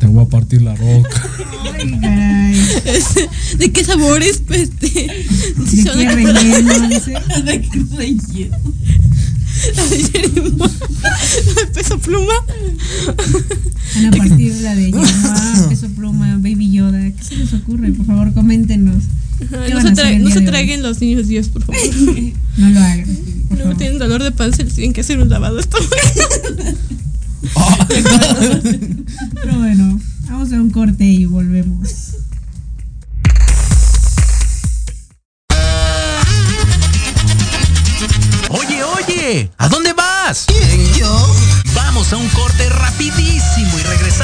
Te 0.00 0.06
voy 0.06 0.24
a 0.24 0.28
partir 0.28 0.62
la 0.62 0.74
roca. 0.74 1.22
Ay, 1.74 2.00
caray. 2.00 2.60
¿De 3.58 3.72
qué 3.72 3.84
sabores? 3.84 4.42
Pues, 4.46 4.62
este, 4.62 4.88
¿De 4.88 5.84
van 5.90 5.98
qué 5.98 6.10
relleno? 6.10 6.88
Dice. 6.88 7.12
¿De 7.44 7.60
qué 7.60 7.84
relleno? 7.96 8.56
la 9.76 9.84
de 9.86 9.98
la 10.58 10.68
de 11.54 11.66
peso 11.72 11.98
pluma. 11.98 12.34
Van 13.94 14.06
a 14.06 14.10
partir 14.16 14.52
la 14.62 14.74
de 14.74 14.90
Yama, 15.06 15.68
Peso 15.68 15.88
Pluma, 15.88 16.36
Baby 16.38 16.70
Yoda. 16.72 17.00
¿Qué 17.10 17.22
se 17.22 17.36
les 17.36 17.52
ocurre? 17.54 17.92
Por 17.92 18.06
favor, 18.06 18.32
coméntenos. 18.34 19.04
Ajá, 19.46 19.66
¿Qué 19.66 19.74
No 19.74 19.80
se, 19.80 19.88
tra- 19.92 20.18
no 20.20 20.30
se 20.30 20.40
traguen 20.42 20.82
los 20.82 21.00
niños 21.00 21.26
Dios, 21.28 21.48
por 21.48 21.62
favor. 21.64 21.80
No 22.56 22.68
lo 22.70 22.78
hagan. 22.80 23.04
Luego 23.50 23.62
favor. 23.64 23.76
tienen 23.76 23.98
dolor 23.98 24.22
de 24.22 24.30
panza 24.30 24.62
tienen 24.64 24.92
que 24.92 25.00
hacer 25.00 25.18
un 25.18 25.28
lavado 25.28 25.58
estómago. 25.58 25.90
Pero 29.34 29.58
bueno, 29.58 30.00
vamos 30.28 30.52
a 30.52 30.60
un 30.60 30.70
corte 30.70 31.04
y 31.04 31.26
volvemos. 31.26 32.14
Oye, 38.50 38.82
oye, 38.84 39.50
¿a 39.58 39.68
dónde 39.68 39.92
vas? 39.92 40.46
yo? 40.98 41.34
Vamos 41.74 42.12
a 42.12 42.16
un 42.16 42.28
corte 42.28 42.68
rapidísimo 42.68 43.78
y 43.78 43.82
regresamos. 43.82 44.23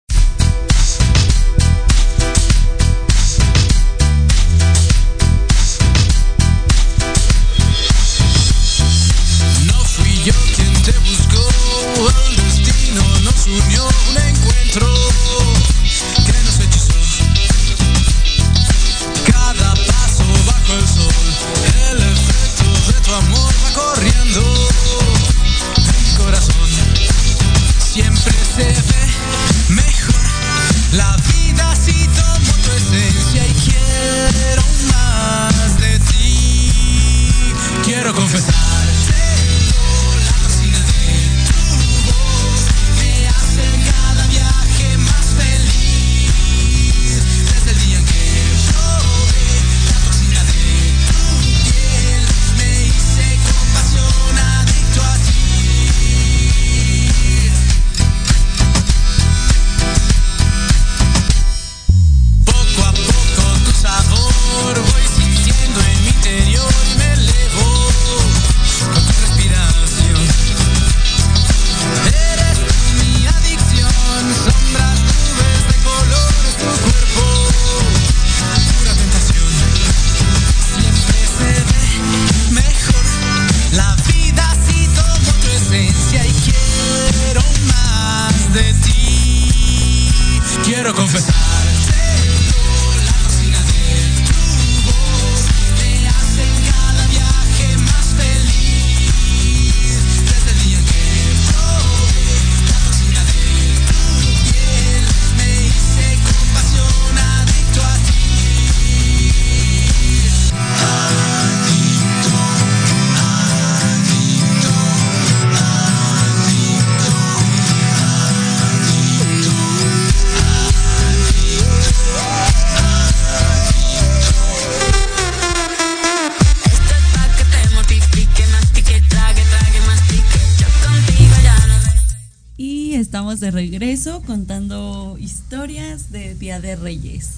Regreso 134.01 134.25
contando 134.25 135.15
historias 135.19 136.11
de 136.11 136.33
Día 136.33 136.59
de 136.59 136.75
Reyes. 136.75 137.33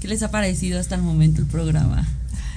¿Qué 0.00 0.06
les 0.06 0.22
ha 0.22 0.30
parecido 0.30 0.78
hasta 0.78 0.94
el 0.94 1.02
momento 1.02 1.40
el 1.40 1.48
programa? 1.48 2.06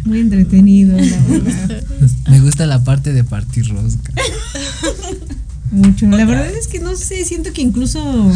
Muy 0.05 0.19
entretenido, 0.19 0.95
la 0.95 1.21
verdad. 1.27 1.83
Me 2.29 2.41
gusta 2.41 2.67
la 2.67 2.83
parte 2.83 3.11
de 3.11 3.23
partir 3.23 3.67
rosca. 3.69 4.13
Mucho. 5.71 6.07
La 6.07 6.25
verdad 6.25 6.51
es 6.51 6.67
que 6.67 6.79
no 6.79 6.95
sé, 6.95 7.25
siento 7.25 7.51
que 7.51 7.63
incluso 7.63 8.31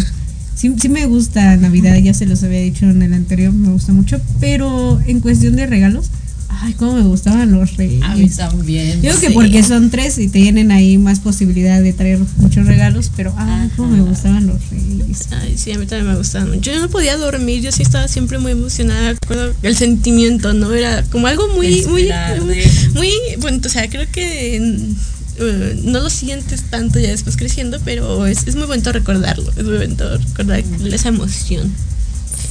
sí, 0.56 0.74
sí 0.80 0.90
me 0.90 1.06
gusta 1.06 1.58
Navidad, 1.58 1.96
ya 1.98 2.16
se 2.16 2.26
los 2.26 2.42
había 2.44 2.62
dicho 2.62 2.90
en 2.90 3.04
el 3.04 3.14
anterior, 3.14 3.54
me 3.54 3.70
gusta 3.70 3.94
mucho, 3.94 4.20
pero 4.40 5.00
en 5.06 5.20
cuestión 5.20 5.56
de 5.56 5.68
regalos, 5.68 6.10
ay, 6.64 6.74
cómo 6.76 6.94
me 6.94 7.02
gustaban 7.02 7.52
los 7.52 7.76
reyes. 7.76 8.02
A 8.04 8.16
mí 8.16 8.30
también. 8.30 9.02
Yo 9.02 9.10
creo 9.10 9.20
que 9.20 9.28
sí. 9.28 9.34
porque 9.34 9.64
son 9.64 9.90
tres 9.90 10.18
y 10.18 10.30
tienen 10.30 10.72
ahí 10.72 10.98
más 10.98 11.20
posibilidad 11.20 11.82
de 11.82 11.92
traer 11.92 12.20
muchos 12.38 12.66
regalos, 12.66 13.12
pero 13.16 13.34
ay, 13.38 13.70
cómo 13.76 13.90
me 13.90 14.02
gustaban 14.02 14.48
los 14.48 14.70
reyes. 14.70 15.28
Ay, 15.32 15.58
sí, 15.58 15.74
a 15.74 15.78
mí 15.78 15.86
también 15.86 16.12
me 16.12 16.18
gustaban 16.18 16.50
mucho. 16.50 16.72
Yo 16.72 16.80
no 16.80 16.90
podía 16.90 17.18
dormir, 17.18 17.62
yo 17.62 17.72
sí 17.72 17.84
estaba 17.84 18.08
siempre 18.08 18.38
muy 18.38 18.54
emocionada. 18.54 19.12
Recuerdo 19.12 19.54
el 19.62 19.76
sentimiento, 19.76 20.54
¿no? 20.54 20.72
Era 20.72 21.04
como 21.04 21.28
algo 21.28 21.50
muy, 21.50 21.86
muy, 21.86 22.04
Esperarle. 22.04 22.64
muy, 22.94 23.12
bueno, 23.40 23.60
o 23.66 23.70
sea, 23.70 23.90
creo 23.90 24.08
que 24.10 24.56
eh, 24.56 25.82
no 25.84 26.00
lo 26.00 26.10
sientes 26.10 26.64
tanto 26.70 27.00
ya 27.00 27.10
después 27.10 27.36
creciendo, 27.36 27.80
pero 27.84 28.26
es, 28.26 28.48
es 28.48 28.56
muy 28.56 28.68
bonito 28.68 28.92
recordarlo. 28.94 29.52
Es 29.58 29.64
muy 29.66 29.78
bonito 29.78 30.18
recordar 30.18 30.64
esa 30.86 31.10
emoción. 31.10 31.72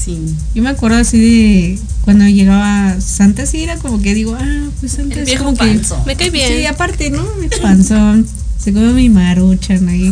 Sí. 0.05 0.18
Yo 0.55 0.62
me 0.62 0.70
acuerdo 0.70 0.96
así 0.98 1.18
de 1.18 1.78
cuando 2.05 2.26
llegaba 2.26 3.00
Santa, 3.00 3.46
sí 3.46 3.62
era 3.62 3.76
como 3.76 4.03
que 4.03 4.14
digo, 4.14 4.36
ah, 4.38 4.68
pues 4.80 4.92
Santa 4.92 5.14
El 5.14 5.20
es 5.20 5.26
viejo 5.26 5.44
como 5.44 5.57
que. 5.57 5.80
Me 6.07 6.16
cae 6.16 6.30
bien. 6.30 6.48
Sí, 6.48 6.66
aparte, 6.66 7.11
¿no? 7.11 7.24
Mi 7.40 7.48
panzón. 7.62 8.26
Se 8.59 8.72
come 8.72 8.92
mi 8.92 9.09
maruchan 9.09 9.88
ahí. 9.88 10.11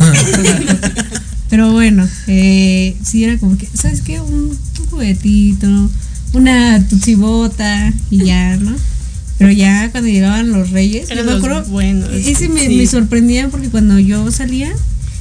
Pero 1.50 1.72
bueno, 1.72 2.08
eh, 2.28 2.96
sí 3.04 3.24
era 3.24 3.36
como 3.38 3.58
que, 3.58 3.68
¿sabes 3.74 4.02
qué? 4.02 4.20
Un, 4.20 4.56
un 4.78 4.86
juguetito, 4.88 5.66
una 6.32 6.86
tutsibota 6.88 7.92
y 8.10 8.24
ya, 8.24 8.56
¿no? 8.56 8.72
Pero 9.38 9.50
ya 9.50 9.90
cuando 9.90 10.08
llegaban 10.08 10.52
los 10.52 10.70
reyes, 10.70 11.10
Eran 11.10 11.24
yo 11.24 11.32
me 11.32 11.38
acuerdo, 11.38 11.64
buenos, 11.64 12.12
ese 12.12 12.48
me, 12.48 12.66
sí. 12.66 12.76
me 12.76 12.86
sorprendía 12.86 13.48
porque 13.48 13.68
cuando 13.68 13.98
yo 13.98 14.30
salía, 14.30 14.70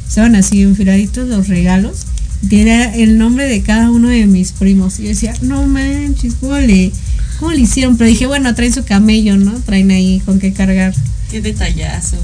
estaban 0.08 0.36
así 0.36 0.62
enfiladitos 0.62 1.28
los 1.28 1.48
regalos. 1.48 2.06
Era 2.52 2.96
el 2.96 3.18
nombre 3.18 3.46
de 3.48 3.62
cada 3.62 3.92
uno 3.92 4.08
de 4.10 4.26
mis 4.26 4.52
primos. 4.54 5.00
Y 5.00 5.04
yo 5.04 5.10
decía, 5.10 5.34
no 5.42 5.68
manches, 5.68 6.36
¿cómo 6.40 6.58
le, 6.58 6.92
cómo 7.40 7.52
le 7.52 7.62
hicieron? 7.62 7.98
Pero 7.98 8.10
dije, 8.10 8.28
bueno, 8.28 8.54
traen 8.56 8.74
su 8.74 8.84
camello, 8.86 9.38
¿no? 9.38 9.52
Traen 9.62 9.92
ahí 9.92 10.22
con 10.26 10.40
qué 10.40 10.54
cargar. 10.54 10.94
Qué 11.30 11.42
detallazo. 11.42 12.18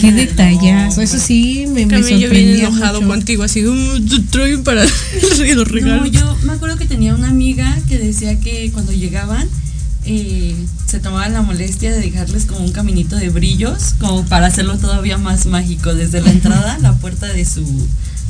Qué 0.00 0.12
detallazo. 0.12 1.00
Eso 1.00 1.18
sí, 1.18 1.64
me, 1.68 1.86
me 1.86 2.00
Camello 2.00 2.28
bien 2.28 2.60
enojado 2.60 3.00
mucho. 3.00 3.14
contigo, 3.14 3.42
así, 3.44 3.62
"Mm, 3.62 4.06
te 4.06 4.18
traen 4.30 4.62
para 4.62 4.84
los 5.54 5.68
regalos. 5.68 6.12
No, 6.12 6.18
yo 6.20 6.36
me 6.44 6.52
acuerdo 6.52 6.76
que 6.76 6.84
tenía 6.84 7.14
una 7.14 7.28
amiga 7.30 7.78
que 7.88 7.98
decía 7.98 8.38
que 8.40 8.70
cuando 8.72 8.92
llegaban 8.92 9.48
eh, 10.04 10.54
se 10.86 10.98
tomaban 11.00 11.32
la 11.32 11.40
molestia 11.42 11.92
de 11.92 12.00
dejarles 12.00 12.44
como 12.44 12.64
un 12.64 12.72
caminito 12.72 13.16
de 13.16 13.30
brillos, 13.30 13.94
como 14.00 14.24
para 14.26 14.48
hacerlo 14.48 14.76
todavía 14.76 15.16
más 15.16 15.46
mágico, 15.46 15.94
desde 15.94 16.20
la 16.20 16.32
entrada, 16.32 16.76
la 16.80 16.92
puerta 16.96 17.32
de 17.32 17.44
su 17.46 17.64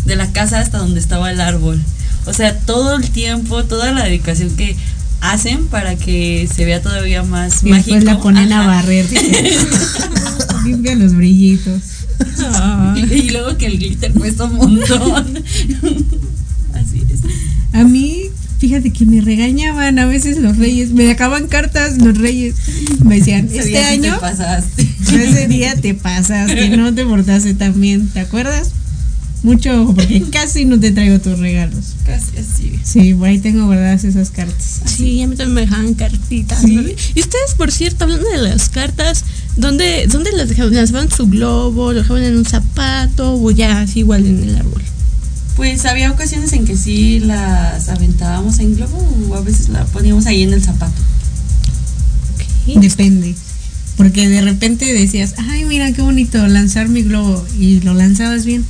de 0.05 0.17
la 0.17 0.33
casa 0.33 0.61
hasta 0.61 0.79
donde 0.79 1.01
estaba 1.01 1.31
el 1.31 1.41
árbol. 1.41 1.81
O 2.27 2.33
sea, 2.33 2.57
todo 2.59 2.97
el 2.97 3.11
tiempo, 3.11 3.65
toda 3.65 3.93
la 3.93 4.05
dedicación 4.05 4.51
que 4.57 4.77
hacen 5.21 5.67
para 5.67 5.97
que 5.97 6.49
se 6.53 6.65
vea 6.65 6.83
todavía 6.83 7.23
más 7.23 7.63
Y 7.63 7.71
mágico. 7.71 7.95
después 7.95 8.05
la 8.05 8.21
ponen 8.21 8.53
a 8.53 8.67
barrer. 8.67 9.07
Limpia 10.65 10.95
los 10.95 11.15
brillitos. 11.15 11.81
y 13.11 13.31
luego 13.31 13.57
que 13.57 13.67
el 13.67 13.79
glitter 13.79 14.13
cuesta 14.13 14.45
un 14.45 14.55
montón. 14.57 15.45
Así 16.75 17.03
es. 17.13 17.21
A 17.73 17.85
mí, 17.85 18.25
fíjate 18.59 18.93
que 18.93 19.05
me 19.07 19.21
regañaban 19.21 19.99
a 19.99 20.07
veces 20.07 20.39
los 20.39 20.57
reyes. 20.59 20.91
Me 20.93 21.05
dejaban 21.05 21.49
cartas 21.49 21.99
los 21.99 22.17
reyes. 22.19 22.55
Me 23.05 23.19
decían, 23.19 23.47
este 23.47 23.65
día 23.65 23.89
sí 23.89 23.99
te 24.01 24.07
año, 24.09 24.21
pasaste. 24.21 24.89
ese 25.13 25.49
día 25.49 25.75
te 25.77 25.95
pasaste, 25.95 26.77
no 26.77 26.95
te 26.95 27.05
portaste 27.05 27.55
tan 27.55 27.81
bien. 27.81 28.09
¿Te 28.09 28.21
acuerdas? 28.21 28.71
Mucho 29.43 29.83
ojo, 29.83 29.95
porque 29.95 30.23
casi 30.33 30.65
no 30.65 30.79
te 30.79 30.93
traigo 30.93 31.19
tus 31.19 31.39
regalos. 31.39 31.95
Casi 32.05 32.39
así. 32.39 32.79
Sí, 32.85 33.15
por 33.15 33.29
ahí 33.29 33.39
tengo 33.39 33.67
guardadas 33.67 34.05
esas 34.05 34.31
cartas. 34.31 34.83
Sí, 34.85 35.21
a 35.23 35.27
mí 35.27 35.37
también 35.37 35.55
me 35.55 35.61
dejaban 35.63 35.95
cartitas. 35.95 36.61
Sí. 36.61 36.77
¿no? 36.77 36.83
Y 36.83 37.21
ustedes, 37.21 37.55
por 37.57 37.73
cierto, 37.73 38.05
hablando 38.05 38.29
de 38.29 38.39
las 38.39 38.69
cartas, 38.69 39.25
¿dónde, 39.57 40.07
dónde 40.09 40.31
las 40.33 40.49
dejaban? 40.49 40.75
¿Lanzaban 40.75 41.11
su 41.11 41.27
globo? 41.27 41.93
¿Lo 41.93 42.03
dejaban 42.03 42.23
en 42.23 42.37
un 42.37 42.45
zapato? 42.45 43.35
¿O 43.35 43.51
ya 43.51 43.81
así 43.81 44.01
igual 44.01 44.27
en 44.27 44.43
el 44.45 44.57
árbol? 44.57 44.83
Pues 45.57 45.85
había 45.87 46.11
ocasiones 46.11 46.53
en 46.53 46.65
que 46.65 46.77
sí 46.77 47.21
las 47.21 47.89
aventábamos 47.89 48.59
en 48.61 48.77
globo 48.77 48.99
o 49.29 49.35
a 49.35 49.41
veces 49.43 49.69
la 49.69 49.85
poníamos 49.87 50.27
ahí 50.27 50.43
en 50.43 50.53
el 50.53 50.63
zapato. 50.63 51.01
Depende. 52.67 53.35
Porque 53.97 54.29
de 54.29 54.41
repente 54.41 54.93
decías, 54.93 55.35
ay, 55.37 55.65
mira 55.65 55.93
qué 55.93 56.01
bonito 56.01 56.47
lanzar 56.47 56.89
mi 56.89 57.03
globo. 57.03 57.45
Y 57.59 57.81
lo 57.81 57.93
lanzabas 57.93 58.47
bien. 58.47 58.65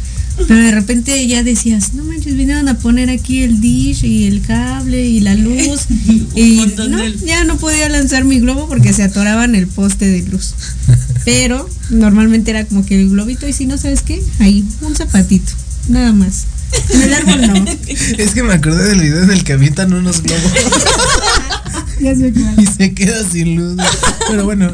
Pero 0.49 0.63
de 0.63 0.71
repente 0.73 1.27
ya 1.27 1.43
decías, 1.43 1.95
no 1.95 2.05
manches, 2.05 2.37
vinieron 2.37 2.69
a 2.69 2.79
poner 2.79 3.11
aquí 3.11 3.43
el 3.43 3.61
dish 3.61 4.05
y 4.05 4.27
el 4.27 4.43
cable 4.43 5.07
y 5.07 5.21
la 5.21 5.35
luz. 5.35 5.87
y 6.35 6.67
no, 6.89 7.09
ya 7.25 7.45
no 7.45 7.57
podía 7.57 7.89
lanzar 7.89 8.25
mi 8.25 8.41
globo 8.41 8.69
porque 8.69 8.93
se 8.93 9.03
atoraba 9.03 9.45
en 9.45 9.55
el 9.55 9.67
poste 9.67 10.07
de 10.07 10.23
luz. 10.23 10.55
Pero 11.25 11.69
normalmente 11.91 12.51
era 12.51 12.65
como 12.65 12.85
que 12.85 13.01
el 13.01 13.11
globito 13.11 13.47
y 13.47 13.53
si 13.53 13.67
no 13.67 13.79
sabes 13.79 14.03
qué, 14.03 14.23
ahí, 14.41 14.65
un 14.81 14.97
zapatito, 14.97 15.53
nada 15.89 16.13
más. 16.13 16.47
En 16.89 17.03
el 17.03 17.15
árbol 17.15 17.41
no. 17.47 17.65
Es 18.19 18.31
que 18.31 18.43
me 18.43 18.55
acordé 18.55 18.85
del 18.89 19.01
video 19.01 19.23
en 19.23 19.31
el 19.31 19.45
que 19.45 19.53
avientan 19.53 19.93
unos 19.93 20.23
globos 20.23 20.53
Ya 22.03 22.15
sé 22.17 22.33
cuál. 22.33 22.55
y 22.59 22.67
se 22.67 22.93
queda 22.95 23.23
sin 23.31 23.55
luz. 23.57 23.77
Pero 24.29 24.45
bueno, 24.45 24.71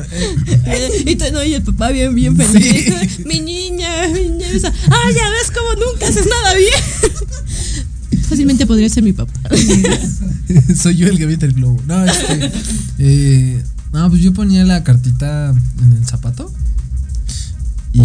eh, 0.66 1.02
y, 1.06 1.16
te- 1.16 1.30
no, 1.30 1.44
y 1.44 1.54
el 1.54 1.62
papá 1.62 1.90
bien, 1.90 2.14
bien 2.14 2.36
feliz. 2.36 3.20
mi 3.26 3.40
niña, 3.40 4.08
mi 4.12 4.20
niña. 4.30 4.46
esa, 4.48 4.68
Ah, 4.68 5.10
ya 5.14 5.30
ves 5.30 5.50
como 5.54 5.74
nunca 5.92 6.08
haces 6.08 6.26
nada 6.26 6.54
bien. 6.54 8.22
Fácilmente 8.28 8.66
podría 8.66 8.88
ser 8.88 9.02
mi 9.02 9.12
papá. 9.12 9.32
soy 10.76 10.96
yo 10.96 11.06
el 11.08 11.16
que 11.18 11.24
avienta 11.24 11.46
el 11.46 11.52
globo. 11.54 11.80
No, 11.86 12.04
este. 12.04 12.50
eh, 12.98 13.62
no, 13.92 14.08
pues 14.10 14.22
yo 14.22 14.32
ponía 14.32 14.64
la 14.64 14.84
cartita 14.84 15.54
en 15.82 15.92
el 15.92 16.06
zapato 16.06 16.52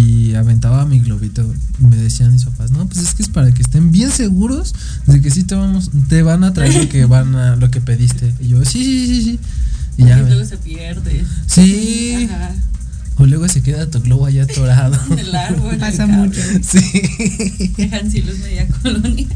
y 0.00 0.34
aventaba 0.34 0.84
mi 0.86 1.00
globito. 1.00 1.42
Y 1.80 1.84
me 1.86 1.96
decían 1.96 2.32
mis 2.32 2.44
papás, 2.44 2.70
no, 2.70 2.86
pues 2.86 3.00
es 3.00 3.14
que 3.14 3.22
es 3.22 3.28
para 3.28 3.52
que 3.52 3.62
estén 3.62 3.92
bien 3.92 4.10
seguros 4.10 4.74
de 5.06 5.20
que 5.20 5.30
sí 5.30 5.44
te 5.44 5.54
vamos, 5.54 5.90
te 6.08 6.22
van 6.22 6.44
a 6.44 6.52
traer 6.52 6.74
lo 6.74 6.88
que 6.88 7.04
van 7.06 7.34
a, 7.36 7.56
lo 7.56 7.70
que 7.70 7.80
pediste. 7.80 8.34
Y 8.40 8.48
yo, 8.48 8.64
sí, 8.64 8.82
sí, 8.84 9.06
sí, 9.06 9.22
sí. 9.24 9.38
Y 9.96 10.06
ya. 10.06 10.18
luego 10.22 10.44
se 10.44 10.56
pierde. 10.56 11.24
Sí. 11.46 12.28
Ajá. 12.30 12.52
O 13.16 13.26
luego 13.26 13.46
se 13.46 13.62
queda 13.62 13.88
tu 13.88 14.00
globo 14.00 14.26
allá 14.26 14.42
atorado. 14.42 14.98
En 15.12 15.18
el 15.20 15.34
árbol. 15.34 15.76
Pasa 15.78 16.02
el 16.04 16.10
mucho. 16.10 16.40
Sí. 16.62 16.80
Dejan 17.76 18.10
sin 18.10 18.26
luz 18.26 18.38
media 18.40 18.66
colonia. 18.82 19.26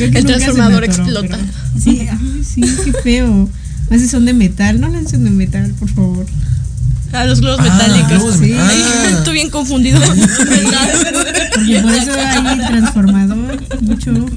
El 0.00 0.24
transformador 0.26 0.84
explota. 0.84 1.38
pero- 1.38 1.82
Sí, 1.82 2.06
ay, 2.10 2.44
sí, 2.44 2.60
qué 2.84 2.92
feo. 3.02 3.48
Más 3.90 4.00
si 4.00 4.08
son 4.08 4.24
de 4.24 4.34
metal, 4.34 4.80
no 4.80 4.88
lancen 4.88 5.24
de 5.24 5.30
metal, 5.30 5.72
por 5.78 5.88
favor. 5.88 6.26
Ah, 7.18 7.24
los 7.24 7.40
globos 7.40 7.60
Ah, 7.60 7.62
metálicos. 7.64 8.10
globos 8.10 8.36
sí. 8.36 8.52
ah. 8.58 9.08
estoy 9.18 9.34
bien 9.34 9.50
confundido. 9.50 9.98
Porque 10.00 11.80
por 11.82 11.94
eso 11.94 12.12
hay 12.12 12.58
transformador, 12.58 13.82
mucho 13.82 14.12
ojo. 14.12 14.28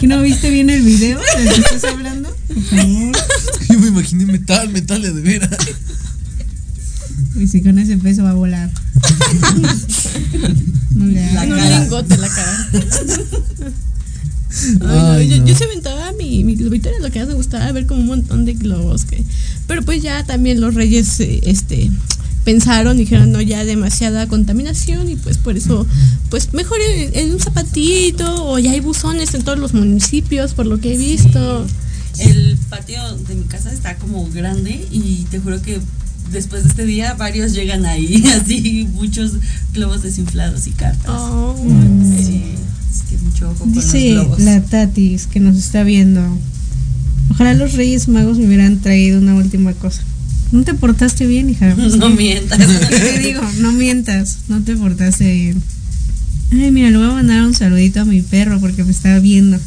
¿Que 0.00 0.06
no 0.06 0.20
viste 0.22 0.50
bien 0.50 0.70
el 0.70 0.82
video 0.82 1.20
del 1.36 1.48
que 1.54 1.60
estás 1.60 1.84
hablando? 1.84 2.34
Por 2.48 2.62
favor. 2.64 3.12
Yo 3.68 3.78
me 3.78 3.88
imaginé 3.88 4.24
metal, 4.26 4.68
metal 4.70 5.02
de 5.02 5.12
veras. 5.20 5.50
Y 7.36 7.46
si 7.46 7.62
con 7.62 7.78
ese 7.78 7.96
peso 7.98 8.24
va 8.24 8.30
a 8.30 8.34
volar. 8.34 8.70
No 10.92 11.06
le 11.06 11.20
un 11.22 11.36
hagas. 11.38 11.48
cara. 11.58 11.78
lingote 11.80 12.16
la 12.18 12.28
cara. 12.28 12.68
Ay, 14.50 14.76
no, 14.80 15.10
Ay, 15.12 15.28
yo, 15.28 15.36
no. 15.38 15.46
yo 15.46 15.54
se 15.54 15.64
aventaba 15.64 16.12
mi, 16.12 16.44
mi 16.44 16.56
globito, 16.56 16.88
era 16.88 16.98
lo 16.98 17.10
que 17.10 17.20
más 17.20 17.28
me 17.28 17.34
gustaba 17.34 17.70
ver 17.72 17.86
como 17.86 18.00
un 18.00 18.06
montón 18.06 18.44
de 18.44 18.54
globos. 18.54 19.04
Que, 19.04 19.22
pero 19.66 19.82
pues 19.82 20.02
ya 20.02 20.24
también 20.24 20.60
los 20.60 20.74
reyes 20.74 21.20
eh, 21.20 21.40
este, 21.44 21.90
pensaron, 22.44 22.96
dijeron, 22.96 23.32
no, 23.32 23.40
ya 23.40 23.64
demasiada 23.64 24.26
contaminación 24.26 25.08
y 25.08 25.16
pues 25.16 25.38
por 25.38 25.56
eso, 25.56 25.86
pues 26.30 26.52
mejor 26.52 26.78
en, 26.80 27.10
en 27.14 27.32
un 27.34 27.40
zapatito 27.40 28.46
o 28.46 28.58
ya 28.58 28.72
hay 28.72 28.80
buzones 28.80 29.34
en 29.34 29.42
todos 29.42 29.58
los 29.58 29.74
municipios, 29.74 30.54
por 30.54 30.66
lo 30.66 30.80
que 30.80 30.94
he 30.94 30.98
visto. 30.98 31.66
El 32.18 32.58
patio 32.68 33.00
de 33.28 33.34
mi 33.34 33.44
casa 33.44 33.72
está 33.72 33.96
como 33.96 34.28
grande 34.30 34.86
y 34.90 35.26
te 35.30 35.38
juro 35.38 35.62
que 35.62 35.80
después 36.32 36.64
de 36.64 36.68
este 36.70 36.84
día 36.84 37.14
varios 37.14 37.52
llegan 37.52 37.86
ahí, 37.86 38.22
así 38.40 38.88
muchos 38.92 39.32
globos 39.72 40.02
desinflados 40.02 40.66
y 40.66 40.72
cartas. 40.72 41.08
Oh. 41.08 41.56
Sí, 42.02 42.54
es 42.92 43.02
que 43.08 43.16
mucho 43.18 43.50
ojo 43.50 43.60
con 43.60 43.72
Dice 43.72 44.14
los 44.14 44.24
globos. 44.24 44.40
la 44.40 44.62
Tatis 44.62 45.26
que 45.26 45.40
nos 45.40 45.56
está 45.56 45.82
viendo. 45.82 46.20
Ojalá 47.30 47.54
los 47.54 47.74
Reyes 47.74 48.08
Magos 48.08 48.38
me 48.38 48.46
hubieran 48.46 48.78
traído 48.80 49.18
una 49.20 49.34
última 49.34 49.72
cosa. 49.74 50.02
¿No 50.52 50.62
te 50.64 50.74
portaste 50.74 51.26
bien, 51.26 51.48
hija? 51.50 51.74
No 51.98 52.10
mientas. 52.10 52.58
Te 52.58 53.18
digo, 53.20 53.40
no 53.60 53.72
mientas, 53.72 54.38
no 54.48 54.62
te 54.62 54.76
portaste 54.76 55.32
bien. 55.32 55.62
Ay, 56.52 56.72
mira, 56.72 56.90
le 56.90 56.96
voy 56.98 57.06
a 57.06 57.12
mandar 57.12 57.42
un 57.42 57.54
saludito 57.54 58.00
a 58.00 58.04
mi 58.04 58.22
perro 58.22 58.58
porque 58.60 58.82
me 58.82 58.90
estaba 58.90 59.20
viendo. 59.20 59.58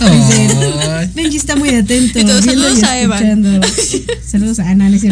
Ay. 0.00 1.10
Benji 1.14 1.36
está 1.36 1.56
muy 1.56 1.70
atento. 1.70 2.18
Saludos 2.20 2.78
y 2.80 2.84
a 2.84 3.00
escuchando. 3.02 3.60
Saludos 4.26 4.58
a 4.60 4.70
Ana. 4.70 4.90
Dice, 4.90 5.08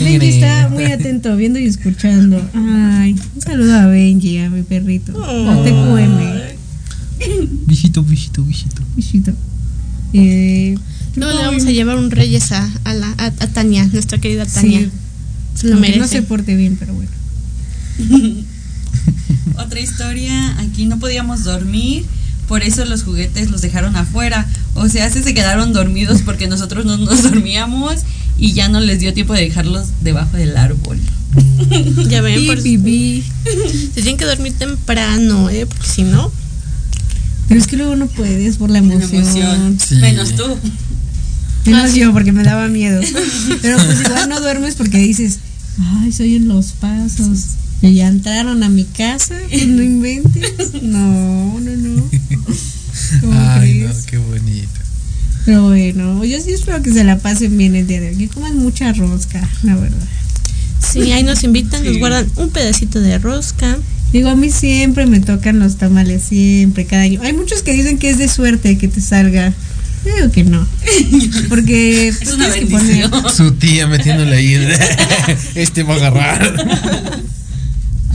Benji 0.00 0.28
está 0.28 0.68
muy 0.68 0.84
atento, 0.84 1.36
viendo 1.36 1.58
y 1.58 1.66
escuchando. 1.66 2.40
Ay, 2.54 3.16
un 3.34 3.40
saludo 3.40 3.74
a 3.76 3.86
Benji, 3.86 4.38
a 4.38 4.50
mi 4.50 4.62
perrito. 4.62 5.12
A 5.22 5.62
TQM, 5.62 6.52
Viejito, 7.66 8.02
viejito, 8.02 8.44
viejito. 8.96 9.32
Eh, 10.12 10.76
No 11.16 11.28
le 11.28 11.36
vamos 11.36 11.64
a 11.64 11.70
llevar 11.70 11.96
un 11.96 12.10
Reyes 12.10 12.52
a, 12.52 12.68
a, 12.84 12.94
la, 12.94 13.08
a, 13.18 13.26
a 13.26 13.46
Tania, 13.48 13.88
nuestra 13.92 14.18
querida 14.18 14.44
Tania. 14.46 14.80
Sí. 14.80 14.90
Se 15.54 15.68
lo 15.68 15.76
merece. 15.78 15.98
no 16.00 16.08
se 16.08 16.22
porte 16.22 16.56
bien, 16.56 16.76
pero 16.78 16.94
bueno. 16.94 17.10
Otra 19.58 19.80
historia, 19.80 20.58
aquí 20.60 20.86
no 20.86 20.98
podíamos 20.98 21.44
dormir, 21.44 22.04
por 22.48 22.62
eso 22.62 22.84
los 22.84 23.02
juguetes 23.02 23.50
los 23.50 23.60
dejaron 23.62 23.96
afuera. 23.96 24.46
O 24.74 24.88
sea, 24.88 25.08
se, 25.10 25.22
se 25.22 25.34
quedaron 25.34 25.72
dormidos 25.72 26.22
porque 26.22 26.46
nosotros 26.48 26.84
no 26.84 26.96
nos 26.96 27.22
dormíamos 27.22 28.00
y 28.38 28.52
ya 28.52 28.68
no 28.68 28.80
les 28.80 28.98
dio 29.00 29.12
tiempo 29.14 29.34
de 29.34 29.40
dejarlos 29.42 29.88
debajo 30.02 30.36
del 30.36 30.56
árbol. 30.56 30.98
Ya 32.08 32.20
ven, 32.20 32.46
por 32.46 32.62
pi. 32.62 33.24
se 33.94 34.02
tienen 34.02 34.16
que 34.18 34.24
dormir 34.26 34.52
temprano, 34.58 35.48
¿eh? 35.48 35.64
Porque 35.66 35.86
si 35.86 36.02
no, 36.02 36.30
Pero 37.48 37.60
es 37.60 37.66
que 37.66 37.76
luego 37.76 37.96
no 37.96 38.06
puedes 38.06 38.56
por 38.56 38.68
la 38.70 38.80
La 38.80 38.86
emoción. 38.94 39.22
emoción. 39.22 39.78
Sí. 39.80 39.94
Menos 39.96 40.34
tú. 40.36 40.44
Menos 41.64 41.94
yo, 41.94 42.12
porque 42.12 42.32
me 42.32 42.42
daba 42.42 42.68
miedo. 42.68 43.00
Pero 43.62 43.78
pues 43.84 44.00
igual 44.00 44.28
no 44.28 44.40
duermes 44.40 44.74
porque 44.74 44.98
dices, 44.98 45.38
ay, 46.02 46.12
soy 46.12 46.34
en 46.36 46.48
los 46.48 46.72
pasos. 46.72 47.38
Y 47.82 47.94
ya 47.94 48.08
entraron 48.08 48.62
a 48.62 48.68
mi 48.68 48.84
casa, 48.84 49.34
pues 49.50 49.66
no 49.66 49.82
inventes. 49.82 50.82
No, 50.82 51.58
no, 51.60 51.76
no. 51.76 52.04
¿Cómo 53.20 53.32
Ay, 53.34 53.80
no, 53.80 53.90
qué 54.06 54.18
bonito. 54.18 54.68
Pero 55.44 55.64
bueno, 55.64 56.24
yo 56.24 56.40
sí 56.40 56.52
espero 56.52 56.80
que 56.82 56.92
se 56.92 57.02
la 57.02 57.18
pasen 57.18 57.58
bien 57.58 57.74
el 57.74 57.86
día 57.88 58.00
de 58.00 58.10
hoy. 58.10 58.16
Que 58.16 58.28
coman 58.28 58.56
mucha 58.58 58.92
rosca, 58.92 59.46
la 59.64 59.74
verdad. 59.74 60.06
si 60.92 61.10
ahí 61.10 61.24
nos 61.24 61.42
invitan, 61.42 61.84
nos 61.84 61.98
guardan 61.98 62.26
un 62.36 62.50
pedacito 62.50 63.00
de 63.00 63.18
rosca. 63.18 63.76
Digo, 64.12 64.28
a 64.28 64.36
mí 64.36 64.50
siempre 64.50 65.06
me 65.06 65.18
tocan 65.20 65.58
los 65.58 65.76
tamales, 65.78 66.22
siempre, 66.22 66.84
cada 66.86 67.02
año. 67.02 67.20
Hay 67.22 67.32
muchos 67.32 67.62
que 67.62 67.72
dicen 67.72 67.98
que 67.98 68.10
es 68.10 68.18
de 68.18 68.28
suerte 68.28 68.78
que 68.78 68.86
te 68.86 69.00
salga. 69.00 69.52
Yo 70.04 70.14
digo 70.14 70.30
que 70.30 70.44
no. 70.44 70.64
Porque 71.48 72.08
Es 72.08 72.18
pues, 72.18 72.34
una 72.34 72.50
tienes 72.52 72.68
que 72.70 72.76
poner- 72.76 73.10
bendición. 73.10 73.34
Su 73.34 73.52
tía 73.54 73.86
metiéndole 73.88 74.36
ahí. 74.36 74.54
Este 75.56 75.82
va 75.82 75.94
a 75.94 75.96
agarrar. 75.96 77.22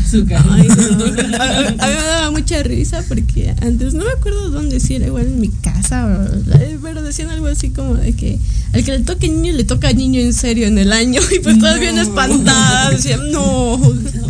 Azúcar. 0.07 0.45
Ay, 0.51 0.67
no. 0.67 1.05
a, 1.37 1.57
a- 1.59 1.71
mí 1.71 1.77
me 1.77 2.07
daba 2.07 2.31
mucha 2.31 2.63
risa 2.63 3.03
porque 3.07 3.53
antes 3.61 3.93
no 3.93 4.05
me 4.05 4.11
acuerdo 4.11 4.49
dónde 4.49 4.79
si 4.79 4.95
era 4.95 5.07
igual 5.07 5.27
en 5.27 5.39
mi 5.41 5.49
casa 5.49 6.05
o- 6.05 6.79
pero 6.81 7.01
decían 7.03 7.29
algo 7.29 7.47
así 7.47 7.69
como 7.71 7.95
de 7.95 8.13
que 8.13 8.39
al 8.73 8.83
que 8.83 8.91
le 8.93 8.99
toque 9.03 9.27
niño 9.27 9.51
le 9.53 9.63
toca 9.65 9.91
niño 9.91 10.21
en 10.21 10.33
serio 10.33 10.67
en 10.67 10.77
el 10.77 10.93
año 10.93 11.19
y 11.35 11.39
pues 11.39 11.59
todas 11.59 11.79
bien 11.79 11.97
espantadas 11.97 12.91
decían 12.91 13.29
no 13.31 13.77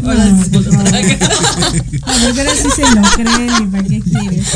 Ahora 0.03 0.25
sí. 0.43 0.51
Ah, 2.03 2.15
porque 2.23 2.41
ahora 2.41 2.53
sí 2.55 2.67
se 2.75 2.81
lo 2.95 3.01
creen 3.15 3.51
y 3.63 3.67
para 3.67 3.83
qué 3.83 4.01
quieres. 4.01 4.47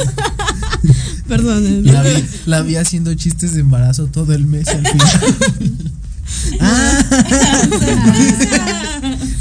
perdón 1.27 1.85
La 1.85 2.01
vi, 2.03 2.23
la 2.45 2.61
vi 2.61 2.75
haciendo 2.77 3.13
chistes 3.15 3.53
de 3.53 3.59
embarazo 3.61 4.07
todo 4.07 4.33
el 4.33 4.45
mes 4.45 4.67
al 4.69 4.87
final. 4.87 5.35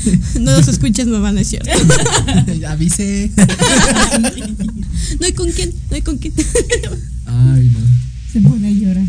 no 0.40 0.52
los 0.52 0.68
escuches 0.68 1.06
mamá 1.06 1.32
no 1.32 1.40
es 1.40 1.48
cierto 1.48 1.70
Avisé. 2.68 3.30
no 5.20 5.26
hay 5.26 5.32
con 5.32 5.50
quién 5.50 5.72
no 5.90 5.96
hay 5.96 6.02
con 6.02 6.18
quién 6.18 6.32
Ay, 7.26 7.70
no. 7.72 7.80
Se 8.32 8.40
pone 8.40 8.68
a 8.68 8.70
llorar. 8.70 9.04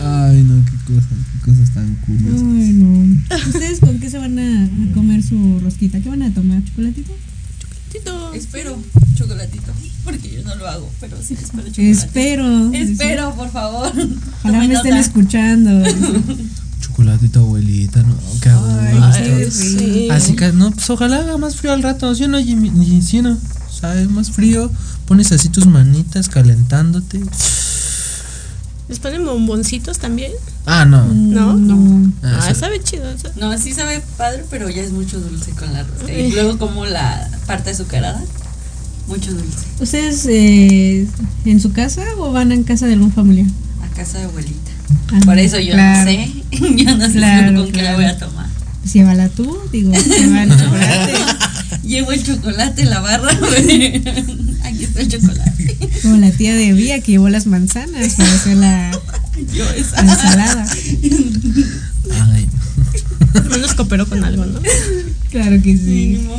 Ay, 0.00 0.42
no, 0.44 0.64
qué 0.64 0.92
cosas, 0.92 1.18
qué 1.32 1.50
cosas 1.50 1.74
tan 1.74 1.94
curiosas. 2.06 2.40
Ay, 2.40 2.72
no. 2.72 3.36
¿Ustedes 3.48 3.80
con 3.80 3.98
qué 3.98 4.10
se 4.10 4.18
van 4.18 4.38
a, 4.38 4.64
a 4.64 4.94
comer 4.94 5.22
su 5.22 5.58
rosquita? 5.60 6.00
¿Qué 6.00 6.08
van 6.08 6.22
a 6.22 6.32
tomar? 6.32 6.62
¿Chocolatito? 6.64 7.12
Tito. 7.92 8.32
Espero 8.34 8.78
chocolatito, 9.16 9.72
porque 10.04 10.30
yo 10.30 10.42
no 10.42 10.54
lo 10.56 10.68
hago, 10.68 10.90
pero 11.00 11.16
sí 11.22 11.34
espero 11.34 11.68
chocolate. 11.68 11.90
Espero. 11.90 12.72
Espero, 12.72 13.34
por 13.34 13.50
favor. 13.50 13.88
Ojalá 13.88 14.58
Tome 14.58 14.68
me 14.68 14.74
estén 14.74 14.94
nota. 16.76 16.80
escuchando. 16.80 16.80
Chocolatito, 16.80 17.40
abuelita, 17.40 18.02
no, 18.02 18.16
qué 18.40 18.50
qué 19.24 19.50
sí. 19.50 20.08
Así 20.10 20.36
que, 20.36 20.52
no, 20.52 20.70
pues 20.70 20.88
ojalá 20.90 21.18
haga 21.18 21.38
más 21.38 21.56
frío 21.56 21.72
al 21.72 21.82
rato. 21.82 22.14
¿Sí 22.14 22.24
o 22.24 22.28
no, 22.28 22.38
Jimmy? 22.38 23.02
¿Sí 23.02 23.18
o 23.18 23.22
no? 23.22 23.38
¿Sabes? 23.70 24.08
Más 24.08 24.30
frío. 24.30 24.70
Pones 25.06 25.32
así 25.32 25.48
tus 25.48 25.66
manitas 25.66 26.28
calentándote. 26.28 27.20
les 28.88 28.98
ponen 28.98 29.24
bomboncitos 29.24 29.98
también 29.98 30.32
Ah, 30.66 30.84
no. 30.84 31.06
no 31.06 31.54
No. 31.54 32.12
Ah, 32.24 32.40
ah 32.48 32.54
sabe 32.54 32.82
chido. 32.82 33.06
No, 33.36 33.56
sí 33.56 33.72
sabe 33.72 34.02
padre, 34.16 34.44
pero 34.50 34.68
ya 34.68 34.82
es 34.82 34.90
mucho 34.90 35.20
dulce 35.20 35.52
con 35.52 35.72
la 35.72 35.84
rosca. 35.84 36.12
Y 36.12 36.32
luego 36.32 36.58
como 36.58 36.84
la 36.86 37.30
parte 37.46 37.70
azucarada, 37.70 38.22
mucho 39.06 39.32
dulce. 39.32 39.64
¿Ustedes 39.78 40.26
eh, 40.28 41.06
en 41.44 41.60
su 41.60 41.72
casa 41.72 42.02
o 42.18 42.32
van 42.32 42.50
en 42.50 42.64
casa 42.64 42.86
de 42.86 42.94
algún 42.94 43.12
familiar? 43.12 43.46
A 43.80 43.94
casa 43.94 44.18
de 44.18 44.24
abuelita. 44.24 44.65
Ah, 45.12 45.20
Por 45.24 45.38
eso 45.38 45.58
yo 45.60 45.72
claro. 45.74 46.10
no 46.10 46.16
sé. 46.16 46.30
Yo 46.76 46.96
no 46.96 47.06
sé 47.06 47.12
Claro, 47.12 47.54
con 47.62 47.72
qué 47.72 47.82
la 47.82 47.94
voy 47.94 48.04
a 48.04 48.18
tomar. 48.18 48.46
Pues 48.82 48.92
llévala 48.92 49.28
tú, 49.28 49.56
digo, 49.72 49.92
lleva 50.18 50.42
el 50.44 50.50
chocolate. 50.50 51.14
Llevo 51.84 52.10
el 52.12 52.22
chocolate 52.24 52.82
en 52.82 52.90
la 52.90 53.00
barra. 53.00 53.30
Aquí 54.64 54.84
está 54.84 55.00
el 55.00 55.08
chocolate. 55.08 55.76
Como 56.02 56.16
la 56.16 56.30
tía 56.32 56.54
de 56.54 56.72
Vía 56.72 57.00
que 57.00 57.12
llevó 57.12 57.28
las 57.28 57.46
manzanas 57.46 58.14
para 58.14 58.32
hacer 58.32 58.56
la, 58.56 58.90
Yo 59.54 59.64
la 59.64 59.74
esa. 59.76 60.00
ensalada. 60.00 60.66
Ay, 62.32 62.46
Al 63.34 63.44
menos 63.50 63.74
cooperó 63.74 64.06
con 64.08 64.24
algo 64.24 64.46
no 64.46 64.60
Claro 65.30 65.62
que 65.62 65.76
sí. 65.76 66.18
Mínimo. 66.18 66.36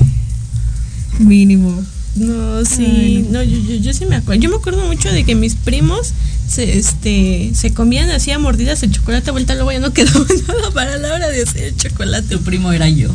Mínimo. 1.20 1.84
No, 2.16 2.66
sí, 2.66 2.86
Ay, 2.86 3.28
no, 3.30 3.44
yo, 3.44 3.58
yo, 3.60 3.76
yo 3.76 3.94
sí 3.94 4.06
me 4.06 4.16
acuerdo. 4.16 4.42
Yo 4.42 4.50
me 4.50 4.56
acuerdo 4.56 4.86
mucho 4.86 5.12
de 5.12 5.24
que 5.24 5.36
mis 5.36 5.56
primos 5.56 6.14
se, 6.48 6.78
este, 6.78 7.52
se 7.54 7.74
comían 7.74 8.10
así 8.10 8.32
a 8.32 8.40
mordidas 8.40 8.82
el 8.84 8.92
chocolate 8.92 9.32
vuelta, 9.32 9.56
luego 9.56 9.72
ya 9.72 9.80
no 9.80 9.94
quedaba 9.94 10.26
nada 10.48 10.72
para 10.72 10.98
la 10.98 11.14
hora 11.14 11.30
de 11.30 11.44
hacer 11.44 11.64
el 11.64 11.76
chocolate. 11.76 12.36
Tu 12.36 12.42
primo 12.42 12.72
era 12.72 12.90
yo. 12.90 13.14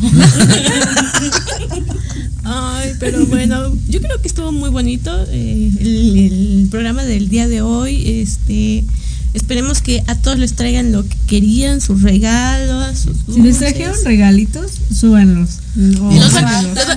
Ay, 2.43 2.91
pero 2.99 3.25
bueno, 3.25 3.75
yo 3.87 4.01
creo 4.01 4.21
que 4.21 4.27
estuvo 4.27 4.51
muy 4.51 4.69
bonito 4.69 5.11
eh, 5.29 5.71
el, 5.79 6.17
el 6.17 6.67
programa 6.69 7.03
del 7.03 7.29
día 7.29 7.47
de 7.47 7.61
hoy. 7.61 8.21
Este, 8.21 8.83
esperemos 9.33 9.81
que 9.81 10.03
a 10.07 10.15
todos 10.15 10.37
les 10.37 10.53
traigan 10.53 10.91
lo 10.91 11.03
que 11.07 11.15
querían, 11.27 11.81
sus 11.81 12.01
regalos. 12.01 12.97
Sus 12.99 13.35
Si 13.35 13.41
les 13.41 13.57
trajeron 13.59 13.95
regalitos, 14.05 14.71
súbanlos. 14.93 15.49
Y 15.75 15.95
Los- 15.95 16.33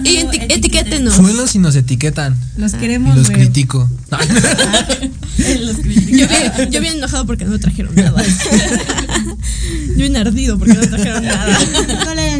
y 0.05 0.17
eti- 0.19 0.47
etiquétenos. 0.51 1.15
suelos 1.15 1.55
y 1.55 1.59
nos 1.59 1.75
etiquetan. 1.77 2.37
Los 2.59 2.75
Y 2.75 2.77
queremos 2.77 3.17
los 3.17 3.29
ver. 3.29 3.39
critico. 3.39 3.89
Los 5.61 5.77
critico. 5.79 6.17
Yo 6.17 6.29
bien, 6.29 6.71
yo 6.71 6.81
bien 6.81 6.95
enojado 6.97 7.27
porque 7.27 7.45
no 7.45 7.53
me 7.53 7.59
trajeron 7.59 7.95
nada. 7.95 8.23
Yo 9.91 9.97
bien 9.97 10.17
ardido 10.17 10.59
porque 10.59 10.75
no 10.75 10.81
me 10.81 10.87
trajeron 10.87 11.25
nada. 11.25 11.59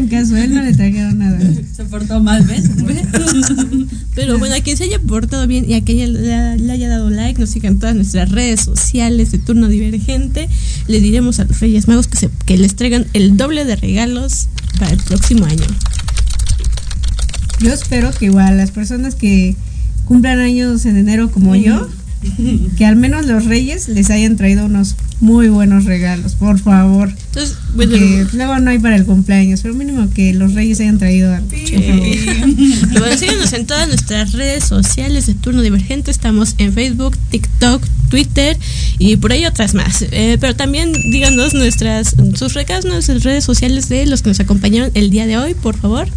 Caso, 0.09 0.35
él 0.37 0.53
no 0.53 0.61
le 0.61 0.73
trajeron 0.73 1.17
nada. 1.17 1.39
Se 1.75 1.85
portó 1.85 2.21
mal, 2.21 2.43
¿ves? 2.43 2.69
Pero 4.15 4.39
bueno, 4.39 4.55
a 4.55 4.61
quien 4.61 4.77
se 4.77 4.85
haya 4.85 4.99
portado 4.99 5.45
bien 5.47 5.69
y 5.69 5.75
a 5.75 5.83
quien 5.83 6.13
le, 6.13 6.57
le 6.57 6.71
haya 6.71 6.89
dado 6.89 7.09
like, 7.09 7.39
nos 7.39 7.49
sigan 7.49 7.79
todas 7.79 7.95
nuestras 7.95 8.31
redes 8.31 8.61
sociales 8.61 9.31
de 9.31 9.37
Turno 9.37 9.67
Divergente. 9.67 10.49
Le 10.87 10.99
diremos 10.99 11.39
a 11.39 11.45
los 11.45 11.59
Reyes 11.59 11.87
Magos 11.87 12.07
que, 12.07 12.17
se, 12.17 12.29
que 12.45 12.57
les 12.57 12.75
traigan 12.75 13.05
el 13.13 13.37
doble 13.37 13.65
de 13.65 13.75
regalos 13.75 14.47
para 14.79 14.91
el 14.91 14.99
próximo 14.99 15.45
año. 15.45 15.65
Yo 17.59 17.73
espero 17.73 18.11
que 18.11 18.25
igual 18.25 18.57
las 18.57 18.71
personas 18.71 19.15
que 19.15 19.55
cumplan 20.05 20.39
años 20.39 20.85
en 20.85 20.97
enero 20.97 21.31
como 21.31 21.55
yo, 21.55 21.89
que 22.77 22.85
al 22.85 22.95
menos 22.95 23.25
los 23.25 23.45
reyes 23.45 23.87
les 23.89 24.09
hayan 24.09 24.37
traído 24.37 24.65
unos 24.65 24.95
muy 25.19 25.47
buenos 25.49 25.85
regalos, 25.85 26.35
por 26.35 26.59
favor. 26.59 27.09
Entonces, 27.09 27.57
bueno, 27.75 27.93
Porque 27.93 28.27
luego 28.33 28.59
no 28.59 28.69
hay 28.69 28.77
para 28.79 28.95
el 28.95 29.05
cumpleaños, 29.05 29.61
pero 29.61 29.73
mínimo 29.73 30.09
que 30.13 30.33
los 30.33 30.53
reyes 30.53 30.79
hayan 30.79 30.99
traído 30.99 31.33
algo. 31.33 31.49
favor. 31.49 31.67
Y 32.47 32.99
bueno, 32.99 33.17
síganos 33.17 33.51
en 33.53 33.65
todas 33.65 33.87
nuestras 33.87 34.33
redes 34.33 34.63
sociales 34.65 35.25
de 35.25 35.33
Turno 35.33 35.61
Divergente. 35.61 36.11
Estamos 36.11 36.55
en 36.59 36.71
Facebook, 36.73 37.17
TikTok, 37.31 37.83
Twitter 38.09 38.57
y 38.99 39.15
por 39.17 39.31
ahí 39.31 39.45
otras 39.45 39.73
más. 39.73 40.03
Eh, 40.11 40.37
pero 40.39 40.55
también 40.55 40.93
díganos 40.93 41.53
nuestras 41.53 42.15
sus 42.35 42.53
recados, 42.53 42.85
nuestras 42.85 43.23
redes 43.23 43.43
sociales 43.43 43.89
de 43.89 44.05
los 44.05 44.21
que 44.21 44.29
nos 44.29 44.39
acompañaron 44.39 44.91
el 44.93 45.09
día 45.09 45.25
de 45.25 45.37
hoy, 45.37 45.53
por 45.55 45.77
favor. 45.77 46.07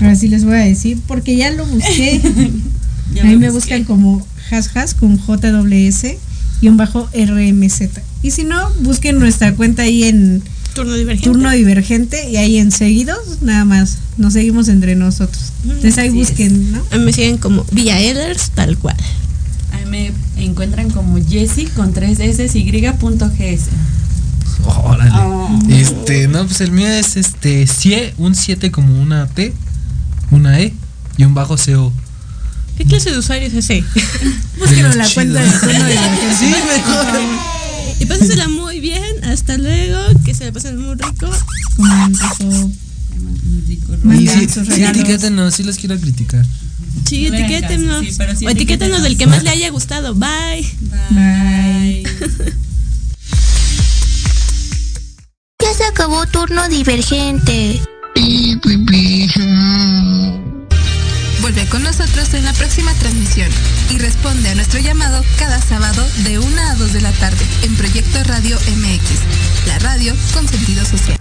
Ahora 0.00 0.16
sí 0.16 0.28
les 0.28 0.44
voy 0.44 0.54
a 0.54 0.60
decir, 0.64 0.98
porque 1.06 1.36
ya 1.36 1.50
lo 1.50 1.66
busqué. 1.66 2.20
Ya 3.14 3.24
Ahí 3.24 3.36
me 3.36 3.50
busqué. 3.50 3.76
buscan 3.76 3.84
como 3.84 4.26
hasjas 4.52 4.94
con 4.94 5.18
JWS 5.18 6.14
RMZ. 6.70 7.82
Y 8.22 8.30
si 8.30 8.44
no, 8.44 8.70
busquen 8.80 9.18
nuestra 9.18 9.54
cuenta 9.54 9.82
ahí 9.82 10.04
en, 10.04 10.42
Turno 10.74 10.94
divergente. 10.94 11.30
Turno 11.30 11.50
divergente 11.50 12.30
y 12.30 12.36
ahí 12.36 12.58
enseguidos 12.58 13.42
nada 13.42 13.64
más 13.64 13.98
nos 14.16 14.32
seguimos 14.32 14.68
entre 14.68 14.94
nosotros. 14.94 15.52
Entonces 15.64 15.98
ahí 15.98 16.08
Así 16.08 16.18
busquen, 16.18 16.72
¿no? 16.72 16.82
A 16.90 16.96
mí 16.96 17.04
Me 17.04 17.12
siguen 17.12 17.38
como 17.38 17.64
Vía 17.72 18.00
Elders, 18.00 18.50
tal 18.50 18.78
cual. 18.78 18.96
Ahí 19.72 19.84
me 19.86 20.12
encuentran 20.38 20.90
como 20.90 21.18
Jessie 21.24 21.68
con 21.68 21.92
3 21.92 22.20
S 22.20 22.58
y 22.58 22.92
punto 22.92 23.28
GS. 23.28 23.68
Órale. 24.64 25.10
Oh. 25.14 25.58
Este, 25.68 26.28
no, 26.28 26.46
pues 26.46 26.60
el 26.60 26.70
mío 26.70 26.88
es 26.88 27.16
este, 27.16 27.66
CIE, 27.66 28.14
un 28.16 28.34
7 28.34 28.70
como 28.70 29.00
una 29.00 29.26
T, 29.26 29.52
una 30.30 30.58
E 30.60 30.72
y 31.16 31.24
un 31.24 31.34
bajo 31.34 31.56
CO. 31.56 31.92
¿Qué 32.76 32.84
clase 32.84 33.10
de 33.10 33.18
usuario 33.18 33.48
es 33.48 33.54
ese? 33.54 33.84
Búsquenlo 34.58 34.92
en 34.92 34.98
la 34.98 35.08
cuenta 35.10 35.40
de 35.42 35.48
chidos. 35.48 35.60
turno 35.60 35.86
divergente. 35.86 36.36
Sí, 36.38 36.46
mejor. 36.46 37.20
Y 38.00 38.06
pásensela 38.06 38.48
muy 38.48 38.80
bien. 38.80 39.24
Hasta 39.24 39.56
luego. 39.58 39.98
Que 40.24 40.34
se 40.34 40.46
la 40.46 40.52
pasen 40.52 40.76
muy 40.78 40.94
rico. 40.96 41.30
Comenten, 41.76 42.76
Y 43.68 44.06
Mandan 44.06 44.40
sí, 44.40 44.48
sus 44.48 44.66
sí, 44.74 44.82
etiquétenos, 44.84 45.54
sí 45.54 45.62
los 45.62 45.76
quiero 45.76 45.98
criticar. 46.00 46.44
Sí, 47.06 47.28
No 47.30 47.36
etiquétenos. 47.36 47.96
caso, 48.00 48.10
sí, 48.10 48.14
pero 48.18 48.36
sí 48.36 48.46
o 48.46 48.48
etiquétenos 48.50 49.02
del 49.02 49.16
que 49.16 49.26
más 49.26 49.42
le 49.44 49.50
haya 49.50 49.70
gustado. 49.70 50.14
Bye. 50.14 50.66
Bye. 51.10 52.02
Ya 55.62 55.72
se 55.78 55.84
acabó 55.84 56.26
turno 56.26 56.68
divergente. 56.68 57.80
Vuelve 61.42 61.66
con 61.66 61.82
nosotros 61.82 62.34
en 62.34 62.44
la 62.44 62.52
próxima 62.52 62.94
transmisión 62.94 63.50
y 63.90 63.98
responde 63.98 64.48
a 64.48 64.54
nuestro 64.54 64.78
llamado 64.78 65.24
cada 65.40 65.60
sábado 65.60 66.06
de 66.18 66.38
1 66.38 66.62
a 66.62 66.74
2 66.76 66.92
de 66.92 67.00
la 67.00 67.10
tarde 67.10 67.44
en 67.62 67.74
Proyecto 67.74 68.22
Radio 68.22 68.56
MX, 68.76 69.66
la 69.66 69.80
radio 69.80 70.14
con 70.32 70.46
sentido 70.46 70.84
social. 70.84 71.18